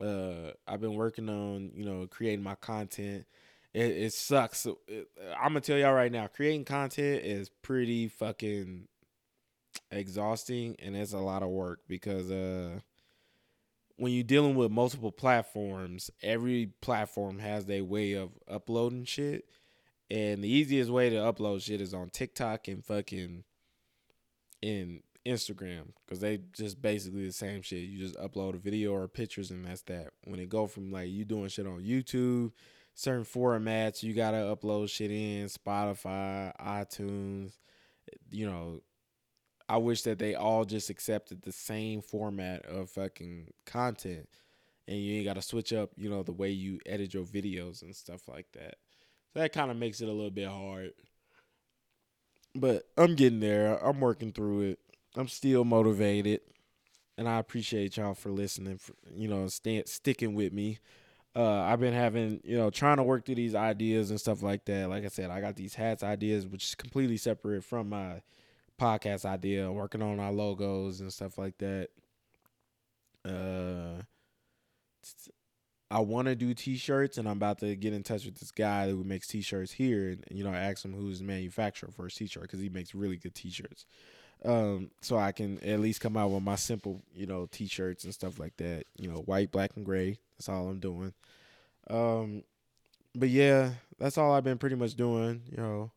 Uh, 0.00 0.52
I've 0.66 0.80
been 0.80 0.94
working 0.94 1.28
on, 1.28 1.72
you 1.74 1.84
know, 1.84 2.06
creating 2.06 2.42
my 2.42 2.54
content. 2.54 3.26
It, 3.72 3.90
it 3.90 4.12
sucks. 4.12 4.66
It, 4.66 5.08
I'm 5.36 5.50
gonna 5.50 5.60
tell 5.60 5.78
y'all 5.78 5.92
right 5.92 6.12
now, 6.12 6.26
creating 6.26 6.64
content 6.64 7.24
is 7.24 7.50
pretty 7.62 8.08
fucking 8.08 8.88
exhausting, 9.90 10.76
and 10.80 10.96
it's 10.96 11.12
a 11.12 11.18
lot 11.18 11.42
of 11.42 11.50
work 11.50 11.80
because 11.86 12.30
uh, 12.30 12.80
when 13.96 14.12
you're 14.12 14.24
dealing 14.24 14.54
with 14.54 14.70
multiple 14.70 15.12
platforms, 15.12 16.10
every 16.22 16.72
platform 16.80 17.38
has 17.38 17.66
their 17.66 17.84
way 17.84 18.14
of 18.14 18.30
uploading 18.48 19.04
shit. 19.04 19.44
And 20.10 20.42
the 20.42 20.48
easiest 20.48 20.90
way 20.90 21.10
to 21.10 21.16
upload 21.16 21.62
shit 21.62 21.80
is 21.80 21.94
on 21.94 22.10
TikTok 22.10 22.66
and 22.66 22.84
fucking 22.84 23.44
in 24.62 25.02
Instagram 25.26 25.92
because 26.04 26.20
they 26.20 26.40
just 26.52 26.80
basically 26.80 27.26
the 27.26 27.32
same 27.32 27.62
shit. 27.62 27.88
You 27.88 27.98
just 27.98 28.16
upload 28.16 28.54
a 28.54 28.58
video 28.58 28.92
or 28.92 29.08
pictures 29.08 29.50
and 29.50 29.64
that's 29.64 29.82
that. 29.82 30.08
When 30.24 30.40
it 30.40 30.48
go 30.48 30.66
from 30.66 30.90
like 30.90 31.10
you 31.10 31.24
doing 31.24 31.48
shit 31.48 31.66
on 31.66 31.82
YouTube, 31.82 32.52
certain 32.94 33.24
formats, 33.24 34.02
you 34.02 34.14
gotta 34.14 34.38
upload 34.38 34.90
shit 34.90 35.10
in 35.10 35.46
Spotify, 35.46 36.52
iTunes, 36.60 37.52
you 38.30 38.46
know, 38.46 38.80
I 39.68 39.76
wish 39.76 40.02
that 40.02 40.18
they 40.18 40.34
all 40.34 40.64
just 40.64 40.90
accepted 40.90 41.42
the 41.42 41.52
same 41.52 42.02
format 42.02 42.66
of 42.66 42.90
fucking 42.90 43.52
content 43.66 44.28
and 44.90 44.98
you 44.98 45.16
ain't 45.16 45.26
got 45.26 45.36
to 45.36 45.42
switch 45.42 45.72
up, 45.72 45.90
you 45.96 46.10
know, 46.10 46.24
the 46.24 46.32
way 46.32 46.50
you 46.50 46.80
edit 46.84 47.14
your 47.14 47.24
videos 47.24 47.82
and 47.82 47.94
stuff 47.94 48.26
like 48.26 48.46
that. 48.54 48.74
So 49.32 49.38
that 49.38 49.52
kind 49.52 49.70
of 49.70 49.76
makes 49.76 50.00
it 50.00 50.08
a 50.08 50.12
little 50.12 50.32
bit 50.32 50.48
hard. 50.48 50.92
But 52.56 52.88
I'm 52.96 53.14
getting 53.14 53.38
there. 53.38 53.76
I'm 53.76 54.00
working 54.00 54.32
through 54.32 54.62
it. 54.62 54.78
I'm 55.16 55.28
still 55.28 55.64
motivated. 55.64 56.40
And 57.18 57.28
I 57.28 57.38
appreciate 57.38 57.96
y'all 57.96 58.14
for 58.14 58.30
listening, 58.30 58.78
for, 58.78 58.94
you 59.14 59.28
know, 59.28 59.46
st- 59.48 59.88
sticking 59.88 60.34
with 60.34 60.52
me. 60.52 60.78
Uh, 61.36 61.60
I've 61.60 61.80
been 61.80 61.92
having, 61.92 62.40
you 62.42 62.56
know, 62.56 62.70
trying 62.70 62.96
to 62.96 63.02
work 63.02 63.26
through 63.26 63.36
these 63.36 63.54
ideas 63.54 64.10
and 64.10 64.18
stuff 64.18 64.42
like 64.42 64.64
that. 64.64 64.88
Like 64.88 65.04
I 65.04 65.08
said, 65.08 65.30
I 65.30 65.40
got 65.40 65.56
these 65.56 65.74
hats 65.74 66.02
ideas, 66.02 66.46
which 66.46 66.64
is 66.64 66.74
completely 66.74 67.18
separate 67.18 67.62
from 67.62 67.90
my 67.90 68.22
podcast 68.80 69.24
idea, 69.24 69.70
working 69.70 70.02
on 70.02 70.18
our 70.18 70.32
logos 70.32 71.00
and 71.00 71.12
stuff 71.12 71.36
like 71.36 71.58
that. 71.58 71.88
Uh, 73.24 74.02
I 75.90 76.00
want 76.00 76.28
to 76.28 76.34
do 76.34 76.54
t-shirts, 76.54 77.18
and 77.18 77.28
I'm 77.28 77.36
about 77.36 77.58
to 77.58 77.76
get 77.76 77.92
in 77.92 78.02
touch 78.02 78.24
with 78.24 78.38
this 78.38 78.50
guy 78.50 78.88
who 78.88 79.04
makes 79.04 79.26
t-shirts 79.26 79.72
here, 79.72 80.10
and 80.10 80.24
you 80.30 80.44
know, 80.44 80.50
I 80.50 80.58
asked 80.58 80.84
him 80.84 80.94
who's 80.94 81.18
the 81.18 81.24
manufacturer 81.24 81.90
for 81.90 82.04
his 82.04 82.14
t-shirt 82.14 82.44
because 82.44 82.60
he 82.60 82.68
makes 82.68 82.94
really 82.94 83.16
good 83.16 83.34
t-shirts. 83.34 83.86
Um, 84.44 84.90
so 85.02 85.18
I 85.18 85.32
can 85.32 85.58
at 85.62 85.80
least 85.80 86.00
come 86.00 86.16
out 86.16 86.30
with 86.30 86.42
my 86.42 86.56
simple, 86.56 87.02
you 87.14 87.26
know, 87.26 87.46
t-shirts 87.50 88.04
and 88.04 88.14
stuff 88.14 88.38
like 88.38 88.56
that. 88.56 88.84
You 88.96 89.08
know, 89.10 89.18
white, 89.18 89.52
black, 89.52 89.72
and 89.76 89.84
gray. 89.84 90.18
That's 90.38 90.48
all 90.48 90.68
I'm 90.68 90.80
doing. 90.80 91.12
Um, 91.88 92.44
but 93.14 93.28
yeah, 93.30 93.72
that's 93.98 94.18
all 94.18 94.32
I've 94.32 94.44
been 94.44 94.58
pretty 94.58 94.76
much 94.76 94.94
doing. 94.94 95.42
You 95.50 95.58
know, 95.58 95.92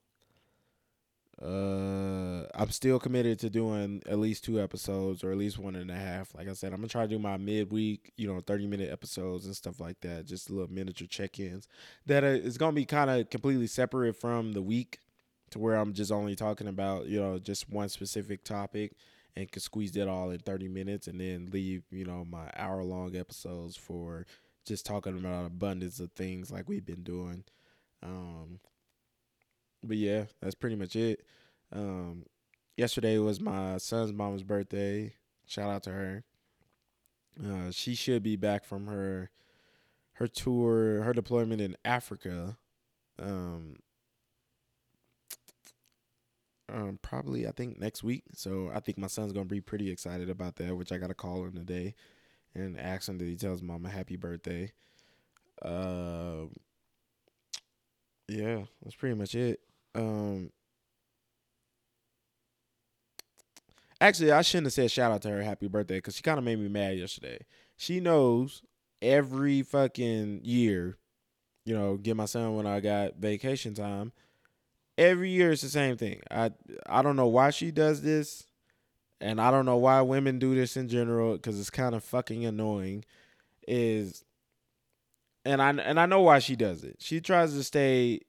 Uh, 1.41 2.45
I'm 2.53 2.69
still 2.69 2.99
committed 2.99 3.39
to 3.39 3.49
doing 3.49 4.01
at 4.07 4.19
least 4.19 4.43
two 4.45 4.61
episodes 4.61 5.23
or 5.23 5.31
at 5.31 5.37
least 5.37 5.57
one 5.57 5.75
and 5.75 5.89
a 5.89 5.95
half. 5.95 6.33
Like 6.35 6.47
I 6.47 6.53
said, 6.53 6.71
I'm 6.73 6.79
gonna 6.79 6.87
try 6.89 7.03
to 7.03 7.07
do 7.07 7.19
my 7.19 7.37
midweek, 7.37 8.13
you 8.17 8.27
know, 8.27 8.39
30 8.39 8.67
minute 8.67 8.91
episodes 8.91 9.45
and 9.45 9.55
stuff 9.55 9.79
like 9.79 9.99
that. 10.01 10.25
Just 10.25 10.49
little 10.49 10.71
miniature 10.71 11.07
check 11.07 11.39
ins. 11.39 11.67
That 12.05 12.23
is 12.23 12.57
gonna 12.57 12.73
be 12.73 12.85
kind 12.85 13.09
of 13.09 13.29
completely 13.29 13.67
separate 13.67 14.15
from 14.15 14.53
the 14.53 14.61
week, 14.61 14.99
to 15.53 15.59
where 15.59 15.75
I'm 15.75 15.93
just 15.93 16.11
only 16.11 16.35
talking 16.35 16.67
about 16.67 17.07
you 17.07 17.19
know 17.19 17.39
just 17.39 17.69
one 17.69 17.89
specific 17.89 18.43
topic 18.43 18.93
and 19.35 19.51
can 19.51 19.61
squeeze 19.61 19.91
that 19.93 20.07
all 20.07 20.29
in 20.29 20.39
30 20.39 20.67
minutes 20.67 21.07
and 21.07 21.19
then 21.19 21.49
leave 21.51 21.83
you 21.91 22.05
know 22.05 22.25
my 22.29 22.49
hour 22.55 22.83
long 22.83 23.15
episodes 23.15 23.75
for 23.75 24.25
just 24.65 24.85
talking 24.85 25.17
about 25.17 25.45
abundance 25.45 25.99
of 25.99 26.11
things 26.11 26.51
like 26.51 26.69
we've 26.69 26.85
been 26.85 27.03
doing. 27.03 27.43
Um, 28.01 28.59
but 29.83 29.97
yeah, 29.97 30.25
that's 30.41 30.55
pretty 30.55 30.75
much 30.75 30.95
it. 30.95 31.25
Um, 31.71 32.25
yesterday 32.77 33.17
was 33.17 33.39
my 33.39 33.77
son's 33.77 34.13
mom's 34.13 34.43
birthday. 34.43 35.13
Shout 35.45 35.69
out 35.69 35.83
to 35.83 35.91
her. 35.91 36.23
Uh, 37.43 37.71
she 37.71 37.95
should 37.95 38.23
be 38.23 38.35
back 38.35 38.63
from 38.63 38.87
her 38.87 39.29
her 40.17 40.27
tour, 40.27 41.01
her 41.01 41.13
deployment 41.13 41.61
in 41.61 41.75
Africa. 41.83 42.57
Um, 43.19 43.77
um, 46.71 46.99
probably 47.01 47.47
I 47.47 47.51
think 47.51 47.79
next 47.79 48.03
week. 48.03 48.23
So 48.33 48.71
I 48.73 48.79
think 48.79 48.97
my 48.97 49.07
son's 49.07 49.33
gonna 49.33 49.45
be 49.45 49.61
pretty 49.61 49.89
excited 49.91 50.29
about 50.29 50.55
that. 50.57 50.75
Which 50.75 50.91
I 50.91 50.97
got 50.97 51.07
to 51.07 51.13
call 51.13 51.43
him 51.43 51.53
today 51.53 51.95
and 52.55 52.79
ask 52.79 53.09
him 53.09 53.17
that 53.17 53.27
he 53.27 53.35
tells 53.35 53.61
mom 53.61 53.85
a 53.85 53.89
happy 53.89 54.15
birthday. 54.15 54.71
Uh, 55.61 56.45
yeah, 58.27 58.63
that's 58.81 58.95
pretty 58.95 59.15
much 59.15 59.35
it. 59.35 59.59
Um, 59.95 60.51
actually, 63.99 64.31
I 64.31 64.41
shouldn't 64.41 64.67
have 64.67 64.73
said 64.73 64.91
shout 64.91 65.11
out 65.11 65.21
to 65.23 65.29
her 65.29 65.43
happy 65.43 65.67
birthday 65.67 65.97
because 65.97 66.15
she 66.15 66.23
kind 66.23 66.37
of 66.37 66.43
made 66.43 66.59
me 66.59 66.67
mad 66.67 66.97
yesterday. 66.97 67.39
She 67.77 67.99
knows 67.99 68.61
every 69.01 69.61
fucking 69.61 70.41
year, 70.43 70.97
you 71.65 71.73
know, 71.75 71.97
get 71.97 72.15
my 72.15 72.25
son 72.25 72.55
when 72.55 72.65
I 72.67 72.79
got 72.79 73.17
vacation 73.17 73.73
time. 73.73 74.11
Every 74.97 75.29
year 75.29 75.51
it's 75.51 75.61
the 75.61 75.69
same 75.69 75.97
thing. 75.97 76.21
I 76.29 76.51
I 76.87 77.01
don't 77.01 77.15
know 77.15 77.27
why 77.27 77.49
she 77.49 77.71
does 77.71 78.01
this, 78.01 78.45
and 79.19 79.41
I 79.41 79.51
don't 79.51 79.65
know 79.65 79.77
why 79.77 80.01
women 80.01 80.39
do 80.39 80.53
this 80.53 80.77
in 80.77 80.87
general 80.87 81.33
because 81.33 81.59
it's 81.59 81.69
kind 81.69 81.95
of 81.95 82.03
fucking 82.03 82.45
annoying. 82.45 83.05
Is 83.67 84.23
and 85.45 85.61
I 85.61 85.69
and 85.71 85.99
I 85.99 86.05
know 86.05 86.21
why 86.21 86.39
she 86.39 86.55
does 86.55 86.83
it. 86.83 86.97
She 86.99 87.21
tries 87.21 87.53
to 87.53 87.63
stay 87.63 88.21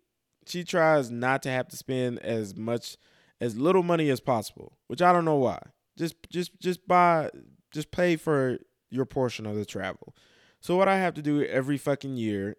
she 0.46 0.64
tries 0.64 1.10
not 1.10 1.42
to 1.42 1.50
have 1.50 1.68
to 1.68 1.76
spend 1.76 2.18
as 2.20 2.56
much 2.56 2.96
as 3.40 3.56
little 3.56 3.82
money 3.82 4.10
as 4.10 4.20
possible, 4.20 4.78
which 4.86 5.02
I 5.02 5.12
don't 5.12 5.24
know 5.24 5.36
why. 5.36 5.60
Just 5.96 6.16
just 6.30 6.58
just 6.60 6.86
buy 6.86 7.30
just 7.72 7.90
pay 7.90 8.16
for 8.16 8.58
your 8.90 9.04
portion 9.04 9.46
of 9.46 9.56
the 9.56 9.64
travel. 9.64 10.14
So 10.60 10.76
what 10.76 10.88
I 10.88 10.96
have 10.98 11.14
to 11.14 11.22
do 11.22 11.44
every 11.44 11.76
fucking 11.76 12.16
year 12.16 12.56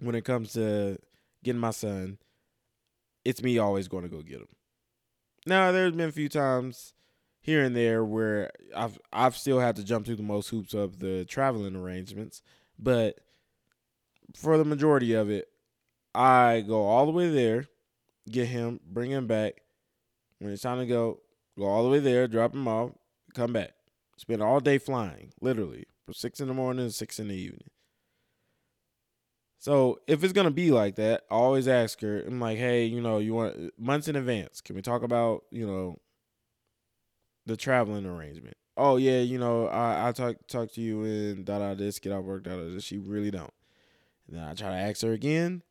when 0.00 0.14
it 0.14 0.24
comes 0.24 0.52
to 0.52 0.98
getting 1.42 1.60
my 1.60 1.70
son, 1.70 2.18
it's 3.24 3.42
me 3.42 3.58
always 3.58 3.88
going 3.88 4.04
to 4.04 4.08
go 4.08 4.22
get 4.22 4.40
him. 4.40 4.48
Now 5.46 5.72
there's 5.72 5.92
been 5.92 6.08
a 6.08 6.12
few 6.12 6.28
times 6.28 6.94
here 7.40 7.62
and 7.62 7.76
there 7.76 8.04
where 8.04 8.50
I've 8.74 8.98
I've 9.12 9.36
still 9.36 9.60
had 9.60 9.76
to 9.76 9.84
jump 9.84 10.06
through 10.06 10.16
the 10.16 10.22
most 10.22 10.48
hoops 10.48 10.74
of 10.74 10.98
the 10.98 11.24
traveling 11.24 11.76
arrangements, 11.76 12.42
but 12.78 13.20
for 14.34 14.56
the 14.56 14.64
majority 14.64 15.12
of 15.12 15.30
it, 15.30 15.48
I 16.14 16.64
go 16.66 16.84
all 16.84 17.06
the 17.06 17.12
way 17.12 17.28
there, 17.28 17.66
get 18.30 18.46
him, 18.48 18.80
bring 18.86 19.10
him 19.10 19.26
back. 19.26 19.60
When 20.38 20.52
it's 20.52 20.62
time 20.62 20.78
to 20.78 20.86
go, 20.86 21.20
go 21.58 21.64
all 21.64 21.84
the 21.84 21.90
way 21.90 21.98
there, 21.98 22.26
drop 22.26 22.54
him 22.54 22.66
off, 22.68 22.92
come 23.34 23.52
back. 23.52 23.72
Spend 24.16 24.42
all 24.42 24.60
day 24.60 24.78
flying, 24.78 25.32
literally, 25.40 25.86
from 26.04 26.14
six 26.14 26.40
in 26.40 26.48
the 26.48 26.54
morning 26.54 26.86
to 26.86 26.92
six 26.92 27.18
in 27.18 27.28
the 27.28 27.34
evening. 27.34 27.68
So 29.64 29.98
if 30.06 30.22
it's 30.22 30.34
gonna 30.34 30.50
be 30.50 30.70
like 30.70 30.96
that, 30.96 31.22
I 31.30 31.36
always 31.36 31.68
ask 31.68 31.98
her. 32.02 32.20
I'm 32.20 32.38
like, 32.38 32.58
hey, 32.58 32.84
you 32.84 33.00
know, 33.00 33.16
you 33.16 33.32
want 33.32 33.72
months 33.78 34.08
in 34.08 34.14
advance? 34.14 34.60
Can 34.60 34.76
we 34.76 34.82
talk 34.82 35.02
about, 35.02 35.44
you 35.50 35.66
know, 35.66 35.96
the 37.46 37.56
traveling 37.56 38.04
arrangement? 38.04 38.58
Oh 38.76 38.98
yeah, 38.98 39.20
you 39.20 39.38
know, 39.38 39.68
I 39.68 40.08
I 40.08 40.12
talk 40.12 40.36
talk 40.48 40.70
to 40.72 40.82
you 40.82 41.04
and 41.04 41.46
da 41.46 41.60
da 41.60 41.72
this, 41.72 41.98
get 41.98 42.12
out 42.12 42.24
work, 42.24 42.42
da 42.42 42.56
da 42.56 42.78
She 42.78 42.98
really 42.98 43.30
don't. 43.30 43.54
And 44.28 44.36
then 44.36 44.44
I 44.44 44.52
try 44.52 44.68
to 44.68 44.76
ask 44.76 45.00
her 45.00 45.12
again. 45.12 45.62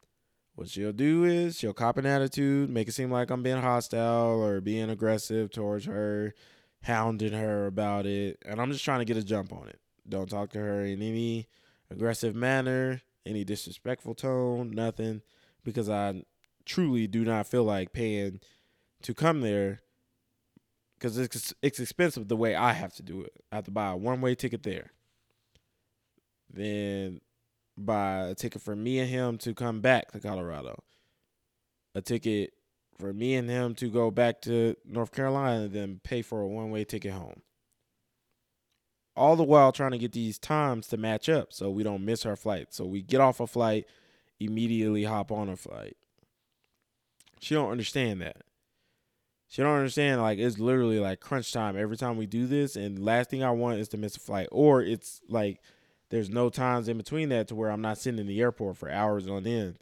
What 0.55 0.69
she'll 0.69 0.91
do 0.91 1.25
is 1.25 1.59
she'll 1.59 1.73
cop 1.73 1.97
an 1.97 2.07
attitude, 2.07 2.71
make 2.71 2.87
it 2.87 2.93
seem 2.93 3.11
like 3.11 3.29
I'm 3.29 3.43
being 3.43 3.61
hostile 3.61 4.41
or 4.41 4.59
being 4.59 4.89
aggressive 4.89 5.51
towards 5.51 5.85
her, 5.85 6.33
hounding 6.81 7.33
her 7.33 7.67
about 7.67 8.07
it. 8.07 8.39
And 8.43 8.59
I'm 8.59 8.71
just 8.71 8.83
trying 8.83 9.01
to 9.01 9.05
get 9.05 9.17
a 9.17 9.23
jump 9.23 9.53
on 9.53 9.67
it. 9.67 9.79
Don't 10.09 10.31
talk 10.31 10.49
to 10.53 10.59
her 10.59 10.83
in 10.83 11.03
any 11.03 11.47
aggressive 11.91 12.33
manner, 12.33 13.03
any 13.25 13.43
disrespectful 13.43 14.15
tone, 14.15 14.71
nothing, 14.71 15.21
because 15.63 15.89
I 15.89 16.23
truly 16.65 17.07
do 17.07 17.23
not 17.23 17.47
feel 17.47 17.63
like 17.63 17.93
paying 17.93 18.39
to 19.01 19.13
come 19.13 19.41
there 19.41 19.81
because 21.03 21.17
it's 21.17 21.53
it's 21.61 21.79
expensive 21.79 22.29
the 22.29 22.37
way 22.37 22.55
I 22.55 22.71
have 22.71 22.93
to 22.95 23.03
do 23.03 23.21
it. 23.21 23.33
I 23.51 23.55
have 23.55 23.65
to 23.65 23.71
buy 23.71 23.91
a 23.91 23.97
one 23.97 24.21
way 24.21 24.35
ticket 24.35 24.63
there. 24.63 24.91
Then 26.49 27.19
buy 27.77 28.27
a 28.27 28.35
ticket 28.35 28.61
for 28.61 28.75
me 28.75 28.99
and 28.99 29.09
him 29.09 29.37
to 29.39 29.53
come 29.53 29.81
back 29.81 30.11
to 30.11 30.19
Colorado, 30.19 30.83
a 31.93 32.01
ticket 32.01 32.53
for 32.97 33.11
me 33.11 33.35
and 33.35 33.49
him 33.49 33.75
to 33.75 33.89
go 33.89 34.11
back 34.11 34.41
to 34.43 34.75
North 34.85 35.11
Carolina, 35.11 35.65
and 35.65 35.73
then 35.73 35.99
pay 36.03 36.21
for 36.21 36.41
a 36.41 36.47
one 36.47 36.71
way 36.71 36.85
ticket 36.85 37.11
home. 37.11 37.41
All 39.15 39.35
the 39.35 39.43
while 39.43 39.71
trying 39.71 39.91
to 39.91 39.97
get 39.97 40.11
these 40.11 40.39
times 40.39 40.87
to 40.87 40.97
match 40.97 41.29
up 41.29 41.53
so 41.53 41.69
we 41.69 41.83
don't 41.83 42.05
miss 42.05 42.25
our 42.25 42.35
flight. 42.35 42.73
So 42.73 42.85
we 42.85 43.01
get 43.01 43.21
off 43.21 43.39
a 43.39 43.47
flight, 43.47 43.85
immediately 44.39 45.03
hop 45.03 45.31
on 45.31 45.49
a 45.49 45.55
flight. 45.55 45.95
She 47.39 47.53
don't 47.53 47.71
understand 47.71 48.21
that. 48.21 48.37
She 49.47 49.61
don't 49.61 49.77
understand 49.77 50.21
like 50.21 50.39
it's 50.39 50.57
literally 50.57 50.99
like 50.99 51.19
crunch 51.19 51.53
time 51.53 51.77
every 51.77 51.95
time 51.95 52.17
we 52.17 52.25
do 52.25 52.47
this 52.47 52.75
and 52.75 52.97
last 52.97 53.29
thing 53.29 53.43
I 53.43 53.51
want 53.51 53.79
is 53.79 53.87
to 53.89 53.97
miss 53.97 54.17
a 54.17 54.19
flight 54.19 54.47
or 54.51 54.81
it's 54.81 55.21
like 55.29 55.61
there's 56.09 56.29
no 56.29 56.49
times 56.49 56.87
in 56.87 56.97
between 56.97 57.29
that 57.29 57.47
to 57.49 57.55
where 57.55 57.69
I'm 57.69 57.81
not 57.81 57.99
sitting 57.99 58.19
in 58.19 58.25
the 58.25 58.41
airport 58.41 58.77
for 58.77 58.89
hours 58.89 59.27
on 59.27 59.45
end 59.45 59.77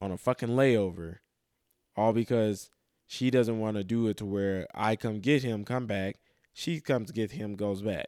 on 0.00 0.12
a 0.12 0.18
fucking 0.18 0.50
layover, 0.50 1.18
all 1.96 2.12
because 2.12 2.70
she 3.06 3.30
doesn't 3.30 3.58
want 3.58 3.76
to 3.76 3.84
do 3.84 4.06
it 4.08 4.16
to 4.18 4.26
where 4.26 4.66
I 4.74 4.96
come 4.96 5.20
get 5.20 5.42
him, 5.42 5.64
come 5.64 5.86
back, 5.86 6.16
she 6.52 6.80
comes 6.80 7.10
get 7.10 7.32
him, 7.32 7.56
goes 7.56 7.82
back. 7.82 8.06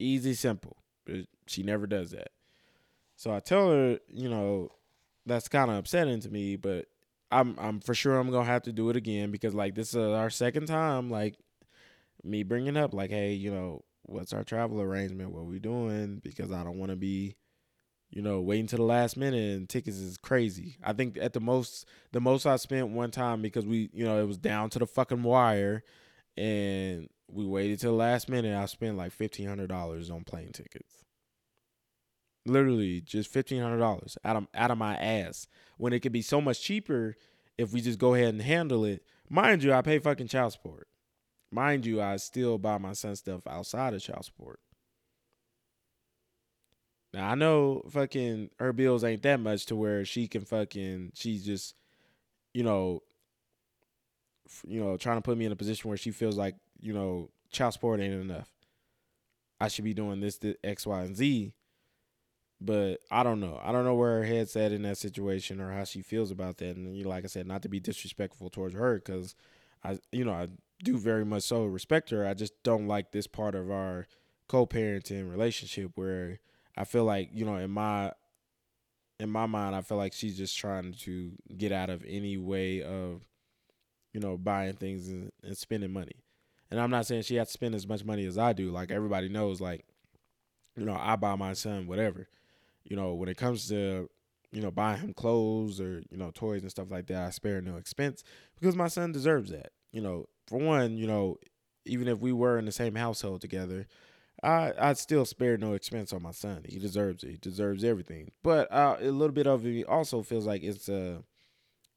Easy, 0.00 0.34
simple. 0.34 0.76
But 1.04 1.26
she 1.46 1.62
never 1.62 1.86
does 1.86 2.10
that. 2.10 2.30
So 3.16 3.32
I 3.32 3.40
tell 3.40 3.70
her, 3.70 3.98
you 4.08 4.28
know, 4.28 4.70
that's 5.26 5.48
kind 5.48 5.70
of 5.70 5.76
upsetting 5.76 6.20
to 6.20 6.30
me, 6.30 6.56
but 6.56 6.86
I'm 7.30 7.54
I'm 7.58 7.80
for 7.80 7.94
sure 7.94 8.18
I'm 8.18 8.30
gonna 8.30 8.44
have 8.44 8.62
to 8.62 8.72
do 8.72 8.90
it 8.90 8.96
again 8.96 9.30
because 9.30 9.54
like 9.54 9.74
this 9.74 9.90
is 9.90 9.96
our 9.96 10.30
second 10.30 10.66
time, 10.66 11.10
like 11.10 11.36
me 12.24 12.42
bringing 12.42 12.76
up 12.76 12.94
like, 12.94 13.10
hey, 13.10 13.32
you 13.32 13.50
know, 13.50 13.84
what's 14.02 14.32
our 14.32 14.44
travel 14.44 14.80
arrangement? 14.80 15.32
What 15.32 15.46
we 15.46 15.58
doing? 15.58 16.20
Because 16.22 16.50
I 16.50 16.64
don't 16.64 16.78
want 16.78 16.90
to 16.90 16.96
be, 16.96 17.36
you 18.10 18.22
know, 18.22 18.40
waiting 18.40 18.66
to 18.68 18.76
the 18.76 18.82
last 18.82 19.16
minute 19.16 19.56
and 19.56 19.68
tickets 19.68 19.98
is 19.98 20.16
crazy. 20.16 20.76
I 20.82 20.92
think 20.92 21.16
at 21.20 21.32
the 21.32 21.40
most, 21.40 21.86
the 22.12 22.20
most 22.20 22.46
I 22.46 22.56
spent 22.56 22.88
one 22.88 23.10
time 23.10 23.42
because 23.42 23.66
we, 23.66 23.90
you 23.92 24.04
know, 24.04 24.20
it 24.20 24.26
was 24.26 24.38
down 24.38 24.70
to 24.70 24.78
the 24.78 24.86
fucking 24.86 25.22
wire, 25.22 25.84
and 26.36 27.08
we 27.32 27.46
waited 27.46 27.80
till 27.80 27.92
the 27.92 27.98
last 27.98 28.28
minute. 28.28 28.56
I 28.56 28.66
spent 28.66 28.96
like 28.96 29.12
fifteen 29.12 29.48
hundred 29.48 29.68
dollars 29.68 30.10
on 30.10 30.24
plane 30.24 30.52
tickets. 30.52 31.04
Literally, 32.46 33.00
just 33.00 33.30
fifteen 33.30 33.62
hundred 33.62 33.78
dollars 33.78 34.16
out 34.24 34.36
of 34.36 34.46
out 34.54 34.70
of 34.70 34.78
my 34.78 34.96
ass 34.96 35.46
when 35.76 35.92
it 35.92 36.00
could 36.00 36.12
be 36.12 36.22
so 36.22 36.40
much 36.40 36.60
cheaper 36.62 37.16
if 37.58 37.72
we 37.72 37.80
just 37.80 37.98
go 37.98 38.14
ahead 38.14 38.28
and 38.28 38.42
handle 38.42 38.84
it. 38.84 39.02
Mind 39.28 39.62
you, 39.62 39.72
I 39.72 39.82
pay 39.82 39.98
fucking 39.98 40.28
child 40.28 40.52
support. 40.52 40.88
Mind 41.52 41.84
you, 41.84 42.00
I 42.00 42.16
still 42.16 42.58
buy 42.58 42.78
my 42.78 42.92
son 42.92 43.16
stuff 43.16 43.46
outside 43.46 43.94
of 43.94 44.02
child 44.02 44.24
support. 44.24 44.60
Now 47.12 47.30
I 47.30 47.34
know 47.34 47.82
fucking 47.90 48.50
her 48.58 48.72
bills 48.72 49.04
ain't 49.04 49.22
that 49.22 49.40
much 49.40 49.66
to 49.66 49.76
where 49.76 50.04
she 50.04 50.28
can 50.28 50.44
fucking 50.44 51.12
she's 51.14 51.44
just, 51.44 51.74
you 52.54 52.62
know, 52.62 53.02
you 54.66 54.80
know, 54.80 54.96
trying 54.96 55.16
to 55.16 55.22
put 55.22 55.36
me 55.36 55.44
in 55.44 55.52
a 55.52 55.56
position 55.56 55.88
where 55.88 55.96
she 55.96 56.10
feels 56.10 56.36
like 56.36 56.54
you 56.80 56.92
know 56.92 57.30
child 57.50 57.74
support 57.74 58.00
ain't 58.00 58.14
enough. 58.14 58.48
I 59.60 59.68
should 59.68 59.84
be 59.84 59.94
doing 59.94 60.20
this, 60.20 60.38
this 60.38 60.56
X, 60.64 60.86
Y, 60.86 61.02
and 61.02 61.16
Z. 61.16 61.52
But 62.62 63.00
I 63.10 63.22
don't 63.22 63.40
know. 63.40 63.58
I 63.62 63.72
don't 63.72 63.84
know 63.84 63.94
where 63.94 64.18
her 64.18 64.24
head's 64.24 64.54
at 64.54 64.72
in 64.72 64.82
that 64.82 64.98
situation 64.98 65.60
or 65.60 65.72
how 65.72 65.84
she 65.84 66.02
feels 66.02 66.30
about 66.30 66.58
that. 66.58 66.76
And 66.76 66.96
you 66.96 67.04
know, 67.04 67.10
like 67.10 67.24
I 67.24 67.28
said, 67.28 67.46
not 67.46 67.62
to 67.62 67.68
be 67.68 67.80
disrespectful 67.80 68.50
towards 68.50 68.74
her, 68.74 68.96
because 68.96 69.34
I, 69.82 69.98
you 70.12 70.24
know, 70.24 70.32
I 70.32 70.48
do 70.82 70.98
very 70.98 71.24
much 71.24 71.44
so 71.44 71.64
respect 71.64 72.10
her. 72.10 72.26
I 72.26 72.34
just 72.34 72.52
don't 72.62 72.86
like 72.86 73.12
this 73.12 73.26
part 73.26 73.54
of 73.54 73.70
our 73.70 74.06
co-parenting 74.48 75.30
relationship 75.30 75.92
where 75.94 76.40
I 76.76 76.84
feel 76.84 77.04
like, 77.04 77.30
you 77.32 77.44
know, 77.44 77.56
in 77.56 77.70
my 77.70 78.12
in 79.18 79.30
my 79.30 79.46
mind, 79.46 79.74
I 79.74 79.82
feel 79.82 79.98
like 79.98 80.12
she's 80.12 80.36
just 80.36 80.56
trying 80.56 80.92
to 80.92 81.32
get 81.56 81.72
out 81.72 81.90
of 81.90 82.04
any 82.06 82.36
way 82.36 82.82
of 82.82 83.22
you 84.12 84.20
know, 84.20 84.36
buying 84.36 84.74
things 84.74 85.08
and, 85.08 85.30
and 85.42 85.56
spending 85.56 85.92
money. 85.92 86.16
And 86.70 86.80
I'm 86.80 86.90
not 86.90 87.06
saying 87.06 87.22
she 87.22 87.36
has 87.36 87.48
to 87.48 87.52
spend 87.52 87.74
as 87.74 87.86
much 87.86 88.04
money 88.04 88.24
as 88.26 88.38
I 88.38 88.52
do. 88.52 88.70
Like 88.70 88.90
everybody 88.90 89.28
knows, 89.28 89.60
like, 89.60 89.84
you 90.76 90.84
know, 90.84 90.96
I 90.98 91.16
buy 91.16 91.34
my 91.36 91.52
son 91.52 91.86
whatever. 91.86 92.28
You 92.84 92.96
know, 92.96 93.14
when 93.14 93.28
it 93.28 93.36
comes 93.36 93.68
to, 93.68 94.08
you 94.52 94.62
know, 94.62 94.70
buying 94.70 95.00
him 95.00 95.14
clothes 95.14 95.80
or, 95.80 96.02
you 96.10 96.16
know, 96.16 96.30
toys 96.32 96.62
and 96.62 96.70
stuff 96.70 96.90
like 96.90 97.06
that, 97.08 97.26
I 97.26 97.30
spare 97.30 97.60
no 97.60 97.76
expense 97.76 98.22
because 98.58 98.76
my 98.76 98.88
son 98.88 99.12
deserves 99.12 99.50
that. 99.50 99.72
You 99.92 100.00
know, 100.00 100.26
for 100.46 100.58
one, 100.58 100.96
you 100.96 101.06
know, 101.06 101.38
even 101.84 102.08
if 102.08 102.20
we 102.20 102.32
were 102.32 102.58
in 102.58 102.64
the 102.66 102.72
same 102.72 102.94
household 102.94 103.40
together, 103.40 103.86
I 104.42 104.72
I'd 104.78 104.98
still 104.98 105.24
spare 105.24 105.56
no 105.56 105.74
expense 105.74 106.12
on 106.12 106.22
my 106.22 106.30
son. 106.30 106.62
He 106.68 106.78
deserves 106.78 107.24
it. 107.24 107.30
He 107.30 107.36
deserves 107.36 107.84
everything. 107.84 108.30
But 108.42 108.70
uh, 108.72 108.96
a 109.00 109.10
little 109.10 109.34
bit 109.34 109.46
of 109.46 109.66
it 109.66 109.86
also 109.86 110.22
feels 110.22 110.46
like 110.46 110.62
it's 110.62 110.88
uh 110.88 111.18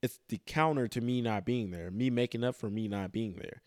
it's 0.01 0.19
the 0.27 0.41
counter 0.45 0.87
to 0.89 1.01
me 1.01 1.21
not 1.21 1.45
being 1.45 1.71
there, 1.71 1.89
me 1.89 2.09
making 2.09 2.43
up 2.43 2.55
for 2.55 2.69
me 2.69 2.87
not 2.87 3.11
being 3.11 3.35
there. 3.35 3.61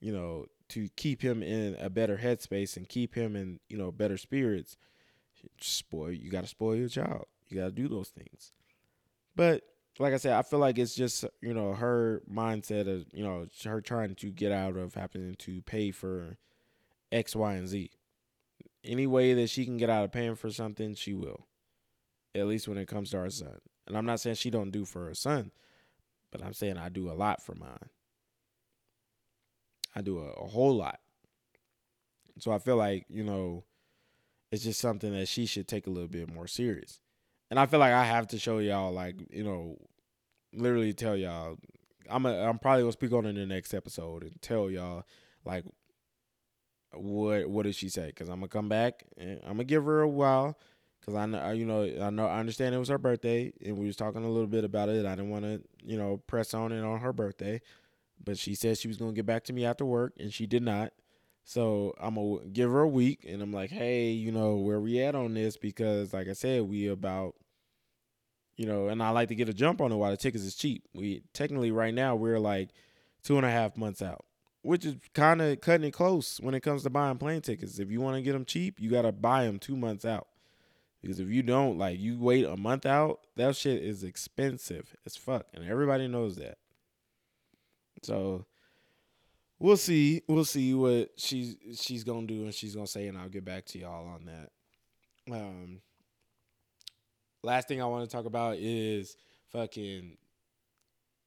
You 0.00 0.12
know, 0.12 0.46
to 0.70 0.88
keep 0.96 1.22
him 1.22 1.42
in 1.42 1.76
a 1.78 1.90
better 1.90 2.18
headspace 2.18 2.76
and 2.76 2.88
keep 2.88 3.14
him 3.14 3.36
in 3.36 3.60
you 3.68 3.76
know 3.76 3.92
better 3.92 4.16
spirits. 4.16 4.76
Spoil 5.60 6.12
you 6.12 6.30
got 6.30 6.42
to 6.42 6.48
spoil 6.48 6.76
your 6.76 6.88
child. 6.88 7.26
You 7.48 7.58
got 7.58 7.66
to 7.66 7.72
do 7.72 7.88
those 7.88 8.08
things. 8.08 8.52
But 9.34 9.62
like 9.98 10.14
I 10.14 10.18
said, 10.18 10.34
I 10.34 10.42
feel 10.42 10.58
like 10.58 10.78
it's 10.78 10.94
just 10.94 11.24
you 11.40 11.52
know 11.52 11.74
her 11.74 12.22
mindset 12.30 12.88
of 12.88 13.06
you 13.12 13.24
know 13.24 13.46
her 13.64 13.80
trying 13.80 14.14
to 14.16 14.30
get 14.30 14.52
out 14.52 14.76
of 14.76 14.94
having 14.94 15.34
to 15.36 15.62
pay 15.62 15.90
for 15.90 16.36
X, 17.12 17.34
Y, 17.34 17.54
and 17.54 17.68
Z. 17.68 17.90
Any 18.82 19.06
way 19.06 19.34
that 19.34 19.50
she 19.50 19.64
can 19.64 19.76
get 19.76 19.90
out 19.90 20.04
of 20.04 20.12
paying 20.12 20.36
for 20.36 20.50
something, 20.50 20.94
she 20.94 21.12
will. 21.12 21.46
At 22.34 22.46
least 22.46 22.68
when 22.68 22.78
it 22.78 22.88
comes 22.88 23.10
to 23.10 23.18
our 23.18 23.28
son. 23.28 23.60
And 23.86 23.96
I'm 23.96 24.06
not 24.06 24.20
saying 24.20 24.36
she 24.36 24.50
don't 24.50 24.70
do 24.70 24.84
for 24.84 25.06
her 25.06 25.14
son, 25.14 25.50
but 26.30 26.42
I'm 26.42 26.54
saying 26.54 26.78
I 26.78 26.88
do 26.88 27.10
a 27.10 27.12
lot 27.12 27.42
for 27.42 27.54
mine. 27.54 27.90
I 29.94 30.02
do 30.02 30.18
a, 30.18 30.30
a 30.30 30.46
whole 30.46 30.74
lot. 30.76 31.00
So 32.38 32.52
I 32.52 32.58
feel 32.58 32.76
like, 32.76 33.06
you 33.08 33.24
know, 33.24 33.64
it's 34.50 34.64
just 34.64 34.80
something 34.80 35.12
that 35.12 35.28
she 35.28 35.46
should 35.46 35.68
take 35.68 35.86
a 35.86 35.90
little 35.90 36.08
bit 36.08 36.32
more 36.32 36.46
serious. 36.46 37.00
And 37.50 37.58
I 37.58 37.66
feel 37.66 37.80
like 37.80 37.92
I 37.92 38.04
have 38.04 38.28
to 38.28 38.38
show 38.38 38.58
y'all, 38.58 38.92
like, 38.92 39.16
you 39.30 39.44
know, 39.44 39.76
literally 40.52 40.92
tell 40.92 41.16
y'all. 41.16 41.56
I'm 42.08 42.26
a, 42.26 42.42
I'm 42.42 42.58
probably 42.58 42.82
gonna 42.82 42.92
speak 42.92 43.12
on 43.12 43.26
in 43.26 43.36
the 43.36 43.46
next 43.46 43.72
episode 43.72 44.24
and 44.24 44.40
tell 44.42 44.68
y'all 44.68 45.04
like 45.44 45.64
what 46.92 47.48
what 47.48 47.64
did 47.64 47.74
she 47.74 47.88
say? 47.88 48.06
Because 48.06 48.28
I'm 48.28 48.36
gonna 48.40 48.48
come 48.48 48.68
back 48.68 49.04
and 49.16 49.40
I'm 49.44 49.52
gonna 49.52 49.64
give 49.64 49.84
her 49.84 50.00
a 50.00 50.08
while. 50.08 50.58
Cause 51.04 51.14
I 51.14 51.26
know 51.26 51.50
you 51.52 51.64
know 51.64 51.88
I 52.00 52.10
know 52.10 52.26
I 52.26 52.40
understand 52.40 52.74
it 52.74 52.78
was 52.78 52.88
her 52.88 52.98
birthday 52.98 53.52
and 53.64 53.78
we 53.78 53.86
was 53.86 53.96
talking 53.96 54.24
a 54.24 54.28
little 54.28 54.46
bit 54.46 54.64
about 54.64 54.88
it. 54.88 55.06
I 55.06 55.14
didn't 55.14 55.30
want 55.30 55.44
to 55.44 55.62
you 55.84 55.96
know 55.96 56.18
press 56.26 56.52
on 56.52 56.72
it 56.72 56.82
on 56.82 57.00
her 57.00 57.12
birthday, 57.12 57.60
but 58.22 58.38
she 58.38 58.54
said 58.54 58.78
she 58.78 58.88
was 58.88 58.96
gonna 58.96 59.12
get 59.12 59.26
back 59.26 59.44
to 59.44 59.52
me 59.52 59.64
after 59.64 59.84
work 59.84 60.14
and 60.18 60.32
she 60.32 60.46
did 60.46 60.62
not. 60.62 60.92
So 61.44 61.94
I'm 61.98 62.14
gonna 62.14 62.46
give 62.46 62.70
her 62.70 62.80
a 62.80 62.88
week 62.88 63.24
and 63.28 63.42
I'm 63.42 63.52
like, 63.52 63.70
hey, 63.70 64.10
you 64.10 64.30
know 64.32 64.56
where 64.56 64.80
we 64.80 65.00
at 65.02 65.14
on 65.14 65.34
this? 65.34 65.56
Because 65.56 66.12
like 66.12 66.28
I 66.28 66.34
said, 66.34 66.62
we 66.62 66.88
about 66.88 67.34
you 68.56 68.66
know, 68.66 68.88
and 68.88 69.02
I 69.02 69.08
like 69.08 69.28
to 69.28 69.34
get 69.34 69.48
a 69.48 69.54
jump 69.54 69.80
on 69.80 69.90
it 69.90 69.96
while 69.96 70.10
the 70.10 70.18
tickets 70.18 70.44
is 70.44 70.54
cheap. 70.54 70.84
We 70.94 71.22
technically 71.32 71.70
right 71.70 71.94
now 71.94 72.14
we're 72.14 72.38
like 72.38 72.68
two 73.22 73.38
and 73.38 73.46
a 73.46 73.50
half 73.50 73.76
months 73.76 74.02
out, 74.02 74.26
which 74.60 74.84
is 74.84 74.96
kind 75.14 75.40
of 75.40 75.62
cutting 75.62 75.86
it 75.86 75.92
close 75.92 76.38
when 76.42 76.54
it 76.54 76.60
comes 76.60 76.82
to 76.82 76.90
buying 76.90 77.16
plane 77.16 77.40
tickets. 77.40 77.78
If 77.78 77.90
you 77.90 78.02
want 78.02 78.16
to 78.16 78.22
get 78.22 78.32
them 78.32 78.44
cheap, 78.44 78.78
you 78.78 78.90
gotta 78.90 79.12
buy 79.12 79.44
them 79.44 79.58
two 79.58 79.76
months 79.76 80.04
out. 80.04 80.28
Because 81.00 81.18
if 81.20 81.28
you 81.28 81.42
don't, 81.42 81.78
like 81.78 81.98
you 81.98 82.18
wait 82.18 82.44
a 82.44 82.56
month 82.56 82.84
out, 82.84 83.20
that 83.36 83.56
shit 83.56 83.82
is 83.82 84.04
expensive 84.04 84.94
as 85.06 85.16
fuck, 85.16 85.46
and 85.54 85.64
everybody 85.64 86.06
knows 86.06 86.36
that. 86.36 86.58
So 88.02 88.46
we'll 89.58 89.76
see. 89.76 90.22
We'll 90.28 90.44
see 90.44 90.74
what 90.74 91.10
she's 91.16 91.56
she's 91.80 92.04
gonna 92.04 92.26
do 92.26 92.44
and 92.44 92.54
she's 92.54 92.74
gonna 92.74 92.86
say, 92.86 93.06
and 93.08 93.18
I'll 93.18 93.28
get 93.28 93.44
back 93.44 93.66
to 93.66 93.78
y'all 93.78 94.08
on 94.08 94.26
that. 94.26 94.50
Um, 95.32 95.80
last 97.42 97.68
thing 97.68 97.80
I 97.80 97.86
want 97.86 98.08
to 98.08 98.16
talk 98.16 98.26
about 98.26 98.56
is 98.58 99.16
fucking 99.52 100.16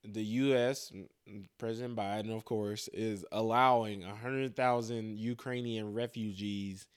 the 0.04 0.24
U.S. 0.24 0.92
President 1.58 1.96
Biden, 1.96 2.36
of 2.36 2.44
course, 2.44 2.90
is 2.90 3.26
allowing 3.32 4.02
hundred 4.02 4.56
thousand 4.56 5.18
Ukrainian 5.18 5.94
refugees 5.94 6.88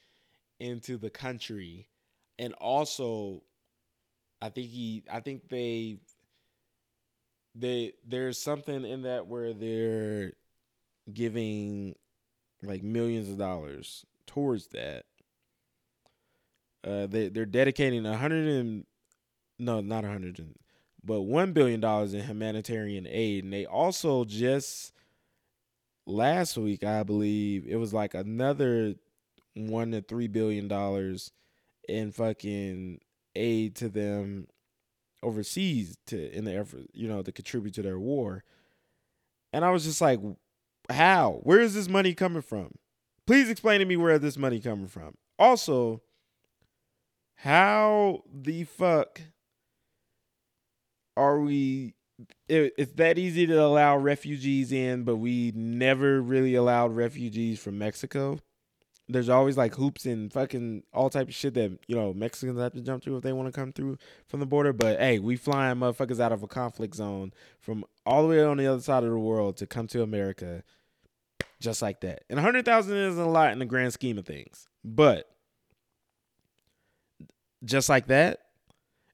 into 0.58 0.96
the 0.96 1.10
country, 1.10 1.88
and 2.38 2.52
also, 2.54 3.42
I 4.42 4.48
think 4.48 4.68
he, 4.68 5.04
I 5.10 5.20
think 5.20 5.48
they, 5.48 5.98
they, 7.58 7.94
there's 8.06 8.38
something 8.38 8.84
in 8.84 9.02
that 9.02 9.26
where 9.26 9.52
they're 9.52 10.32
giving 11.12 11.94
like 12.62 12.82
millions 12.82 13.28
of 13.28 13.38
dollars 13.38 14.04
towards 14.26 14.68
that. 14.68 15.04
Uh, 16.84 17.06
they 17.06 17.28
they're 17.28 17.46
dedicating 17.46 18.06
a 18.06 18.16
hundred 18.16 18.46
and 18.46 18.84
no, 19.58 19.80
not 19.80 20.04
a 20.04 20.08
hundred, 20.08 20.40
but 21.02 21.22
one 21.22 21.52
billion 21.52 21.80
dollars 21.80 22.14
in 22.14 22.22
humanitarian 22.22 23.06
aid, 23.08 23.44
and 23.44 23.52
they 23.52 23.66
also 23.66 24.24
just 24.24 24.92
last 26.06 26.56
week, 26.56 26.84
I 26.84 27.02
believe, 27.02 27.66
it 27.66 27.76
was 27.76 27.92
like 27.92 28.14
another 28.14 28.94
one 29.54 29.90
to 29.92 30.00
three 30.00 30.28
billion 30.28 30.68
dollars 30.68 31.32
in 31.88 32.12
fucking 32.12 33.00
aid 33.34 33.74
to 33.76 33.88
them 33.88 34.46
overseas 35.26 35.98
to 36.06 36.32
in 36.32 36.44
the 36.44 36.54
effort, 36.54 36.86
you 36.92 37.08
know, 37.08 37.22
to 37.22 37.32
contribute 37.32 37.74
to 37.74 37.82
their 37.82 37.98
war. 37.98 38.44
And 39.52 39.64
I 39.64 39.70
was 39.70 39.84
just 39.84 40.00
like, 40.00 40.20
how? 40.88 41.40
Where 41.42 41.60
is 41.60 41.74
this 41.74 41.88
money 41.88 42.14
coming 42.14 42.42
from? 42.42 42.76
Please 43.26 43.50
explain 43.50 43.80
to 43.80 43.84
me 43.84 43.96
where 43.96 44.18
this 44.18 44.36
money 44.36 44.60
coming 44.60 44.86
from. 44.86 45.16
Also, 45.38 46.02
how 47.36 48.22
the 48.32 48.64
fuck 48.64 49.20
are 51.16 51.40
we 51.40 51.94
it's 52.48 52.92
that 52.92 53.18
easy 53.18 53.46
to 53.46 53.62
allow 53.62 53.96
refugees 53.98 54.72
in, 54.72 55.02
but 55.02 55.16
we 55.16 55.52
never 55.54 56.22
really 56.22 56.54
allowed 56.54 56.96
refugees 56.96 57.58
from 57.58 57.76
Mexico. 57.76 58.38
There's 59.08 59.28
always 59.28 59.56
like 59.56 59.74
hoops 59.74 60.04
and 60.04 60.32
fucking 60.32 60.82
all 60.92 61.10
type 61.10 61.28
of 61.28 61.34
shit 61.34 61.54
that 61.54 61.78
you 61.86 61.94
know 61.94 62.12
Mexicans 62.12 62.58
have 62.58 62.72
to 62.72 62.80
jump 62.80 63.04
through 63.04 63.16
if 63.16 63.22
they 63.22 63.32
want 63.32 63.52
to 63.52 63.58
come 63.58 63.72
through 63.72 63.98
from 64.26 64.40
the 64.40 64.46
border. 64.46 64.72
But 64.72 64.98
hey, 64.98 65.18
we 65.18 65.36
flying 65.36 65.76
motherfuckers 65.78 66.18
out 66.18 66.32
of 66.32 66.42
a 66.42 66.48
conflict 66.48 66.96
zone 66.96 67.32
from 67.60 67.84
all 68.04 68.22
the 68.22 68.28
way 68.28 68.44
on 68.44 68.56
the 68.56 68.66
other 68.66 68.82
side 68.82 69.04
of 69.04 69.10
the 69.10 69.18
world 69.18 69.56
to 69.58 69.66
come 69.66 69.86
to 69.88 70.02
America, 70.02 70.64
just 71.60 71.82
like 71.82 72.00
that. 72.00 72.24
And 72.28 72.38
a 72.38 72.42
hundred 72.42 72.64
thousand 72.64 72.96
isn't 72.96 73.22
a 73.22 73.28
lot 73.28 73.52
in 73.52 73.60
the 73.60 73.64
grand 73.64 73.92
scheme 73.92 74.18
of 74.18 74.26
things, 74.26 74.68
but 74.84 75.30
just 77.64 77.88
like 77.88 78.08
that, 78.08 78.40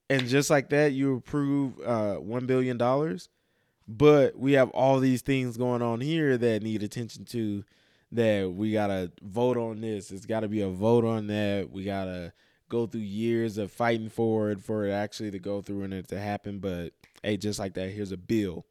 and 0.09 0.27
just 0.27 0.49
like 0.49 0.69
that, 0.69 0.93
you 0.93 1.15
approve 1.15 1.79
uh, 1.81 2.15
one 2.15 2.45
billion 2.45 2.77
dollars. 2.77 3.29
But 3.87 4.39
we 4.39 4.53
have 4.53 4.69
all 4.69 4.99
these 4.99 5.21
things 5.21 5.57
going 5.57 5.81
on 5.81 6.01
here 6.01 6.37
that 6.37 6.63
need 6.63 6.81
attention 6.83 7.25
to. 7.25 7.63
That 8.13 8.53
we 8.55 8.71
gotta 8.71 9.11
vote 9.21 9.57
on 9.57 9.81
this. 9.81 10.11
It's 10.11 10.27
got 10.27 10.41
to 10.41 10.47
be 10.47 10.61
a 10.61 10.69
vote 10.69 11.03
on 11.03 11.27
that. 11.27 11.71
We 11.71 11.83
gotta 11.83 12.31
go 12.69 12.85
through 12.85 13.01
years 13.01 13.57
of 13.57 13.71
fighting 13.71 14.09
for 14.09 14.51
it 14.51 14.61
for 14.61 14.85
it 14.87 14.91
actually 14.91 15.31
to 15.31 15.39
go 15.39 15.61
through 15.61 15.83
and 15.83 15.93
it 15.93 16.07
to 16.09 16.19
happen. 16.19 16.59
But 16.59 16.93
hey, 17.23 17.37
just 17.37 17.57
like 17.59 17.73
that, 17.73 17.89
here's 17.89 18.11
a 18.11 18.17
bill, 18.17 18.65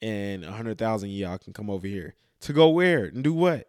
and 0.00 0.44
a 0.44 0.52
hundred 0.52 0.78
thousand 0.78 1.10
y'all 1.10 1.38
can 1.38 1.52
come 1.52 1.70
over 1.70 1.86
here 1.86 2.14
to 2.40 2.52
go 2.52 2.68
where 2.68 3.04
and 3.04 3.24
do 3.24 3.32
what. 3.32 3.68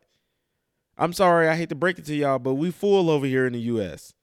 I'm 0.97 1.13
sorry, 1.13 1.47
I 1.47 1.55
hate 1.55 1.69
to 1.69 1.75
break 1.75 1.97
it 1.97 2.05
to 2.05 2.15
y'all, 2.15 2.39
but 2.39 2.55
we 2.55 2.71
full 2.71 3.09
over 3.09 3.25
here 3.25 3.47
in 3.47 3.53
the 3.53 3.59
U.S. 3.61 4.13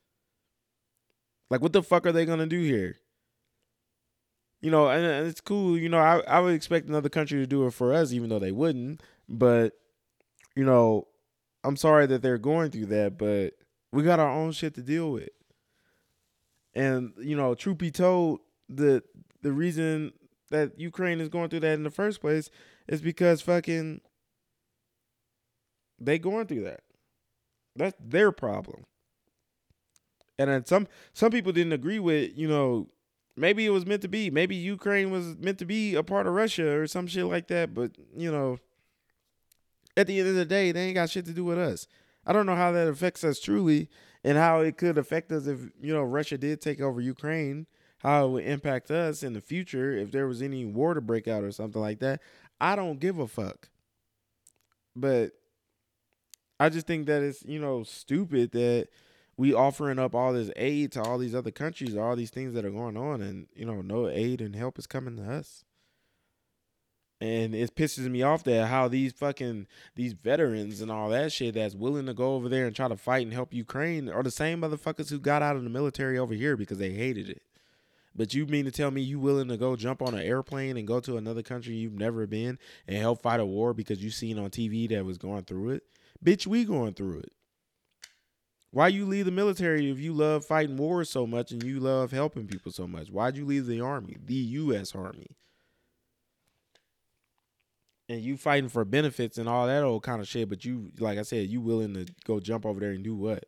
Like, 1.48 1.62
what 1.62 1.72
the 1.72 1.82
fuck 1.82 2.06
are 2.06 2.12
they 2.12 2.26
gonna 2.26 2.46
do 2.46 2.60
here? 2.60 2.96
You 4.60 4.70
know, 4.70 4.88
and 4.88 5.26
it's 5.26 5.40
cool. 5.40 5.76
You 5.78 5.88
know, 5.88 5.98
I 5.98 6.20
I 6.28 6.40
would 6.40 6.54
expect 6.54 6.88
another 6.88 7.08
country 7.08 7.38
to 7.38 7.46
do 7.46 7.66
it 7.66 7.72
for 7.72 7.92
us, 7.92 8.12
even 8.12 8.28
though 8.28 8.38
they 8.38 8.52
wouldn't. 8.52 9.00
But 9.28 9.74
you 10.56 10.64
know, 10.64 11.06
I'm 11.62 11.76
sorry 11.76 12.06
that 12.06 12.22
they're 12.22 12.38
going 12.38 12.70
through 12.70 12.86
that, 12.86 13.18
but 13.18 13.54
we 13.92 14.02
got 14.02 14.18
our 14.18 14.30
own 14.30 14.52
shit 14.52 14.74
to 14.74 14.82
deal 14.82 15.12
with. 15.12 15.28
And 16.74 17.12
you 17.18 17.36
know, 17.36 17.54
truth 17.54 17.78
be 17.78 17.90
told, 17.90 18.40
the 18.68 19.02
the 19.42 19.52
reason 19.52 20.12
that 20.50 20.78
Ukraine 20.78 21.20
is 21.20 21.28
going 21.28 21.50
through 21.50 21.60
that 21.60 21.74
in 21.74 21.84
the 21.84 21.90
first 21.90 22.20
place 22.20 22.50
is 22.88 23.00
because 23.00 23.40
fucking 23.42 24.00
they 26.00 26.18
going 26.18 26.46
through 26.46 26.64
that. 26.64 26.80
That's 27.76 27.96
their 28.00 28.32
problem 28.32 28.84
and 30.38 30.50
then 30.50 30.64
some 30.64 30.86
some 31.12 31.30
people 31.30 31.52
didn't 31.52 31.72
agree 31.72 31.98
with 31.98 32.36
you 32.36 32.48
know 32.48 32.88
maybe 33.36 33.66
it 33.66 33.70
was 33.70 33.86
meant 33.86 34.02
to 34.02 34.08
be 34.08 34.30
maybe 34.30 34.54
ukraine 34.54 35.10
was 35.10 35.36
meant 35.38 35.58
to 35.58 35.64
be 35.64 35.94
a 35.94 36.02
part 36.02 36.26
of 36.26 36.34
russia 36.34 36.78
or 36.78 36.86
some 36.86 37.06
shit 37.06 37.26
like 37.26 37.48
that 37.48 37.74
but 37.74 37.92
you 38.16 38.30
know 38.30 38.58
at 39.96 40.06
the 40.06 40.18
end 40.18 40.28
of 40.28 40.34
the 40.34 40.44
day 40.44 40.72
they 40.72 40.86
ain't 40.86 40.94
got 40.94 41.10
shit 41.10 41.24
to 41.24 41.32
do 41.32 41.44
with 41.44 41.58
us 41.58 41.86
i 42.26 42.32
don't 42.32 42.46
know 42.46 42.56
how 42.56 42.72
that 42.72 42.88
affects 42.88 43.24
us 43.24 43.40
truly 43.40 43.88
and 44.24 44.36
how 44.36 44.60
it 44.60 44.76
could 44.76 44.98
affect 44.98 45.30
us 45.32 45.46
if 45.46 45.60
you 45.80 45.92
know 45.92 46.02
russia 46.02 46.36
did 46.38 46.60
take 46.60 46.80
over 46.80 47.00
ukraine 47.00 47.66
how 48.06 48.26
it 48.26 48.30
would 48.30 48.44
impact 48.44 48.90
us 48.90 49.24
in 49.24 49.32
the 49.32 49.40
future 49.40 49.92
if 49.92 50.12
there 50.12 50.28
was 50.28 50.40
any 50.40 50.64
war 50.64 50.94
to 50.94 51.00
break 51.00 51.26
out 51.26 51.42
or 51.42 51.50
something 51.50 51.82
like 51.82 51.98
that. 51.98 52.20
I 52.60 52.76
don't 52.76 53.00
give 53.00 53.18
a 53.18 53.26
fuck. 53.26 53.68
But 54.94 55.32
I 56.60 56.68
just 56.68 56.86
think 56.86 57.06
that 57.06 57.22
it's, 57.22 57.44
you 57.44 57.58
know, 57.58 57.82
stupid 57.82 58.52
that 58.52 58.88
we 59.36 59.52
offering 59.52 59.98
up 59.98 60.14
all 60.14 60.32
this 60.32 60.50
aid 60.56 60.92
to 60.92 61.02
all 61.02 61.18
these 61.18 61.34
other 61.34 61.50
countries, 61.50 61.96
all 61.96 62.16
these 62.16 62.30
things 62.30 62.54
that 62.54 62.64
are 62.64 62.70
going 62.70 62.96
on, 62.96 63.20
and 63.20 63.48
you 63.54 63.66
know, 63.66 63.82
no 63.82 64.08
aid 64.08 64.40
and 64.40 64.56
help 64.56 64.78
is 64.78 64.86
coming 64.86 65.16
to 65.16 65.30
us. 65.30 65.64
And 67.20 67.54
it 67.54 67.74
pisses 67.74 68.10
me 68.10 68.22
off 68.22 68.44
that 68.44 68.66
how 68.66 68.88
these 68.88 69.12
fucking 69.12 69.66
these 69.94 70.12
veterans 70.12 70.82
and 70.82 70.90
all 70.90 71.08
that 71.08 71.32
shit 71.32 71.54
that's 71.54 71.74
willing 71.74 72.06
to 72.06 72.14
go 72.14 72.34
over 72.34 72.48
there 72.48 72.66
and 72.66 72.76
try 72.76 72.88
to 72.88 72.96
fight 72.96 73.24
and 73.24 73.32
help 73.32 73.54
Ukraine 73.54 74.10
are 74.10 74.22
the 74.22 74.30
same 74.30 74.60
motherfuckers 74.60 75.08
who 75.08 75.18
got 75.18 75.40
out 75.40 75.56
of 75.56 75.64
the 75.64 75.70
military 75.70 76.18
over 76.18 76.34
here 76.34 76.56
because 76.58 76.76
they 76.78 76.90
hated 76.90 77.30
it. 77.30 77.42
But 78.14 78.34
you 78.34 78.46
mean 78.46 78.64
to 78.64 78.70
tell 78.70 78.90
me 78.90 79.02
you 79.02 79.18
willing 79.18 79.48
to 79.48 79.56
go 79.56 79.76
jump 79.76 80.02
on 80.02 80.14
an 80.14 80.22
airplane 80.22 80.76
and 80.76 80.86
go 80.86 81.00
to 81.00 81.16
another 81.16 81.42
country 81.42 81.74
you've 81.74 81.98
never 81.98 82.26
been 82.26 82.58
and 82.86 82.96
help 82.96 83.22
fight 83.22 83.40
a 83.40 83.46
war 83.46 83.74
because 83.74 84.02
you 84.02 84.10
seen 84.10 84.38
on 84.38 84.50
TV 84.50 84.88
that 84.90 85.04
was 85.04 85.18
going 85.18 85.44
through 85.44 85.70
it? 85.70 85.82
Bitch, 86.24 86.46
we 86.46 86.64
going 86.64 86.94
through 86.94 87.20
it. 87.20 87.32
Why 88.70 88.88
you 88.88 89.06
leave 89.06 89.24
the 89.24 89.30
military 89.30 89.90
if 89.90 89.98
you 89.98 90.12
love 90.12 90.44
fighting 90.44 90.76
wars 90.76 91.08
so 91.08 91.26
much 91.26 91.50
and 91.50 91.62
you 91.62 91.80
love 91.80 92.10
helping 92.10 92.46
people 92.46 92.72
so 92.72 92.86
much? 92.86 93.10
Why'd 93.10 93.36
you 93.36 93.46
leave 93.46 93.66
the 93.66 93.80
army, 93.80 94.16
the 94.22 94.34
U.S. 94.34 94.94
Army? 94.94 95.28
And 98.08 98.20
you 98.20 98.36
fighting 98.36 98.68
for 98.68 98.84
benefits 98.84 99.36
and 99.36 99.48
all 99.48 99.66
that 99.66 99.82
old 99.82 100.04
kind 100.04 100.20
of 100.20 100.28
shit, 100.28 100.48
but 100.48 100.64
you, 100.64 100.92
like 101.00 101.18
I 101.18 101.22
said, 101.22 101.48
you 101.48 101.60
willing 101.60 101.94
to 101.94 102.06
go 102.24 102.38
jump 102.38 102.64
over 102.64 102.78
there 102.78 102.92
and 102.92 103.02
do 103.02 103.16
what? 103.16 103.46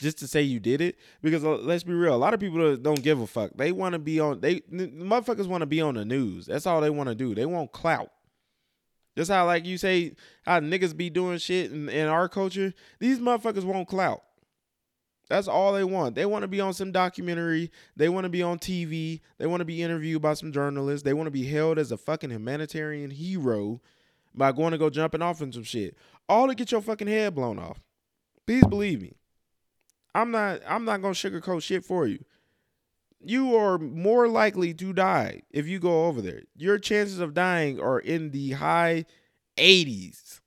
Just 0.00 0.18
to 0.18 0.26
say 0.26 0.42
you 0.42 0.58
did 0.58 0.80
it? 0.80 0.96
Because 1.22 1.44
uh, 1.44 1.56
let's 1.56 1.84
be 1.84 1.92
real, 1.92 2.14
a 2.14 2.16
lot 2.16 2.34
of 2.34 2.40
people 2.40 2.76
don't 2.76 3.02
give 3.02 3.20
a 3.20 3.26
fuck. 3.26 3.52
They 3.54 3.72
want 3.72 3.92
to 3.92 3.98
be 3.98 4.20
on. 4.20 4.40
They 4.40 4.60
motherfuckers 4.60 5.46
want 5.46 5.62
to 5.62 5.66
be 5.66 5.80
on 5.80 5.94
the 5.94 6.04
news. 6.04 6.46
That's 6.46 6.66
all 6.66 6.80
they 6.80 6.90
want 6.90 7.10
to 7.10 7.14
do. 7.14 7.34
They 7.34 7.46
want 7.46 7.72
clout. 7.72 8.10
Just 9.16 9.30
how 9.30 9.46
like 9.46 9.64
you 9.64 9.78
say 9.78 10.16
how 10.44 10.60
niggas 10.60 10.96
be 10.96 11.10
doing 11.10 11.38
shit 11.38 11.70
in, 11.70 11.88
in 11.88 12.08
our 12.08 12.28
culture. 12.28 12.74
These 12.98 13.20
motherfuckers 13.20 13.64
want 13.64 13.86
clout. 13.86 14.22
That's 15.28 15.48
all 15.48 15.72
they 15.72 15.84
want. 15.84 16.14
They 16.14 16.26
want 16.26 16.42
to 16.42 16.48
be 16.48 16.60
on 16.60 16.74
some 16.74 16.92
documentary. 16.92 17.70
They 17.96 18.08
want 18.08 18.24
to 18.24 18.30
be 18.30 18.42
on 18.42 18.58
TV. 18.58 19.20
They 19.38 19.46
want 19.46 19.60
to 19.60 19.64
be 19.64 19.82
interviewed 19.82 20.20
by 20.20 20.34
some 20.34 20.52
journalists. 20.52 21.04
They 21.04 21.14
want 21.14 21.26
to 21.28 21.32
be 21.32 21.46
held 21.46 21.78
as 21.78 21.92
a 21.92 21.96
fucking 21.96 22.30
humanitarian 22.30 23.10
hero 23.10 23.80
by 24.34 24.52
going 24.52 24.72
to 24.72 24.78
go 24.78 24.90
jumping 24.90 25.22
off 25.22 25.40
in 25.40 25.52
some 25.52 25.62
shit. 25.62 25.96
All 26.28 26.48
to 26.48 26.54
get 26.54 26.72
your 26.72 26.82
fucking 26.82 27.08
head 27.08 27.34
blown 27.34 27.58
off. 27.58 27.80
Please 28.46 28.66
believe 28.66 29.00
me. 29.00 29.16
I'm 30.14 30.30
not 30.30 30.60
I'm 30.66 30.84
not 30.84 31.02
gonna 31.02 31.14
sugarcoat 31.14 31.62
shit 31.62 31.84
for 31.84 32.06
you. 32.06 32.24
You 33.20 33.56
are 33.56 33.78
more 33.78 34.28
likely 34.28 34.74
to 34.74 34.92
die 34.92 35.42
if 35.50 35.66
you 35.66 35.78
go 35.78 36.06
over 36.06 36.20
there. 36.20 36.42
Your 36.54 36.78
chances 36.78 37.18
of 37.18 37.34
dying 37.34 37.80
are 37.80 37.98
in 37.98 38.30
the 38.30 38.52
high 38.52 39.06
80s. 39.56 40.40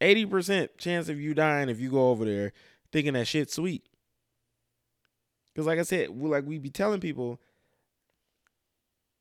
80% 0.00 0.76
chance 0.76 1.08
of 1.08 1.20
you 1.20 1.32
dying 1.34 1.68
if 1.68 1.80
you 1.80 1.90
go 1.90 2.10
over 2.10 2.24
there 2.24 2.52
thinking 2.92 3.14
that 3.14 3.26
shit's 3.26 3.54
sweet. 3.54 3.84
Cause 5.56 5.66
like 5.66 5.78
I 5.78 5.82
said, 5.82 6.10
we, 6.10 6.28
like 6.28 6.46
we 6.46 6.58
be 6.58 6.70
telling 6.70 7.00
people, 7.00 7.40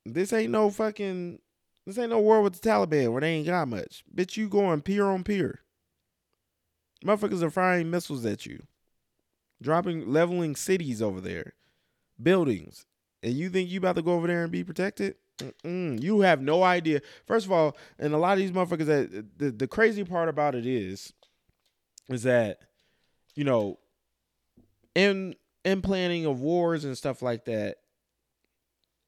this 0.05 0.33
ain't 0.33 0.51
no 0.51 0.69
fucking, 0.69 1.39
this 1.85 1.97
ain't 1.97 2.09
no 2.09 2.19
war 2.19 2.41
with 2.41 2.59
the 2.59 2.69
Taliban 2.69 3.11
where 3.11 3.21
they 3.21 3.31
ain't 3.31 3.47
got 3.47 3.69
much. 3.69 4.03
Bitch, 4.13 4.35
you 4.35 4.49
going 4.49 4.81
peer 4.81 5.05
on 5.05 5.23
peer. 5.23 5.61
Motherfuckers 7.05 7.41
are 7.41 7.49
firing 7.49 7.89
missiles 7.89 8.25
at 8.25 8.45
you, 8.45 8.63
dropping, 9.61 10.11
leveling 10.11 10.55
cities 10.55 11.01
over 11.01 11.21
there, 11.21 11.53
buildings, 12.21 12.85
and 13.23 13.33
you 13.33 13.49
think 13.49 13.69
you 13.69 13.79
about 13.79 13.95
to 13.95 14.01
go 14.01 14.13
over 14.13 14.27
there 14.27 14.43
and 14.43 14.51
be 14.51 14.63
protected? 14.63 15.15
Mm-mm. 15.37 16.01
You 16.01 16.21
have 16.21 16.41
no 16.41 16.63
idea. 16.63 17.01
First 17.25 17.45
of 17.45 17.51
all, 17.51 17.75
and 17.99 18.13
a 18.13 18.17
lot 18.17 18.33
of 18.33 18.39
these 18.39 18.51
motherfuckers 18.51 18.85
that 18.85 19.37
the, 19.37 19.51
the 19.51 19.67
crazy 19.67 20.03
part 20.03 20.29
about 20.29 20.55
it 20.55 20.65
is, 20.65 21.13
is 22.09 22.23
that, 22.23 22.59
you 23.35 23.43
know, 23.43 23.79
in 24.93 25.35
and 25.65 25.83
planning 25.83 26.25
of 26.25 26.39
wars 26.39 26.85
and 26.85 26.97
stuff 26.97 27.21
like 27.21 27.45
that. 27.45 27.79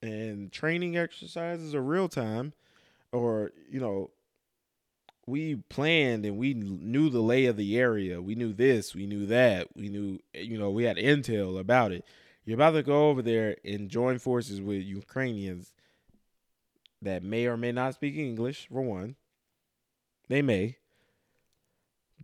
And 0.01 0.51
training 0.51 0.97
exercises 0.97 1.73
are 1.73 1.81
real 1.81 2.09
time 2.09 2.53
or 3.11 3.51
you 3.69 3.79
know 3.79 4.09
we 5.25 5.55
planned 5.69 6.25
and 6.25 6.37
we 6.37 6.53
knew 6.53 7.09
the 7.09 7.21
lay 7.21 7.45
of 7.45 7.57
the 7.57 7.77
area. 7.77 8.21
We 8.21 8.35
knew 8.35 8.53
this 8.53 8.93
we 8.93 9.05
knew 9.05 9.25
that 9.27 9.69
we 9.75 9.87
knew 9.87 10.19
you 10.33 10.57
know 10.57 10.71
we 10.71 10.83
had 10.83 10.97
intel 10.97 11.59
about 11.59 11.91
it. 11.91 12.03
You're 12.43 12.55
about 12.55 12.71
to 12.71 12.83
go 12.83 13.09
over 13.09 13.21
there 13.21 13.57
and 13.63 13.89
join 13.89 14.19
forces 14.19 14.61
with 14.61 14.81
ukrainians 14.83 15.73
that 17.01 17.21
may 17.21 17.45
or 17.45 17.57
may 17.57 17.71
not 17.71 17.93
speak 17.93 18.15
english 18.15 18.67
for 18.71 18.81
one. 18.81 19.15
They 20.29 20.41
may. 20.41 20.77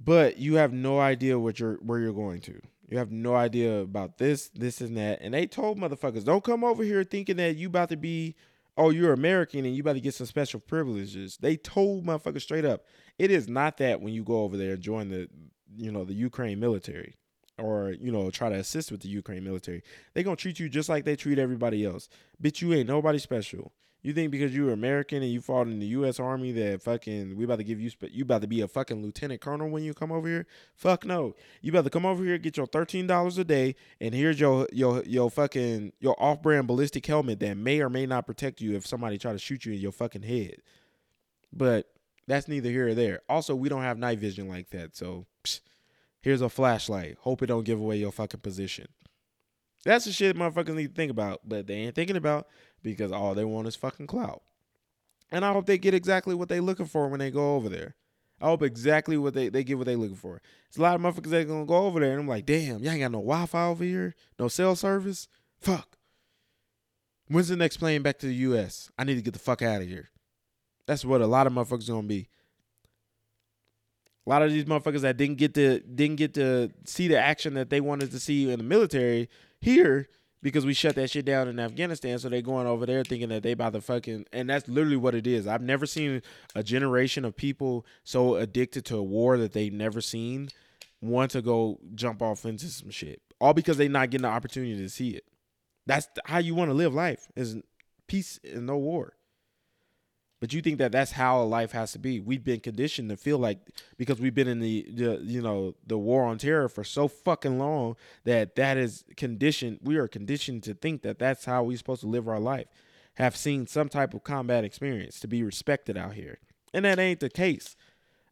But 0.02 0.38
you 0.38 0.56
have 0.56 0.74
no 0.74 1.00
idea 1.00 1.40
what 1.40 1.60
you're 1.60 1.76
where 1.76 2.00
you're 2.00 2.14
going 2.14 2.42
to 2.42 2.62
you 2.94 3.00
have 3.00 3.12
no 3.12 3.36
idea 3.36 3.80
about 3.80 4.20
this, 4.20 4.50
this, 4.50 4.80
and 4.80 4.96
that. 4.98 5.18
And 5.20 5.34
they 5.34 5.48
told 5.48 5.80
motherfuckers, 5.80 6.24
don't 6.24 6.44
come 6.44 6.64
over 6.64 6.84
here 6.84 7.04
thinking 7.04 7.38
that 7.38 7.56
you 7.56 7.66
about 7.66 7.90
to 7.90 7.98
be, 7.98 8.36
oh, 8.78 8.92
you're 8.92 9.14
American 9.14 9.66
and 9.66 9.76
you 9.76 9.82
about 9.82 9.94
to 9.94 10.00
get 10.00 10.14
some 10.14 10.28
special 10.28 10.60
privileges. 10.60 11.38
They 11.42 11.58
told 11.58 12.06
motherfuckers 12.06 12.44
straight 12.44 12.66
up, 12.66 12.86
it 13.18 13.32
is 13.32 13.48
not 13.48 13.78
that 13.78 14.00
when 14.00 14.14
you 14.14 14.24
go 14.24 14.44
over 14.44 14.58
there 14.58 14.74
and 14.74 14.82
join 14.82 15.10
the, 15.10 15.28
you 15.76 15.92
know, 15.92 16.06
the 16.06 16.14
Ukraine 16.14 16.60
military 16.60 17.16
or, 17.58 17.96
you 18.00 18.12
know, 18.12 18.30
try 18.30 18.50
to 18.50 18.56
assist 18.58 18.92
with 18.92 19.02
the 19.02 19.10
Ukraine 19.10 19.44
military. 19.44 19.82
They 20.14 20.22
gonna 20.22 20.36
treat 20.36 20.60
you 20.60 20.70
just 20.70 20.88
like 20.88 21.04
they 21.04 21.16
treat 21.16 21.40
everybody 21.40 21.84
else. 21.84 22.10
Bitch, 22.40 22.62
you 22.62 22.76
ain't 22.76 22.88
nobody 22.88 23.18
special. 23.18 23.74
You 24.04 24.12
think 24.12 24.32
because 24.32 24.54
you're 24.54 24.74
American 24.74 25.24
and 25.24 25.32
you 25.32 25.40
fought 25.40 25.68
in 25.68 25.80
the 25.80 25.86
U.S. 25.88 26.20
Army 26.20 26.52
that 26.52 26.82
fucking 26.82 27.38
we 27.38 27.46
about 27.46 27.56
to 27.56 27.64
give 27.64 27.80
you 27.80 27.90
you 28.12 28.24
about 28.24 28.42
to 28.42 28.48
be 28.48 28.60
a 28.60 28.68
fucking 28.68 29.02
lieutenant 29.02 29.40
colonel 29.40 29.70
when 29.70 29.82
you 29.82 29.94
come 29.94 30.12
over 30.12 30.28
here? 30.28 30.46
Fuck 30.76 31.06
no. 31.06 31.36
You 31.62 31.72
about 31.72 31.86
to 31.86 31.90
come 31.90 32.06
over 32.06 32.22
here 32.22 32.38
get 32.38 32.58
your 32.58 32.68
thirteen 32.68 33.08
dollars 33.08 33.38
a 33.38 33.46
day 33.46 33.76
and 34.02 34.14
here's 34.14 34.42
your 34.42 34.68
your 34.74 35.04
your 35.06 35.32
fucking 35.32 35.94
your 36.02 36.22
off 36.22 36.42
brand 36.42 36.68
ballistic 36.68 37.06
helmet 37.06 37.40
that 37.40 37.56
may 37.56 37.80
or 37.80 37.90
may 37.90 38.06
not 38.06 38.28
protect 38.28 38.60
you 38.60 38.76
if 38.76 38.86
somebody 38.86 39.18
try 39.18 39.32
to 39.32 39.40
shoot 39.40 39.66
you 39.66 39.72
in 39.72 39.80
your 39.80 39.94
fucking 39.94 40.24
head. 40.24 40.58
But 41.54 41.88
that's 42.28 42.50
neither 42.50 42.70
here 42.70 42.90
or 42.90 42.94
there. 42.94 43.22
Also, 43.30 43.56
we 43.56 43.70
don't 43.70 43.84
have 43.84 43.98
night 43.98 44.20
vision 44.20 44.50
like 44.50 44.70
that, 44.72 44.98
so 44.98 45.28
psh, 45.46 45.62
here's 46.22 46.42
a 46.42 46.50
flashlight. 46.50 47.18
Hope 47.22 47.42
it 47.42 47.48
don't 47.48 47.64
give 47.64 47.80
away 47.80 47.98
your 47.98 48.12
fucking 48.12 48.42
position. 48.42 48.88
That's 49.86 50.06
the 50.06 50.12
shit 50.12 50.36
motherfuckers 50.36 50.76
need 50.76 50.88
to 50.88 50.94
think 50.94 51.12
about, 51.12 51.42
but 51.46 51.68
they 51.68 51.76
ain't 51.76 51.96
thinking 51.96 52.16
about 52.16 52.48
because 52.84 53.12
all 53.12 53.34
they 53.34 53.46
want 53.46 53.68
is 53.68 53.76
fucking 53.76 54.08
clout. 54.08 54.44
And 55.32 55.44
I 55.44 55.54
hope 55.54 55.66
they 55.66 55.78
get 55.78 55.94
exactly 55.94 56.36
what 56.36 56.50
they're 56.50 56.62
looking 56.62 56.86
for 56.86 57.08
when 57.08 57.20
they 57.20 57.32
go 57.32 57.56
over 57.56 57.70
there. 57.70 57.96
I 58.40 58.46
hope 58.46 58.62
exactly 58.62 59.18
what 59.18 59.34
they, 59.34 59.50
they 59.50 59.64
get 59.64 59.78
what 59.78 59.88
they 59.88 59.96
looking 59.96 60.18
for. 60.18 60.42
It's 60.68 60.78
a 60.78 60.82
lot 60.82 60.96
of 60.96 61.02
motherfuckers 61.02 61.30
that 61.30 61.48
gonna 61.48 61.66
go 61.66 61.86
over 61.86 62.00
there 62.00 62.12
and 62.12 62.20
I'm 62.20 62.28
like, 62.28 62.46
damn, 62.46 62.84
y'all 62.84 62.92
ain't 62.92 63.02
got 63.02 63.12
no 63.12 63.20
Wi-Fi 63.20 63.66
over 63.66 63.84
here, 63.84 64.16
no 64.38 64.48
cell 64.48 64.76
service. 64.76 65.28
Fuck. 65.60 65.98
When's 67.30 67.48
the 67.48 67.56
next 67.56 67.78
plane 67.78 68.02
back 68.02 68.20
to 68.20 68.28
the 68.28 68.36
US? 68.36 68.92
I 68.98 69.06
need 69.06 69.16
to 69.16 69.22
get 69.22 69.34
the 69.34 69.40
fuck 69.40 69.62
out 69.62 69.82
of 69.82 69.88
here. 69.88 70.10
That's 70.86 71.06
what 71.06 71.22
a 71.22 71.28
lot 71.28 71.48
of 71.48 71.54
motherfuckers 71.54 71.88
gonna 71.88 72.08
be. 72.08 72.28
A 74.26 74.30
lot 74.30 74.42
of 74.42 74.52
these 74.52 74.66
motherfuckers 74.66 75.02
that 75.02 75.18
didn't 75.18 75.38
get 75.38 75.54
to 75.56 75.80
didn't 75.80 76.18
get 76.18 76.34
to 76.36 76.72
see 76.86 77.08
the 77.08 77.20
action 77.20 77.54
that 77.56 77.70
they 77.70 77.82
wanted 77.82 78.12
to 78.12 78.20
see 78.20 78.52
in 78.52 78.60
the 78.60 78.64
military 78.64 79.30
here 79.60 80.08
because 80.44 80.66
we 80.66 80.74
shut 80.74 80.94
that 80.96 81.10
shit 81.10 81.26
down 81.26 81.48
in 81.48 81.60
Afghanistan. 81.60 82.20
So 82.20 82.30
they're 82.30 82.42
going 82.42 82.68
over 82.68 82.86
there 82.86 83.04
thinking 83.04 83.30
that 83.30 83.42
they 83.42 83.54
about 83.54 83.74
to 83.74 83.82
fucking 83.82 84.28
and 84.32 84.50
that's 84.50 84.68
literally 84.68 84.98
what 84.98 85.16
it 85.16 85.26
is. 85.26 85.48
I've 85.48 85.64
never 85.64 85.88
seen 85.88 86.22
a 86.54 86.62
generation 86.62 87.26
of 87.26 87.36
people 87.36 87.86
so 88.04 88.36
addicted 88.36 88.86
to 88.86 88.98
a 88.98 89.04
war 89.04 89.38
that 89.38 89.54
they've 89.54 89.74
never 89.74 90.02
seen 90.02 90.50
want 91.02 91.32
to 91.32 91.42
go 91.42 91.80
jump 91.96 92.22
off 92.22 92.46
into 92.46 92.68
some 92.68 92.92
shit. 92.92 93.22
All 93.42 93.54
because 93.54 93.78
they 93.78 93.88
not 93.88 94.10
getting 94.12 94.24
the 94.24 94.30
opportunity 94.30 94.78
to 94.78 94.90
see 94.90 95.12
it. 95.12 95.26
That's 95.86 96.08
how 96.26 96.38
you 96.38 96.54
want 96.54 96.70
to 96.70 96.76
live 96.76 96.94
life 96.94 97.28
is 97.36 97.58
peace 98.08 98.40
and 98.44 98.68
no 98.68 98.78
war. 98.78 99.14
But 100.44 100.52
you 100.52 100.62
think 100.62 100.78
that 100.80 100.92
that's 100.92 101.14
how 101.14 101.42
a 101.42 101.46
life 101.46 101.72
has 101.72 101.94
to 101.94 102.00
be. 102.00 102.20
We've 102.20 102.44
been 102.44 102.60
conditioned 102.60 103.08
to 103.12 103.16
feel 103.16 103.38
like 103.38 103.60
because 103.96 104.20
we've 104.20 104.36
been 104.36 104.50
in 104.50 104.60
the, 104.60 104.86
the 104.94 105.22
you 105.24 105.42
know 105.42 105.74
the 105.88 105.98
war 105.98 106.26
on 106.26 106.38
terror 106.38 106.68
for 106.68 106.84
so 106.84 107.08
fucking 107.08 107.58
long 107.58 107.96
that 108.26 108.58
that 108.58 108.76
is 108.76 109.06
conditioned. 109.16 109.80
We 109.84 109.96
are 109.96 110.10
conditioned 110.10 110.64
to 110.64 110.74
think 110.74 111.02
that 111.04 111.18
that's 111.18 111.46
how 111.46 111.64
we're 111.64 111.78
supposed 111.78 112.02
to 112.02 112.08
live 112.08 112.28
our 112.28 112.42
life. 112.42 112.68
Have 113.14 113.38
seen 113.38 113.68
some 113.68 113.88
type 113.88 114.14
of 114.14 114.26
combat 114.26 114.66
experience 114.66 115.18
to 115.22 115.30
be 115.30 115.44
respected 115.44 115.96
out 115.98 116.16
here, 116.16 116.40
and 116.74 116.84
that 116.84 117.00
ain't 117.00 117.22
the 117.22 117.30
case. 117.30 117.78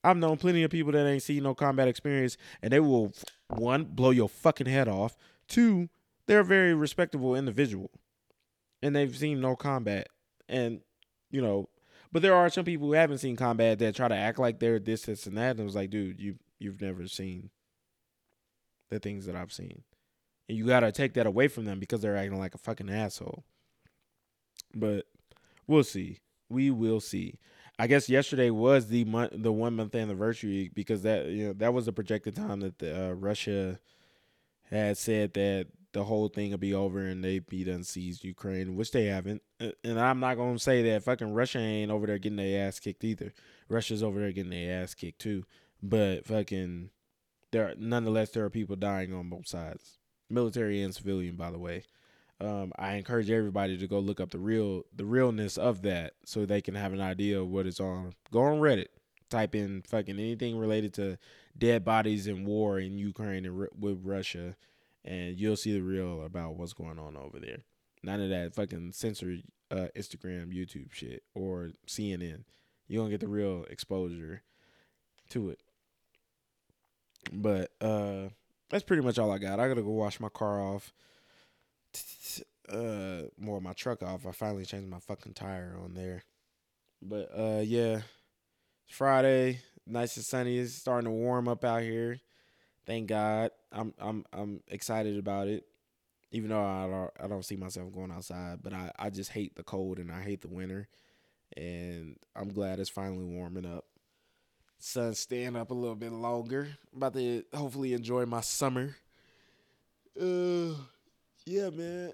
I've 0.03 0.17
known 0.17 0.35
plenty 0.35 0.63
of 0.63 0.71
people 0.71 0.91
that 0.91 1.07
ain't 1.07 1.23
seen 1.23 1.43
no 1.43 1.55
combat 1.55 1.87
experience, 1.87 2.35
and 2.61 2.73
they 2.73 2.81
will 2.81 3.13
one 3.47 3.85
blow 3.85 4.09
your 4.09 4.27
fucking 4.27 4.67
head 4.67 4.89
off. 4.89 5.15
Two, 5.47 5.87
they're 6.25 6.41
a 6.41 6.43
very 6.43 6.73
respectable 6.73 7.35
individual, 7.35 7.89
and 8.83 8.93
they've 8.93 9.15
seen 9.15 9.39
no 9.39 9.55
combat, 9.55 10.09
and 10.49 10.81
you 11.29 11.41
know 11.41 11.69
but 12.11 12.21
there 12.21 12.35
are 12.35 12.49
some 12.49 12.65
people 12.65 12.87
who 12.87 12.93
haven't 12.93 13.19
seen 13.19 13.35
combat 13.35 13.79
that 13.79 13.95
try 13.95 14.07
to 14.07 14.15
act 14.15 14.39
like 14.39 14.59
they're 14.59 14.79
this, 14.79 15.03
this, 15.03 15.27
and 15.27 15.37
that. 15.37 15.51
And 15.51 15.61
it 15.61 15.63
was 15.63 15.75
like, 15.75 15.89
dude, 15.89 16.19
you 16.19 16.35
you've 16.59 16.81
never 16.81 17.07
seen 17.07 17.49
the 18.89 18.99
things 18.99 19.25
that 19.25 19.35
I've 19.35 19.53
seen, 19.53 19.83
and 20.49 20.57
you 20.57 20.67
gotta 20.67 20.91
take 20.91 21.13
that 21.15 21.27
away 21.27 21.47
from 21.47 21.65
them 21.65 21.79
because 21.79 22.01
they're 22.01 22.17
acting 22.17 22.39
like 22.39 22.55
a 22.55 22.59
fucking 22.59 22.89
asshole. 22.89 23.43
but 24.73 25.05
we'll 25.67 25.83
see. 25.83 26.19
We 26.49 26.71
will 26.71 26.99
see. 26.99 27.39
I 27.79 27.87
guess 27.87 28.09
yesterday 28.09 28.49
was 28.49 28.87
the 28.87 29.05
month, 29.05 29.33
the 29.35 29.51
one 29.51 29.75
month 29.75 29.95
anniversary 29.95 30.69
because 30.73 31.03
that 31.03 31.27
you 31.27 31.47
know 31.47 31.53
that 31.53 31.73
was 31.73 31.85
the 31.85 31.93
projected 31.93 32.35
time 32.35 32.59
that 32.61 32.79
the, 32.79 33.09
uh, 33.09 33.13
Russia 33.13 33.79
had 34.69 34.97
said 34.97 35.33
that 35.33 35.67
the 35.93 36.03
whole 36.05 36.29
thing 36.29 36.51
will 36.51 36.57
be 36.57 36.73
over 36.73 36.99
and 36.99 37.23
they 37.23 37.39
be 37.39 37.63
done 37.63 37.83
seized 37.83 38.23
Ukraine, 38.23 38.75
which 38.75 38.91
they 38.91 39.05
haven't. 39.05 39.41
And 39.83 39.99
I'm 39.99 40.19
not 40.19 40.37
gonna 40.37 40.59
say 40.59 40.81
that 40.83 41.03
fucking 41.03 41.33
Russia 41.33 41.59
ain't 41.59 41.91
over 41.91 42.07
there 42.07 42.17
getting 42.17 42.37
their 42.37 42.67
ass 42.67 42.79
kicked 42.79 43.03
either. 43.03 43.33
Russia's 43.69 44.03
over 44.03 44.19
there 44.19 44.31
getting 44.31 44.51
their 44.51 44.81
ass 44.81 44.93
kicked 44.93 45.19
too. 45.19 45.45
But 45.83 46.25
fucking 46.25 46.89
there 47.51 47.73
nonetheless 47.77 48.31
there 48.31 48.45
are 48.45 48.49
people 48.49 48.75
dying 48.75 49.13
on 49.13 49.29
both 49.29 49.47
sides. 49.47 49.97
Military 50.29 50.81
and 50.81 50.95
civilian, 50.95 51.35
by 51.35 51.51
the 51.51 51.59
way. 51.59 51.83
Um, 52.39 52.71
I 52.75 52.93
encourage 52.93 53.29
everybody 53.29 53.77
to 53.77 53.87
go 53.87 53.99
look 53.99 54.19
up 54.19 54.31
the 54.31 54.39
real 54.39 54.83
the 54.95 55.05
realness 55.05 55.57
of 55.57 55.83
that 55.83 56.13
so 56.25 56.45
they 56.45 56.61
can 56.61 56.73
have 56.75 56.93
an 56.93 57.01
idea 57.01 57.39
of 57.39 57.49
what 57.49 57.67
is 57.67 57.79
on. 57.79 58.13
Go 58.31 58.41
on 58.41 58.59
Reddit, 58.59 58.87
type 59.29 59.53
in 59.53 59.83
fucking 59.83 60.17
anything 60.17 60.57
related 60.57 60.93
to 60.95 61.17
dead 61.57 61.83
bodies 61.83 62.27
in 62.27 62.45
war 62.45 62.79
in 62.79 62.97
Ukraine 62.97 63.45
and 63.45 63.67
with 63.77 64.01
Russia, 64.03 64.55
and 65.03 65.37
you'll 65.37 65.55
see 65.55 65.73
the 65.73 65.81
real 65.81 66.23
about 66.23 66.55
what's 66.55 66.73
going 66.73 66.99
on 66.99 67.17
over 67.17 67.39
there. 67.39 67.59
None 68.03 68.21
of 68.21 68.29
that 68.29 68.55
fucking 68.55 68.91
censored 68.93 69.43
uh, 69.69 69.87
Instagram, 69.95 70.53
YouTube 70.53 70.91
shit 70.91 71.23
or 71.33 71.71
CNN. 71.87 72.43
You're 72.87 73.01
gonna 73.03 73.11
get 73.11 73.21
the 73.21 73.27
real 73.27 73.65
exposure 73.69 74.41
to 75.29 75.49
it. 75.51 75.59
But 77.31 77.71
uh 77.79 78.29
that's 78.69 78.83
pretty 78.83 79.03
much 79.03 79.19
all 79.19 79.31
I 79.31 79.37
got. 79.37 79.59
I 79.59 79.67
gotta 79.67 79.81
go 79.81 79.89
wash 79.89 80.19
my 80.19 80.29
car 80.29 80.61
off. 80.61 80.93
Uh 82.71 83.23
more 83.37 83.59
my 83.59 83.73
truck 83.73 84.01
off. 84.01 84.25
I 84.25 84.31
finally 84.31 84.63
changed 84.63 84.87
my 84.87 84.99
fucking 84.99 85.33
tire 85.33 85.75
on 85.83 85.93
there. 85.93 86.23
But 87.01 87.29
uh 87.35 87.61
yeah. 87.65 88.01
It's 88.87 88.95
Friday. 88.95 89.59
Nice 89.85 90.15
and 90.15 90.23
sunny. 90.23 90.57
It's 90.57 90.73
starting 90.73 91.05
to 91.05 91.11
warm 91.11 91.49
up 91.49 91.65
out 91.65 91.81
here. 91.81 92.21
Thank 92.85 93.07
God. 93.07 93.51
I'm 93.71 93.93
I'm 93.99 94.25
I'm 94.33 94.61
excited 94.67 95.17
about 95.17 95.47
it. 95.47 95.65
Even 96.31 96.49
though 96.49 96.63
I 96.63 96.87
don't 96.87 97.11
I 97.23 97.27
don't 97.27 97.45
see 97.45 97.55
myself 97.55 97.93
going 97.93 98.11
outside, 98.11 98.59
but 98.63 98.73
I, 98.73 98.91
I 98.97 99.09
just 99.09 99.31
hate 99.31 99.55
the 99.55 99.63
cold 99.63 99.99
and 99.99 100.11
I 100.11 100.21
hate 100.21 100.41
the 100.41 100.47
winter. 100.47 100.87
And 101.57 102.17
I'm 102.35 102.49
glad 102.49 102.79
it's 102.79 102.89
finally 102.89 103.25
warming 103.25 103.65
up 103.65 103.85
sun 104.83 105.13
staying 105.13 105.55
up 105.55 105.71
a 105.71 105.73
little 105.73 105.95
bit 105.95 106.11
longer. 106.11 106.67
I'm 106.91 106.97
about 106.97 107.13
to 107.13 107.43
hopefully 107.53 107.93
enjoy 107.93 108.25
my 108.25 108.41
summer. 108.41 108.95
Uh, 110.19 110.73
yeah, 111.45 111.69
man. 111.69 112.13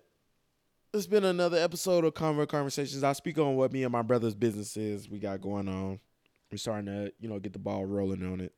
It's 0.93 1.07
been 1.07 1.25
another 1.25 1.57
episode 1.57 2.05
of 2.05 2.13
Convo 2.13 2.47
Conversations. 2.47 3.03
I 3.03 3.13
speak 3.13 3.37
on 3.37 3.55
what 3.55 3.71
me 3.71 3.83
and 3.83 3.91
my 3.91 4.01
brother's 4.01 4.35
business 4.35 4.75
is 4.77 5.09
we 5.09 5.19
got 5.19 5.41
going 5.41 5.67
on. 5.67 5.99
We're 6.51 6.57
starting 6.57 6.85
to, 6.85 7.11
you 7.19 7.29
know, 7.29 7.39
get 7.39 7.53
the 7.53 7.59
ball 7.59 7.85
rolling 7.85 8.25
on 8.25 8.39
it. 8.39 8.53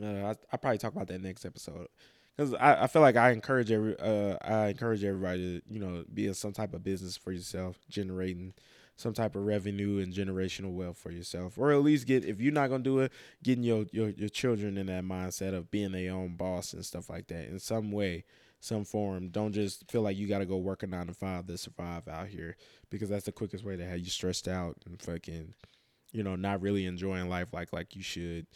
Uh, 0.00 0.32
I 0.32 0.36
I 0.52 0.56
probably 0.56 0.78
talk 0.78 0.92
about 0.94 1.08
that 1.08 1.22
next 1.22 1.44
episode 1.44 1.88
because 2.36 2.54
I, 2.54 2.84
I 2.84 2.86
feel 2.86 3.02
like 3.02 3.16
I 3.16 3.30
encourage 3.30 3.70
every 3.70 3.98
uh 3.98 4.36
I 4.42 4.68
encourage 4.68 5.04
everybody 5.04 5.60
to 5.60 5.72
you 5.72 5.80
know 5.80 6.04
be 6.12 6.26
in 6.26 6.34
some 6.34 6.52
type 6.52 6.74
of 6.74 6.84
business 6.84 7.16
for 7.16 7.32
yourself, 7.32 7.78
generating 7.88 8.54
some 8.96 9.12
type 9.12 9.36
of 9.36 9.44
revenue 9.44 9.98
and 10.02 10.12
generational 10.12 10.72
wealth 10.72 10.98
for 10.98 11.10
yourself, 11.10 11.58
or 11.58 11.72
at 11.72 11.82
least 11.82 12.06
get 12.06 12.24
if 12.24 12.40
you're 12.40 12.52
not 12.52 12.68
gonna 12.68 12.82
do 12.82 13.00
it, 13.00 13.12
getting 13.42 13.64
your 13.64 13.86
your 13.92 14.10
your 14.10 14.28
children 14.28 14.76
in 14.78 14.86
that 14.86 15.04
mindset 15.04 15.54
of 15.54 15.70
being 15.70 15.92
their 15.92 16.12
own 16.12 16.36
boss 16.36 16.72
and 16.72 16.84
stuff 16.84 17.08
like 17.10 17.26
that 17.28 17.48
in 17.48 17.58
some 17.58 17.90
way, 17.92 18.24
some 18.60 18.84
form. 18.84 19.28
Don't 19.28 19.52
just 19.52 19.90
feel 19.90 20.02
like 20.02 20.16
you 20.16 20.26
got 20.26 20.38
to 20.38 20.46
go 20.46 20.56
work 20.56 20.82
a 20.82 20.86
nine 20.86 21.06
to 21.06 21.14
five 21.14 21.46
to 21.46 21.58
survive 21.58 22.08
out 22.08 22.28
here 22.28 22.56
because 22.90 23.08
that's 23.08 23.26
the 23.26 23.32
quickest 23.32 23.64
way 23.64 23.76
to 23.76 23.84
have 23.86 23.98
you 23.98 24.06
stressed 24.10 24.48
out 24.48 24.76
and 24.86 25.00
fucking, 25.00 25.54
you 26.12 26.22
know, 26.22 26.36
not 26.36 26.62
really 26.62 26.86
enjoying 26.86 27.28
life 27.28 27.48
like 27.52 27.72
like 27.72 27.94
you 27.96 28.02
should. 28.02 28.46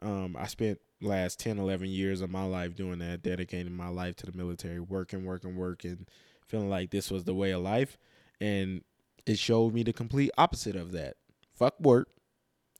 Um, 0.00 0.36
I 0.38 0.46
spent 0.46 0.78
last 1.00 1.40
10, 1.40 1.58
11 1.58 1.88
years 1.88 2.20
of 2.20 2.30
my 2.30 2.44
life 2.44 2.74
doing 2.74 2.98
that, 3.00 3.22
dedicating 3.22 3.72
my 3.72 3.88
life 3.88 4.16
to 4.16 4.26
the 4.26 4.36
military, 4.36 4.80
working, 4.80 5.24
working, 5.24 5.56
working, 5.56 6.06
feeling 6.46 6.70
like 6.70 6.90
this 6.90 7.10
was 7.10 7.24
the 7.24 7.34
way 7.34 7.50
of 7.50 7.62
life. 7.62 7.98
And 8.40 8.82
it 9.26 9.38
showed 9.38 9.74
me 9.74 9.82
the 9.82 9.92
complete 9.92 10.30
opposite 10.38 10.76
of 10.76 10.92
that. 10.92 11.16
Fuck 11.54 11.80
work. 11.80 12.08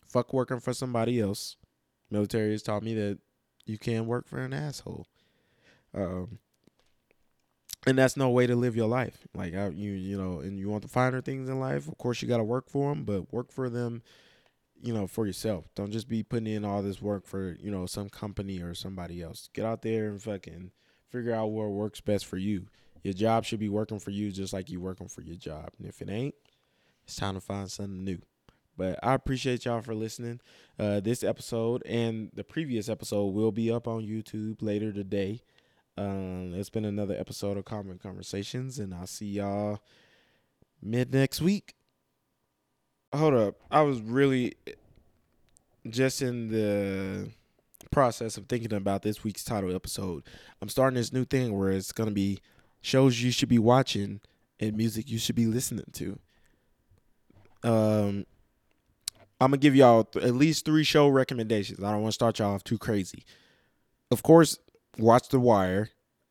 Fuck 0.08 0.32
working 0.32 0.60
for 0.60 0.72
somebody 0.72 1.20
else. 1.20 1.56
Military 2.10 2.52
has 2.52 2.62
taught 2.62 2.82
me 2.82 2.94
that 2.94 3.18
you 3.66 3.78
can't 3.78 4.06
work 4.06 4.26
for 4.26 4.38
an 4.38 4.54
asshole. 4.54 5.06
Um, 5.94 6.38
and 7.86 7.98
that's 7.98 8.16
no 8.16 8.30
way 8.30 8.46
to 8.46 8.56
live 8.56 8.76
your 8.76 8.88
life. 8.88 9.26
Like 9.34 9.54
I, 9.54 9.68
you, 9.68 9.92
you 9.92 10.16
know, 10.20 10.40
and 10.40 10.58
you 10.58 10.68
want 10.68 10.82
the 10.82 10.88
finer 10.88 11.20
things 11.20 11.48
in 11.48 11.60
life. 11.60 11.88
Of 11.88 11.98
course, 11.98 12.22
you 12.22 12.28
got 12.28 12.38
to 12.38 12.44
work 12.44 12.68
for 12.68 12.94
them, 12.94 13.04
but 13.04 13.32
work 13.32 13.52
for 13.52 13.68
them, 13.68 14.02
you 14.82 14.92
know, 14.92 15.06
for 15.06 15.26
yourself. 15.26 15.66
Don't 15.74 15.90
just 15.90 16.08
be 16.08 16.22
putting 16.22 16.52
in 16.52 16.64
all 16.64 16.82
this 16.82 17.02
work 17.02 17.26
for 17.26 17.56
you 17.60 17.70
know 17.70 17.86
some 17.86 18.08
company 18.08 18.60
or 18.60 18.74
somebody 18.74 19.22
else. 19.22 19.48
Get 19.52 19.64
out 19.64 19.82
there 19.82 20.08
and 20.08 20.22
fucking 20.22 20.70
figure 21.08 21.34
out 21.34 21.50
what 21.50 21.70
works 21.70 22.00
best 22.00 22.26
for 22.26 22.36
you. 22.36 22.66
Your 23.02 23.14
job 23.14 23.44
should 23.44 23.60
be 23.60 23.68
working 23.68 23.98
for 23.98 24.10
you 24.10 24.30
just 24.30 24.52
like 24.52 24.70
you 24.70 24.80
working 24.80 25.08
for 25.08 25.22
your 25.22 25.36
job. 25.36 25.70
And 25.78 25.86
if 25.86 26.02
it 26.02 26.10
ain't, 26.10 26.34
it's 27.04 27.16
time 27.16 27.34
to 27.34 27.40
find 27.40 27.70
something 27.70 28.04
new. 28.04 28.20
But 28.76 28.98
I 29.02 29.14
appreciate 29.14 29.64
y'all 29.64 29.82
for 29.82 29.94
listening. 29.94 30.40
Uh, 30.78 31.00
this 31.00 31.24
episode 31.24 31.82
and 31.84 32.30
the 32.34 32.44
previous 32.44 32.88
episode 32.88 33.26
will 33.34 33.50
be 33.50 33.72
up 33.72 33.88
on 33.88 34.02
YouTube 34.02 34.62
later 34.62 34.92
today. 34.92 35.42
Um, 35.96 36.52
it's 36.54 36.70
been 36.70 36.84
another 36.84 37.16
episode 37.18 37.56
of 37.56 37.64
Common 37.64 37.98
Conversations, 37.98 38.78
and 38.78 38.94
I'll 38.94 39.08
see 39.08 39.26
y'all 39.26 39.80
mid 40.80 41.12
next 41.12 41.40
week. 41.40 41.77
Hold 43.14 43.34
up. 43.34 43.56
I 43.70 43.82
was 43.82 44.00
really 44.00 44.54
just 45.88 46.20
in 46.20 46.48
the 46.48 47.30
process 47.90 48.36
of 48.36 48.46
thinking 48.46 48.72
about 48.74 49.02
this 49.02 49.24
week's 49.24 49.44
title 49.44 49.74
episode. 49.74 50.24
I'm 50.60 50.68
starting 50.68 50.96
this 50.96 51.12
new 51.12 51.24
thing 51.24 51.56
where 51.56 51.70
it's 51.70 51.92
going 51.92 52.08
to 52.08 52.14
be 52.14 52.40
shows 52.80 53.22
you 53.22 53.30
should 53.30 53.48
be 53.48 53.58
watching 53.58 54.20
and 54.60 54.76
music 54.76 55.08
you 55.08 55.18
should 55.18 55.36
be 55.36 55.46
listening 55.46 55.86
to. 55.92 56.18
Um, 57.62 58.26
I'm 59.40 59.50
gonna 59.50 59.58
give 59.58 59.74
y'all 59.74 60.04
th- 60.04 60.24
at 60.24 60.34
least 60.34 60.64
three 60.64 60.84
show 60.84 61.08
recommendations. 61.08 61.82
I 61.82 61.92
don't 61.92 62.02
want 62.02 62.12
to 62.12 62.14
start 62.14 62.38
y'all 62.38 62.54
off 62.54 62.64
too 62.64 62.78
crazy. 62.78 63.24
Of 64.10 64.22
course, 64.22 64.58
watch 64.96 65.28
The 65.28 65.40
Wire. 65.40 65.90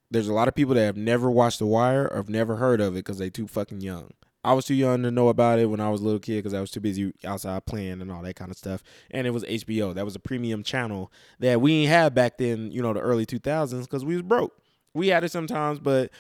There's 0.09 0.28
a 0.28 0.34
lot 0.34 0.47
of 0.47 0.55
people 0.55 0.75
that 0.75 0.86
have 0.86 0.97
never 0.97 1.30
watched 1.30 1.59
The 1.59 1.65
Wire 1.65 2.07
or 2.07 2.17
have 2.17 2.30
never 2.30 2.57
heard 2.57 2.82
of 2.82 2.93
it 2.93 2.99
because 2.99 3.17
they 3.17 3.30
too 3.30 3.47
fucking 3.47 3.82
young. 3.82 4.11
I 4.43 4.53
was 4.53 4.65
too 4.65 4.75
young 4.75 5.03
to 5.03 5.11
know 5.11 5.27
about 5.29 5.59
it 5.59 5.65
when 5.65 5.79
I 5.79 5.89
was 5.89 6.01
a 6.01 6.05
little 6.05 6.19
kid 6.19 6.38
because 6.38 6.53
I 6.53 6.61
was 6.61 6.71
too 6.71 6.79
busy 6.79 7.11
outside 7.25 7.65
playing 7.65 8.01
and 8.01 8.11
all 8.11 8.21
that 8.21 8.35
kind 8.35 8.51
of 8.51 8.57
stuff. 8.57 8.81
And 9.11 9.27
it 9.27 9.31
was 9.31 9.43
HBO. 9.43 9.93
That 9.93 10.05
was 10.05 10.15
a 10.15 10.19
premium 10.19 10.63
channel 10.63 11.11
that 11.39 11.59
we 11.59 11.73
ain't 11.73 11.89
had 11.89 12.13
back 12.13 12.38
then, 12.38 12.71
you 12.71 12.81
know, 12.81 12.93
the 12.93 13.01
early 13.01 13.25
2000s 13.25 13.81
because 13.81 14.05
we 14.05 14.15
was 14.15 14.23
broke. 14.23 14.53
We 14.93 15.07
had 15.07 15.23
it 15.23 15.31
sometimes, 15.31 15.79
but 15.79 16.11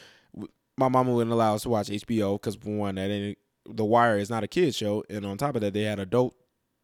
my 0.77 0.87
mama 0.87 1.11
wouldn't 1.11 1.33
allow 1.33 1.55
us 1.55 1.63
to 1.63 1.69
watch 1.69 1.87
HBO 1.87 2.35
because 2.39 2.57
one, 2.59 2.95
that 2.95 3.09
ain't 3.09 3.37
The 3.65 3.85
Wire 3.85 4.17
is 4.17 4.29
not 4.29 4.43
a 4.43 4.47
kid 4.47 4.75
show, 4.75 5.03
and 5.09 5.25
on 5.25 5.37
top 5.37 5.55
of 5.55 5.61
that, 5.61 5.73
they 5.73 5.83
had 5.83 5.99
adult 5.99 6.35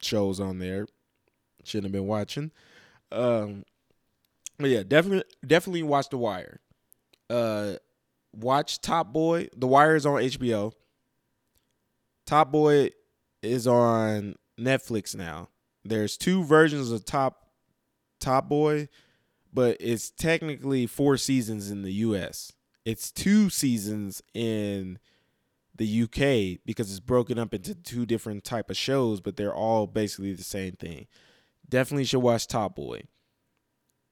shows 0.01 0.39
on 0.39 0.59
there. 0.59 0.88
Shouldn't 1.63 1.86
have 1.86 1.91
been 1.91 2.07
watching. 2.07 2.51
Um, 3.11 3.63
but 4.57 4.69
yeah, 4.69 4.84
definitely, 4.84 5.23
definitely 5.45 5.84
watch 5.84 6.09
The 6.09 6.17
Wire. 6.17 6.59
Uh, 7.29 7.73
watch 8.34 8.81
Top 8.81 9.13
Boy. 9.13 9.47
The 9.55 9.67
Wire 9.67 9.95
is 9.95 10.05
on 10.05 10.21
HBO. 10.21 10.73
Top 12.26 12.51
Boy 12.51 12.89
is 13.41 13.67
on 13.67 14.36
Netflix 14.59 15.15
now. 15.15 15.49
There's 15.84 16.17
two 16.17 16.43
versions 16.43 16.91
of 16.91 17.05
Top 17.05 17.47
Top 18.19 18.47
Boy, 18.47 18.88
but 19.51 19.78
it's 19.80 20.09
technically 20.09 20.88
four 20.88 21.17
seasons 21.17 21.69
in 21.69 21.82
the 21.82 21.93
U.S 21.93 22.53
it's 22.86 23.11
two 23.11 23.49
seasons 23.49 24.21
in 24.34 24.99
the 25.76 26.03
UK 26.03 26.59
because 26.65 26.91
it's 26.91 26.99
broken 26.99 27.39
up 27.39 27.53
into 27.53 27.74
two 27.74 28.05
different 28.05 28.43
type 28.43 28.69
of 28.69 28.78
shows, 28.78 29.21
but 29.21 29.38
they're 29.38 29.55
all 29.55 29.88
basically 29.88 30.34
the 30.34 30.43
same 30.43 30.74
thing. 30.74 31.07
Definitely 31.67 32.05
should 32.05 32.19
watch 32.19 32.47
Top 32.47 32.76
Boy. 32.76 33.03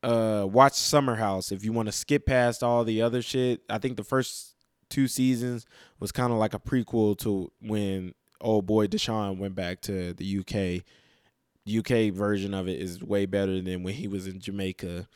Uh, 0.02 0.48
watch 0.50 0.74
Summer 0.74 1.16
House 1.16 1.52
if 1.52 1.64
you 1.64 1.72
want 1.72 1.88
to 1.88 1.92
skip 1.92 2.26
past 2.26 2.64
all 2.64 2.84
the 2.84 3.02
other 3.02 3.22
shit. 3.22 3.62
I 3.70 3.78
think 3.78 3.98
the 3.98 4.04
first 4.04 4.51
two 4.92 5.08
seasons 5.08 5.66
was 6.00 6.12
kind 6.12 6.32
of 6.32 6.38
like 6.38 6.54
a 6.54 6.60
prequel 6.60 7.18
to 7.20 7.52
when 7.62 8.14
old 8.40 8.68
boy 8.68 8.88
Dushane 8.88 9.38
went 9.38 9.56
back 9.56 9.82
to 9.82 10.14
the 10.14 10.40
UK. 10.40 10.84
UK 11.68 12.14
version 12.14 12.54
of 12.54 12.68
it 12.68 12.80
is 12.80 13.04
way 13.04 13.26
better 13.26 13.62
than 13.62 13.84
when 13.84 13.94
he 13.94 14.08
was 14.08 14.28
in 14.28 14.40
Jamaica. 14.40 15.08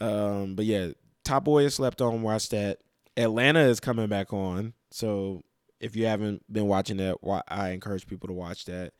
Um, 0.00 0.54
but 0.54 0.64
yeah, 0.64 0.88
Top 1.24 1.44
Boy 1.44 1.64
is 1.64 1.74
slept 1.74 2.00
on. 2.00 2.22
Watch 2.22 2.48
that. 2.50 2.78
Atlanta 3.16 3.60
is 3.60 3.80
coming 3.80 4.08
back 4.08 4.32
on. 4.32 4.74
So 4.90 5.42
if 5.80 5.96
you 5.96 6.06
haven't 6.06 6.50
been 6.52 6.66
watching 6.66 6.98
that, 6.98 7.16
I 7.48 7.70
encourage 7.70 8.06
people 8.06 8.28
to 8.28 8.34
watch 8.34 8.64
that. 8.66 8.92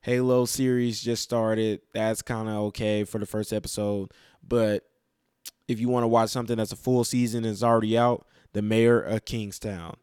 Halo 0.00 0.44
series 0.44 1.00
just 1.00 1.22
started. 1.22 1.80
That's 1.92 2.22
kind 2.22 2.48
of 2.48 2.54
okay 2.54 3.04
for 3.04 3.18
the 3.18 3.26
first 3.26 3.52
episode. 3.52 4.12
But 4.46 4.84
if 5.68 5.80
you 5.80 5.88
want 5.88 6.04
to 6.04 6.08
watch 6.08 6.30
something 6.30 6.56
that's 6.56 6.72
a 6.72 6.76
full 6.76 7.04
season 7.04 7.44
and 7.44 7.52
is 7.52 7.62
already 7.62 7.96
out, 7.96 8.26
The 8.52 8.62
Mayor 8.62 9.00
of 9.00 9.24
Kingstown. 9.24 9.96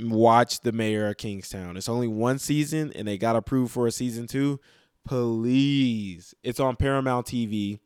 watch 0.00 0.60
the 0.60 0.72
Mayor 0.72 1.08
of 1.08 1.16
Kingstown. 1.16 1.76
It's 1.76 1.88
only 1.88 2.08
one 2.08 2.38
season, 2.38 2.92
and 2.94 3.06
they 3.06 3.16
got 3.16 3.36
approved 3.36 3.72
for 3.72 3.86
a 3.86 3.92
season 3.92 4.26
two. 4.26 4.58
Please, 5.06 6.34
it's 6.42 6.60
on 6.60 6.76
Paramount 6.76 7.26
TV, 7.26 7.78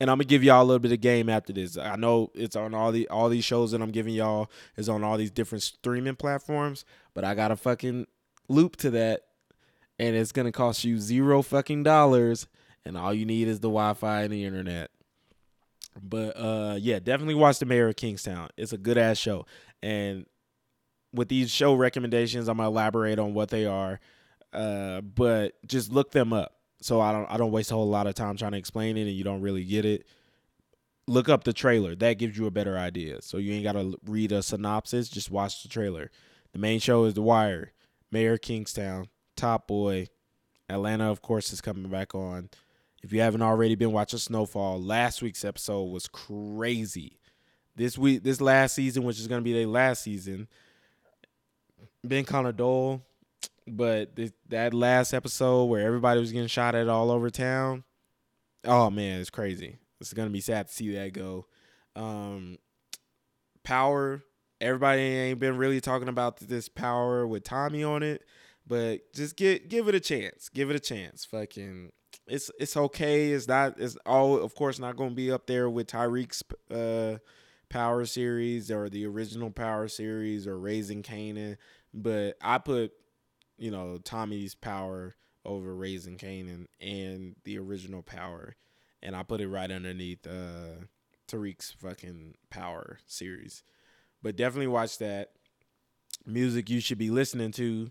and 0.00 0.10
I'm 0.10 0.16
gonna 0.16 0.24
give 0.24 0.42
y'all 0.42 0.62
a 0.62 0.64
little 0.64 0.78
bit 0.80 0.92
of 0.92 1.00
game 1.00 1.28
after 1.28 1.52
this. 1.52 1.76
I 1.78 1.96
know 1.96 2.30
it's 2.34 2.56
on 2.56 2.74
all 2.74 2.90
the 2.92 3.08
all 3.08 3.28
these 3.28 3.44
shows 3.44 3.70
that 3.72 3.82
I'm 3.82 3.90
giving 3.90 4.14
y'all 4.14 4.50
is 4.76 4.88
on 4.88 5.04
all 5.04 5.16
these 5.16 5.30
different 5.30 5.62
streaming 5.62 6.16
platforms, 6.16 6.84
but 7.14 7.24
I 7.24 7.34
got 7.34 7.50
a 7.50 7.56
fucking 7.56 8.06
loop 8.48 8.76
to 8.76 8.90
that, 8.90 9.22
and 9.98 10.16
it's 10.16 10.32
gonna 10.32 10.52
cost 10.52 10.84
you 10.84 10.98
zero 10.98 11.42
fucking 11.42 11.82
dollars, 11.82 12.46
and 12.84 12.96
all 12.96 13.14
you 13.14 13.26
need 13.26 13.46
is 13.48 13.60
the 13.60 13.68
Wi-Fi 13.68 14.22
and 14.22 14.32
the 14.32 14.44
internet. 14.44 14.90
But 16.00 16.36
uh, 16.36 16.76
yeah, 16.78 16.98
definitely 16.98 17.34
watch 17.34 17.58
the 17.58 17.66
Mayor 17.66 17.88
of 17.88 17.96
Kingstown. 17.96 18.48
It's 18.56 18.72
a 18.72 18.78
good 18.78 18.98
ass 18.98 19.18
show, 19.18 19.46
and 19.82 20.26
with 21.12 21.28
these 21.28 21.50
show 21.50 21.74
recommendations, 21.74 22.48
I'm 22.48 22.58
gonna 22.58 22.68
elaborate 22.68 23.18
on 23.18 23.34
what 23.34 23.50
they 23.50 23.66
are. 23.66 24.00
Uh, 24.52 25.00
but 25.00 25.54
just 25.66 25.92
look 25.92 26.10
them 26.12 26.32
up 26.32 26.60
so 26.80 27.00
I 27.00 27.12
don't 27.12 27.30
I 27.30 27.36
don't 27.36 27.52
waste 27.52 27.70
a 27.70 27.74
whole 27.74 27.88
lot 27.88 28.06
of 28.06 28.14
time 28.14 28.36
trying 28.36 28.52
to 28.52 28.58
explain 28.58 28.96
it 28.96 29.02
and 29.02 29.12
you 29.12 29.24
don't 29.24 29.42
really 29.42 29.64
get 29.64 29.84
it. 29.84 30.06
Look 31.06 31.28
up 31.28 31.44
the 31.44 31.52
trailer. 31.52 31.94
That 31.94 32.14
gives 32.14 32.38
you 32.38 32.46
a 32.46 32.50
better 32.50 32.78
idea. 32.78 33.22
So 33.22 33.36
you 33.36 33.52
ain't 33.52 33.64
gotta 33.64 33.94
read 34.06 34.32
a 34.32 34.42
synopsis. 34.42 35.08
Just 35.08 35.30
watch 35.30 35.62
the 35.62 35.68
trailer. 35.68 36.10
The 36.52 36.58
main 36.58 36.80
show 36.80 37.04
is 37.04 37.14
The 37.14 37.22
Wire, 37.22 37.72
Mayor 38.10 38.36
Kingstown, 38.36 39.06
Top 39.36 39.68
Boy, 39.68 40.08
Atlanta, 40.68 41.10
of 41.10 41.22
course, 41.22 41.52
is 41.52 41.60
coming 41.60 41.88
back 41.88 42.14
on. 42.14 42.48
If 43.02 43.12
you 43.12 43.20
haven't 43.20 43.42
already 43.42 43.74
been 43.74 43.92
watching 43.92 44.18
Snowfall, 44.18 44.82
last 44.82 45.22
week's 45.22 45.44
episode 45.44 45.84
was 45.84 46.06
crazy. 46.06 47.18
This 47.76 47.96
week, 47.96 48.22
this 48.22 48.40
last 48.40 48.74
season, 48.74 49.04
which 49.04 49.18
is 49.18 49.26
gonna 49.26 49.40
be 49.42 49.52
their 49.54 49.66
last 49.66 50.02
season, 50.02 50.48
been 52.06 52.24
kind 52.24 52.46
of 52.46 52.56
dull. 52.56 53.02
But 53.66 54.16
th- 54.16 54.32
that 54.48 54.74
last 54.74 55.14
episode 55.14 55.64
where 55.66 55.86
everybody 55.86 56.20
was 56.20 56.32
getting 56.32 56.48
shot 56.48 56.74
at 56.74 56.88
all 56.88 57.10
over 57.10 57.30
town, 57.30 57.84
oh 58.64 58.90
man, 58.90 59.20
it's 59.20 59.30
crazy. 59.30 59.78
It's 60.00 60.12
gonna 60.12 60.30
be 60.30 60.40
sad 60.40 60.66
to 60.66 60.72
see 60.72 60.92
that 60.94 61.12
go. 61.12 61.46
Um, 61.96 62.58
power. 63.62 64.22
Everybody 64.60 65.00
ain't 65.00 65.38
been 65.38 65.56
really 65.56 65.80
talking 65.80 66.08
about 66.08 66.36
this 66.38 66.68
power 66.68 67.26
with 67.26 67.44
Tommy 67.44 67.82
on 67.82 68.02
it, 68.02 68.22
but 68.66 69.12
just 69.14 69.36
get 69.36 69.70
give 69.70 69.88
it 69.88 69.94
a 69.94 70.00
chance. 70.00 70.50
Give 70.50 70.68
it 70.68 70.76
a 70.76 70.80
chance. 70.80 71.24
Fucking, 71.24 71.92
it's 72.26 72.50
it's 72.58 72.76
okay. 72.76 73.32
It's 73.32 73.48
not. 73.48 73.78
It's 73.78 73.96
all 74.06 74.38
of 74.38 74.54
course 74.54 74.78
not 74.78 74.96
gonna 74.96 75.10
be 75.10 75.30
up 75.30 75.46
there 75.46 75.68
with 75.68 75.88
Tariq's 75.88 76.42
uh 76.70 77.18
Power 77.68 78.04
series 78.04 78.70
or 78.70 78.88
the 78.88 79.06
original 79.06 79.50
Power 79.50 79.88
series 79.88 80.46
or 80.46 80.58
Raising 80.58 81.02
Kanan, 81.02 81.56
but 81.94 82.36
I 82.42 82.58
put 82.58 82.92
you 83.58 83.70
know 83.70 83.98
Tommy's 83.98 84.54
Power 84.54 85.16
over 85.44 85.74
Raising 85.74 86.18
Kanan 86.18 86.66
and 86.80 87.36
the 87.44 87.58
original 87.58 88.02
Power, 88.02 88.56
and 89.02 89.14
I 89.14 89.22
put 89.22 89.40
it 89.40 89.48
right 89.48 89.70
underneath 89.70 90.26
uh 90.26 90.84
Tariq's 91.28 91.72
fucking 91.80 92.34
Power 92.50 92.98
series. 93.06 93.62
But 94.22 94.36
definitely 94.36 94.66
watch 94.68 94.98
that. 94.98 95.30
Music 96.26 96.68
you 96.68 96.80
should 96.80 96.98
be 96.98 97.10
listening 97.10 97.52
to. 97.52 97.90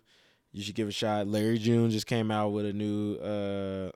You 0.51 0.63
should 0.63 0.75
give 0.75 0.87
a 0.87 0.91
shot. 0.91 1.27
Larry 1.27 1.57
June 1.57 1.89
just 1.89 2.05
came 2.05 2.31
out 2.31 2.49
with 2.49 2.65
a 2.65 2.73
new 2.73 3.15
uh 3.15 3.91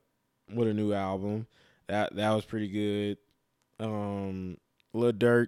with 0.52 0.68
a 0.68 0.74
new 0.74 0.94
album. 0.94 1.48
That 1.88 2.16
that 2.16 2.32
was 2.32 2.46
pretty 2.46 2.68
good. 2.68 3.18
Um 3.80 4.58
Lil 4.94 5.14
Durk 5.14 5.48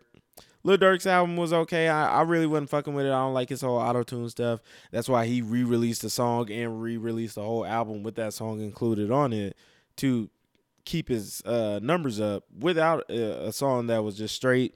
Lil 0.63 0.77
Durk's 0.77 1.05
album 1.05 1.37
was 1.37 1.53
okay. 1.53 1.87
I, 1.87 2.19
I 2.19 2.21
really 2.23 2.47
wasn't 2.47 2.71
fucking 2.71 2.95
with 2.95 3.05
it. 3.05 3.09
I 3.09 3.21
don't 3.21 3.35
like 3.35 3.49
his 3.49 3.61
whole 3.61 3.77
auto 3.77 4.01
tune 4.01 4.27
stuff. 4.29 4.61
That's 4.91 5.07
why 5.07 5.27
he 5.27 5.43
re 5.43 5.63
released 5.63 6.01
the 6.01 6.09
song 6.09 6.51
and 6.51 6.81
re 6.81 6.97
released 6.97 7.35
the 7.35 7.43
whole 7.43 7.65
album 7.65 8.01
with 8.01 8.15
that 8.15 8.33
song 8.33 8.61
included 8.61 9.11
on 9.11 9.31
it 9.31 9.55
to 9.97 10.27
keep 10.83 11.09
his 11.09 11.43
uh, 11.45 11.79
numbers 11.83 12.19
up 12.19 12.45
without 12.59 13.03
a, 13.09 13.47
a 13.47 13.53
song 13.53 13.87
that 13.87 14.03
was 14.03 14.17
just 14.17 14.35
straight, 14.35 14.73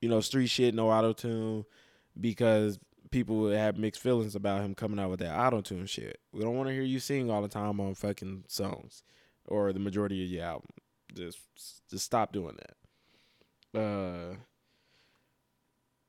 you 0.00 0.08
know, 0.08 0.20
street 0.20 0.46
shit, 0.46 0.74
no 0.74 0.90
auto 0.90 1.12
tune, 1.12 1.64
because 2.20 2.78
people 3.10 3.36
would 3.38 3.56
have 3.56 3.76
mixed 3.76 4.00
feelings 4.00 4.36
about 4.36 4.60
him 4.60 4.76
coming 4.76 5.00
out 5.00 5.10
with 5.10 5.20
that 5.20 5.36
auto 5.36 5.60
tune 5.60 5.86
shit. 5.86 6.20
We 6.32 6.42
don't 6.42 6.56
want 6.56 6.68
to 6.68 6.72
hear 6.72 6.82
you 6.82 7.00
sing 7.00 7.32
all 7.32 7.42
the 7.42 7.48
time 7.48 7.80
on 7.80 7.94
fucking 7.94 8.44
songs 8.46 9.02
or 9.48 9.72
the 9.72 9.80
majority 9.80 10.24
of 10.24 10.30
your 10.30 10.44
album. 10.44 10.68
Just 11.14 11.38
just 11.90 12.04
stop 12.04 12.32
doing 12.32 12.56
that. 12.56 13.80
Uh 13.80 14.36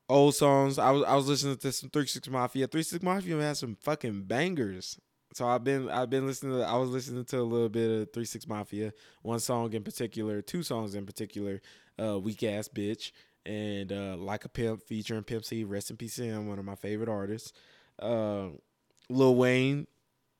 old 0.09 0.35
songs. 0.35 0.77
I 0.77 0.91
was 0.91 1.03
I 1.03 1.15
was 1.15 1.27
listening 1.27 1.57
to 1.57 1.71
some 1.71 1.89
Three 1.89 2.07
Six 2.07 2.29
Mafia. 2.29 2.67
Three 2.67 2.83
Six 2.83 3.03
Mafia 3.03 3.39
has 3.41 3.59
some 3.59 3.77
fucking 3.81 4.23
bangers. 4.23 4.97
So 5.33 5.47
I've 5.47 5.63
been 5.63 5.89
I've 5.89 6.09
been 6.09 6.27
listening 6.27 6.57
to 6.59 6.65
I 6.65 6.75
was 6.75 6.89
listening 6.89 7.25
to 7.25 7.39
a 7.39 7.43
little 7.43 7.69
bit 7.69 7.89
of 8.01 8.13
Three 8.13 8.25
Six 8.25 8.47
Mafia. 8.47 8.93
One 9.21 9.39
song 9.39 9.73
in 9.73 9.83
particular, 9.83 10.41
two 10.41 10.63
songs 10.63 10.95
in 10.95 11.05
particular. 11.05 11.61
Uh, 12.01 12.19
Weak 12.19 12.43
ass 12.43 12.67
bitch 12.67 13.11
and 13.45 13.91
uh, 13.91 14.15
Like 14.17 14.45
a 14.45 14.49
Pimp 14.49 14.83
featuring 14.83 15.23
Pimp 15.23 15.45
C. 15.45 15.63
Rest 15.63 15.91
in 15.91 15.97
peace 15.97 16.15
him, 16.17 16.47
one 16.47 16.59
of 16.59 16.65
my 16.65 16.75
favorite 16.75 17.09
artists. 17.09 17.53
Uh, 18.01 18.47
Lil 19.09 19.35
Wayne, 19.35 19.87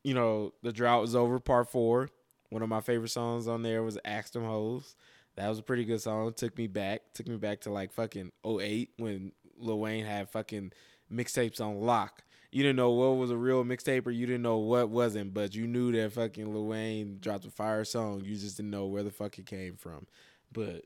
you 0.04 0.14
know 0.14 0.54
the 0.64 0.72
drought 0.72 1.04
is 1.06 1.16
over. 1.16 1.40
Part 1.40 1.70
four. 1.70 2.10
One 2.54 2.62
of 2.62 2.70
my 2.70 2.82
favorite 2.82 3.10
songs 3.10 3.48
on 3.48 3.64
there 3.64 3.82
was 3.82 3.98
Ask 4.06 4.34
Them 4.34 4.44
Hoes. 4.44 4.96
That 5.38 5.50
was 5.50 5.58
a 5.58 5.64
pretty 5.64 5.86
good 5.86 6.02
song. 6.02 6.34
Took 6.34 6.56
me 6.56 6.68
back. 6.68 7.02
Took 7.16 7.28
me 7.28 7.38
back 7.38 7.62
to 7.62 7.72
like 7.72 7.92
fucking 7.92 8.32
08 8.46 8.92
when 8.98 9.32
Lil 9.58 9.80
Wayne 9.80 10.06
had 10.06 10.30
fucking 10.30 10.72
mixtapes 11.12 11.60
on 11.60 11.82
lock. 11.82 12.24
You 12.52 12.62
didn't 12.62 12.76
know 12.76 12.92
what 12.92 13.18
was 13.18 13.32
a 13.32 13.38
real 13.38 13.64
mixtape 13.64 14.06
or 14.06 14.12
you 14.12 14.28
didn't 14.28 14.44
know 14.44 14.60
what 14.60 14.90
wasn't, 14.90 15.34
but 15.34 15.56
you 15.56 15.66
knew 15.66 15.92
that 15.94 16.14
fucking 16.14 16.54
Lil 16.54 16.68
Wayne 16.68 17.18
dropped 17.20 17.46
a 17.46 17.50
fire 17.50 17.84
song. 17.84 18.22
You 18.24 18.36
just 18.36 18.58
didn't 18.58 18.70
know 18.70 18.86
where 18.86 19.02
the 19.02 19.10
fuck 19.10 19.40
it 19.40 19.48
came 19.48 19.76
from. 19.76 20.06
But 20.52 20.86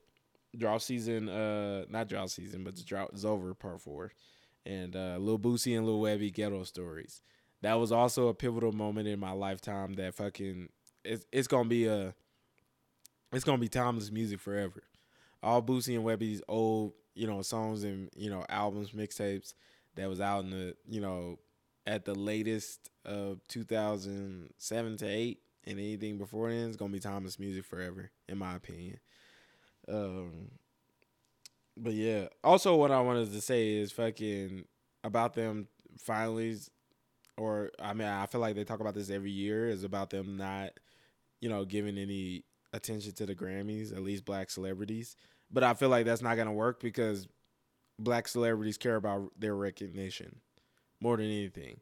drought 0.57 0.83
season, 0.83 1.27
uh, 1.27 1.83
not 1.89 2.07
drought 2.07 2.31
season, 2.31 2.63
but 2.63 2.77
the 2.77 2.83
drought 2.83 3.11
is 3.13 3.25
over, 3.25 3.53
part 3.53 3.81
four. 3.81 4.13
And 4.65 4.95
uh, 4.95 5.17
Lil 5.19 5.37
Boosie 5.37 5.75
and 5.75 5.85
Lil 5.85 5.99
Webbie 5.99 6.33
ghetto 6.33 6.63
stories. 6.63 7.19
That 7.61 7.73
was 7.73 7.91
also 7.91 8.29
a 8.29 8.33
pivotal 8.33 8.71
moment 8.71 9.09
in 9.09 9.19
my 9.19 9.31
lifetime. 9.31 9.95
That 9.95 10.15
fucking 10.15 10.69
it's 11.07 11.25
it's 11.31 11.47
gonna 11.47 11.69
be 11.69 11.85
a 11.87 12.13
it's 13.31 13.43
gonna 13.43 13.57
be 13.57 13.69
timeless 13.69 14.11
music 14.11 14.39
forever. 14.39 14.83
All 15.43 15.61
Boosie 15.61 15.95
and 15.95 16.05
Webbie's 16.05 16.41
old 16.47 16.93
you 17.15 17.27
know 17.27 17.41
songs 17.41 17.83
and 17.83 18.09
you 18.15 18.29
know 18.29 18.45
albums, 18.49 18.91
mixtapes 18.91 19.53
that 19.95 20.07
was 20.07 20.21
out 20.21 20.43
in 20.43 20.51
the 20.51 20.75
you 20.87 21.01
know 21.01 21.37
at 21.85 22.05
the 22.05 22.13
latest 22.13 22.89
of 23.05 23.39
2007 23.47 24.97
to 24.97 25.05
8 25.07 25.39
and 25.65 25.79
anything 25.79 26.17
before 26.17 26.49
then 26.49 26.69
is 26.69 26.77
gonna 26.77 26.93
be 26.93 26.99
timeless 26.99 27.39
music 27.39 27.65
forever 27.65 28.11
in 28.27 28.37
my 28.37 28.55
opinion 28.55 28.99
um 29.87 30.49
but 31.77 31.93
yeah 31.93 32.27
also 32.43 32.75
what 32.75 32.91
i 32.91 32.99
wanted 32.99 33.31
to 33.31 33.41
say 33.41 33.75
is 33.75 33.91
fucking 33.91 34.65
about 35.03 35.33
them 35.33 35.67
finally 35.97 36.57
or 37.37 37.71
i 37.81 37.93
mean 37.93 38.07
i 38.07 38.25
feel 38.25 38.41
like 38.41 38.55
they 38.55 38.65
talk 38.65 38.81
about 38.81 38.93
this 38.93 39.09
every 39.09 39.31
year 39.31 39.69
is 39.69 39.83
about 39.83 40.09
them 40.09 40.35
not 40.37 40.71
you 41.41 41.49
know 41.49 41.65
giving 41.65 41.97
any 41.97 42.43
attention 42.73 43.13
to 43.13 43.25
the 43.25 43.35
grammys 43.35 43.91
at 43.91 44.03
least 44.03 44.25
black 44.25 44.49
celebrities. 44.49 45.15
But 45.51 45.63
I 45.63 45.73
feel 45.73 45.89
like 45.89 46.05
that's 46.05 46.21
not 46.21 46.35
gonna 46.35 46.53
work 46.53 46.79
because 46.79 47.27
black 47.99 48.27
celebrities 48.27 48.77
care 48.77 48.95
about 48.95 49.31
their 49.37 49.55
recognition 49.55 50.41
more 51.01 51.17
than 51.17 51.25
anything. 51.25 51.79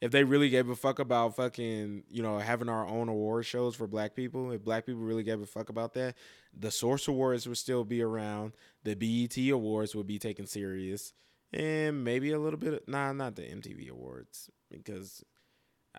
If 0.00 0.12
they 0.12 0.22
really 0.22 0.48
gave 0.48 0.68
a 0.68 0.76
fuck 0.76 1.00
about 1.00 1.34
fucking, 1.34 2.04
you 2.08 2.22
know, 2.22 2.38
having 2.38 2.68
our 2.68 2.86
own 2.86 3.08
award 3.08 3.46
shows 3.46 3.74
for 3.74 3.88
black 3.88 4.14
people, 4.14 4.52
if 4.52 4.62
black 4.62 4.86
people 4.86 5.02
really 5.02 5.24
gave 5.24 5.40
a 5.40 5.46
fuck 5.46 5.70
about 5.70 5.94
that, 5.94 6.14
the 6.56 6.70
Source 6.70 7.08
Awards 7.08 7.48
would 7.48 7.58
still 7.58 7.82
be 7.82 8.00
around, 8.00 8.52
the 8.84 8.94
BET 8.94 9.36
Awards 9.50 9.96
would 9.96 10.06
be 10.06 10.20
taken 10.20 10.46
serious, 10.46 11.12
and 11.52 12.04
maybe 12.04 12.30
a 12.30 12.38
little 12.38 12.60
bit 12.60 12.74
of, 12.74 12.80
nah, 12.86 13.12
not 13.12 13.34
the 13.34 13.42
MTV 13.42 13.90
Awards 13.90 14.48
because 14.70 15.24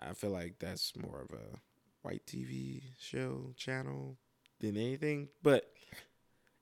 I 0.00 0.14
feel 0.14 0.30
like 0.30 0.54
that's 0.58 0.96
more 0.96 1.20
of 1.20 1.38
a 1.38 1.58
white 2.02 2.26
TV 2.26 2.82
show 2.98 3.52
channel 3.56 4.16
than 4.60 4.76
anything, 4.76 5.28
but 5.42 5.70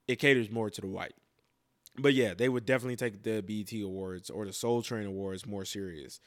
it 0.07 0.17
caters 0.17 0.51
more 0.51 0.71
to 0.71 0.81
the 0.81 0.87
white. 0.87 1.15
But 1.97 2.15
yeah, 2.15 2.35
they 2.35 2.49
would 2.49 2.65
definitely 2.65 2.97
take 2.97 3.23
the 3.23 3.43
BET 3.43 3.73
Awards 3.83 4.31
or 4.31 4.47
the 4.47 4.53
Soul 4.53 4.83
Train 4.83 5.07
Awards 5.07 5.47
more 5.47 5.65
serious. 5.65 6.21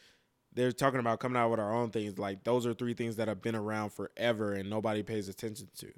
They're 0.53 0.73
talking 0.73 0.99
about 0.99 1.21
coming 1.21 1.37
out 1.37 1.49
with 1.49 1.61
our 1.61 1.73
own 1.73 1.91
things. 1.91 2.19
Like 2.19 2.43
those 2.43 2.65
are 2.65 2.73
three 2.73 2.93
things 2.93 3.15
that 3.15 3.29
have 3.29 3.41
been 3.41 3.55
around 3.55 3.91
forever 3.91 4.53
and 4.53 4.69
nobody 4.69 5.01
pays 5.01 5.29
attention 5.29 5.69
to. 5.77 5.91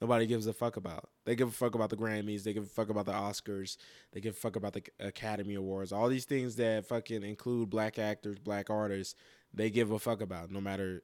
Nobody 0.00 0.26
gives 0.26 0.46
a 0.46 0.52
fuck 0.52 0.76
about. 0.76 1.10
They 1.26 1.34
give 1.34 1.48
a 1.48 1.52
fuck 1.52 1.74
about 1.74 1.90
the 1.90 1.96
Grammys. 1.96 2.44
They 2.44 2.52
give 2.52 2.62
a 2.62 2.68
fuck 2.68 2.88
about 2.88 3.06
the 3.06 3.12
Oscars. 3.12 3.76
They 4.12 4.20
give 4.20 4.34
a 4.34 4.38
fuck 4.38 4.54
about 4.54 4.72
the 4.72 4.84
Academy 5.00 5.56
Awards. 5.56 5.92
All 5.92 6.08
these 6.08 6.24
things 6.24 6.56
that 6.56 6.86
fucking 6.86 7.24
include 7.24 7.68
black 7.68 7.98
actors, 7.98 8.38
black 8.38 8.70
artists. 8.70 9.16
They 9.52 9.70
give 9.70 9.90
a 9.90 9.98
fuck 9.98 10.20
about 10.20 10.52
no 10.52 10.60
matter 10.60 11.02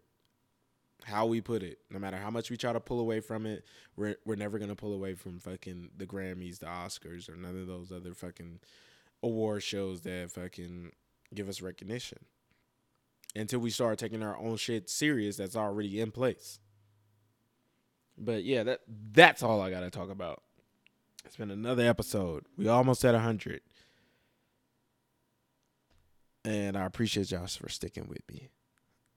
how 1.04 1.26
we 1.26 1.40
put 1.40 1.62
it. 1.62 1.78
No 1.90 1.98
matter 1.98 2.16
how 2.16 2.30
much 2.30 2.50
we 2.50 2.56
try 2.56 2.72
to 2.72 2.80
pull 2.80 3.00
away 3.00 3.20
from 3.20 3.46
it, 3.46 3.64
we're 3.96 4.16
we're 4.26 4.36
never 4.36 4.58
gonna 4.58 4.76
pull 4.76 4.92
away 4.94 5.14
from 5.14 5.38
fucking 5.38 5.90
the 5.96 6.06
Grammys, 6.06 6.58
the 6.60 6.66
Oscars, 6.66 7.28
or 7.28 7.36
none 7.36 7.58
of 7.58 7.66
those 7.66 7.92
other 7.92 8.14
fucking 8.14 8.60
award 9.22 9.62
shows 9.62 10.02
that 10.02 10.30
fucking 10.32 10.92
give 11.34 11.48
us 11.48 11.62
recognition. 11.62 12.18
until 13.36 13.60
we 13.60 13.70
start 13.70 13.98
taking 13.98 14.22
our 14.22 14.36
own 14.38 14.56
shit 14.56 14.88
serious 14.90 15.36
that's 15.36 15.56
already 15.56 16.00
in 16.00 16.10
place. 16.10 16.60
But 18.16 18.44
yeah, 18.44 18.62
that 18.64 18.80
that's 19.12 19.42
all 19.42 19.60
I 19.60 19.70
got 19.70 19.80
to 19.80 19.90
talk 19.90 20.10
about. 20.10 20.42
It's 21.24 21.36
been 21.36 21.50
another 21.50 21.84
episode. 21.88 22.46
We 22.56 22.68
almost 22.68 23.04
at 23.04 23.14
100. 23.14 23.62
And 26.44 26.76
I 26.76 26.84
appreciate 26.84 27.30
y'all 27.30 27.46
for 27.46 27.68
sticking 27.68 28.06
with 28.08 28.28
me. 28.28 28.48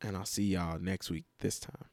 And 0.02 0.16
I'll 0.16 0.26
see 0.26 0.44
y'all 0.44 0.80
next 0.80 1.10
week 1.10 1.26
this 1.40 1.60
time. 1.60 1.86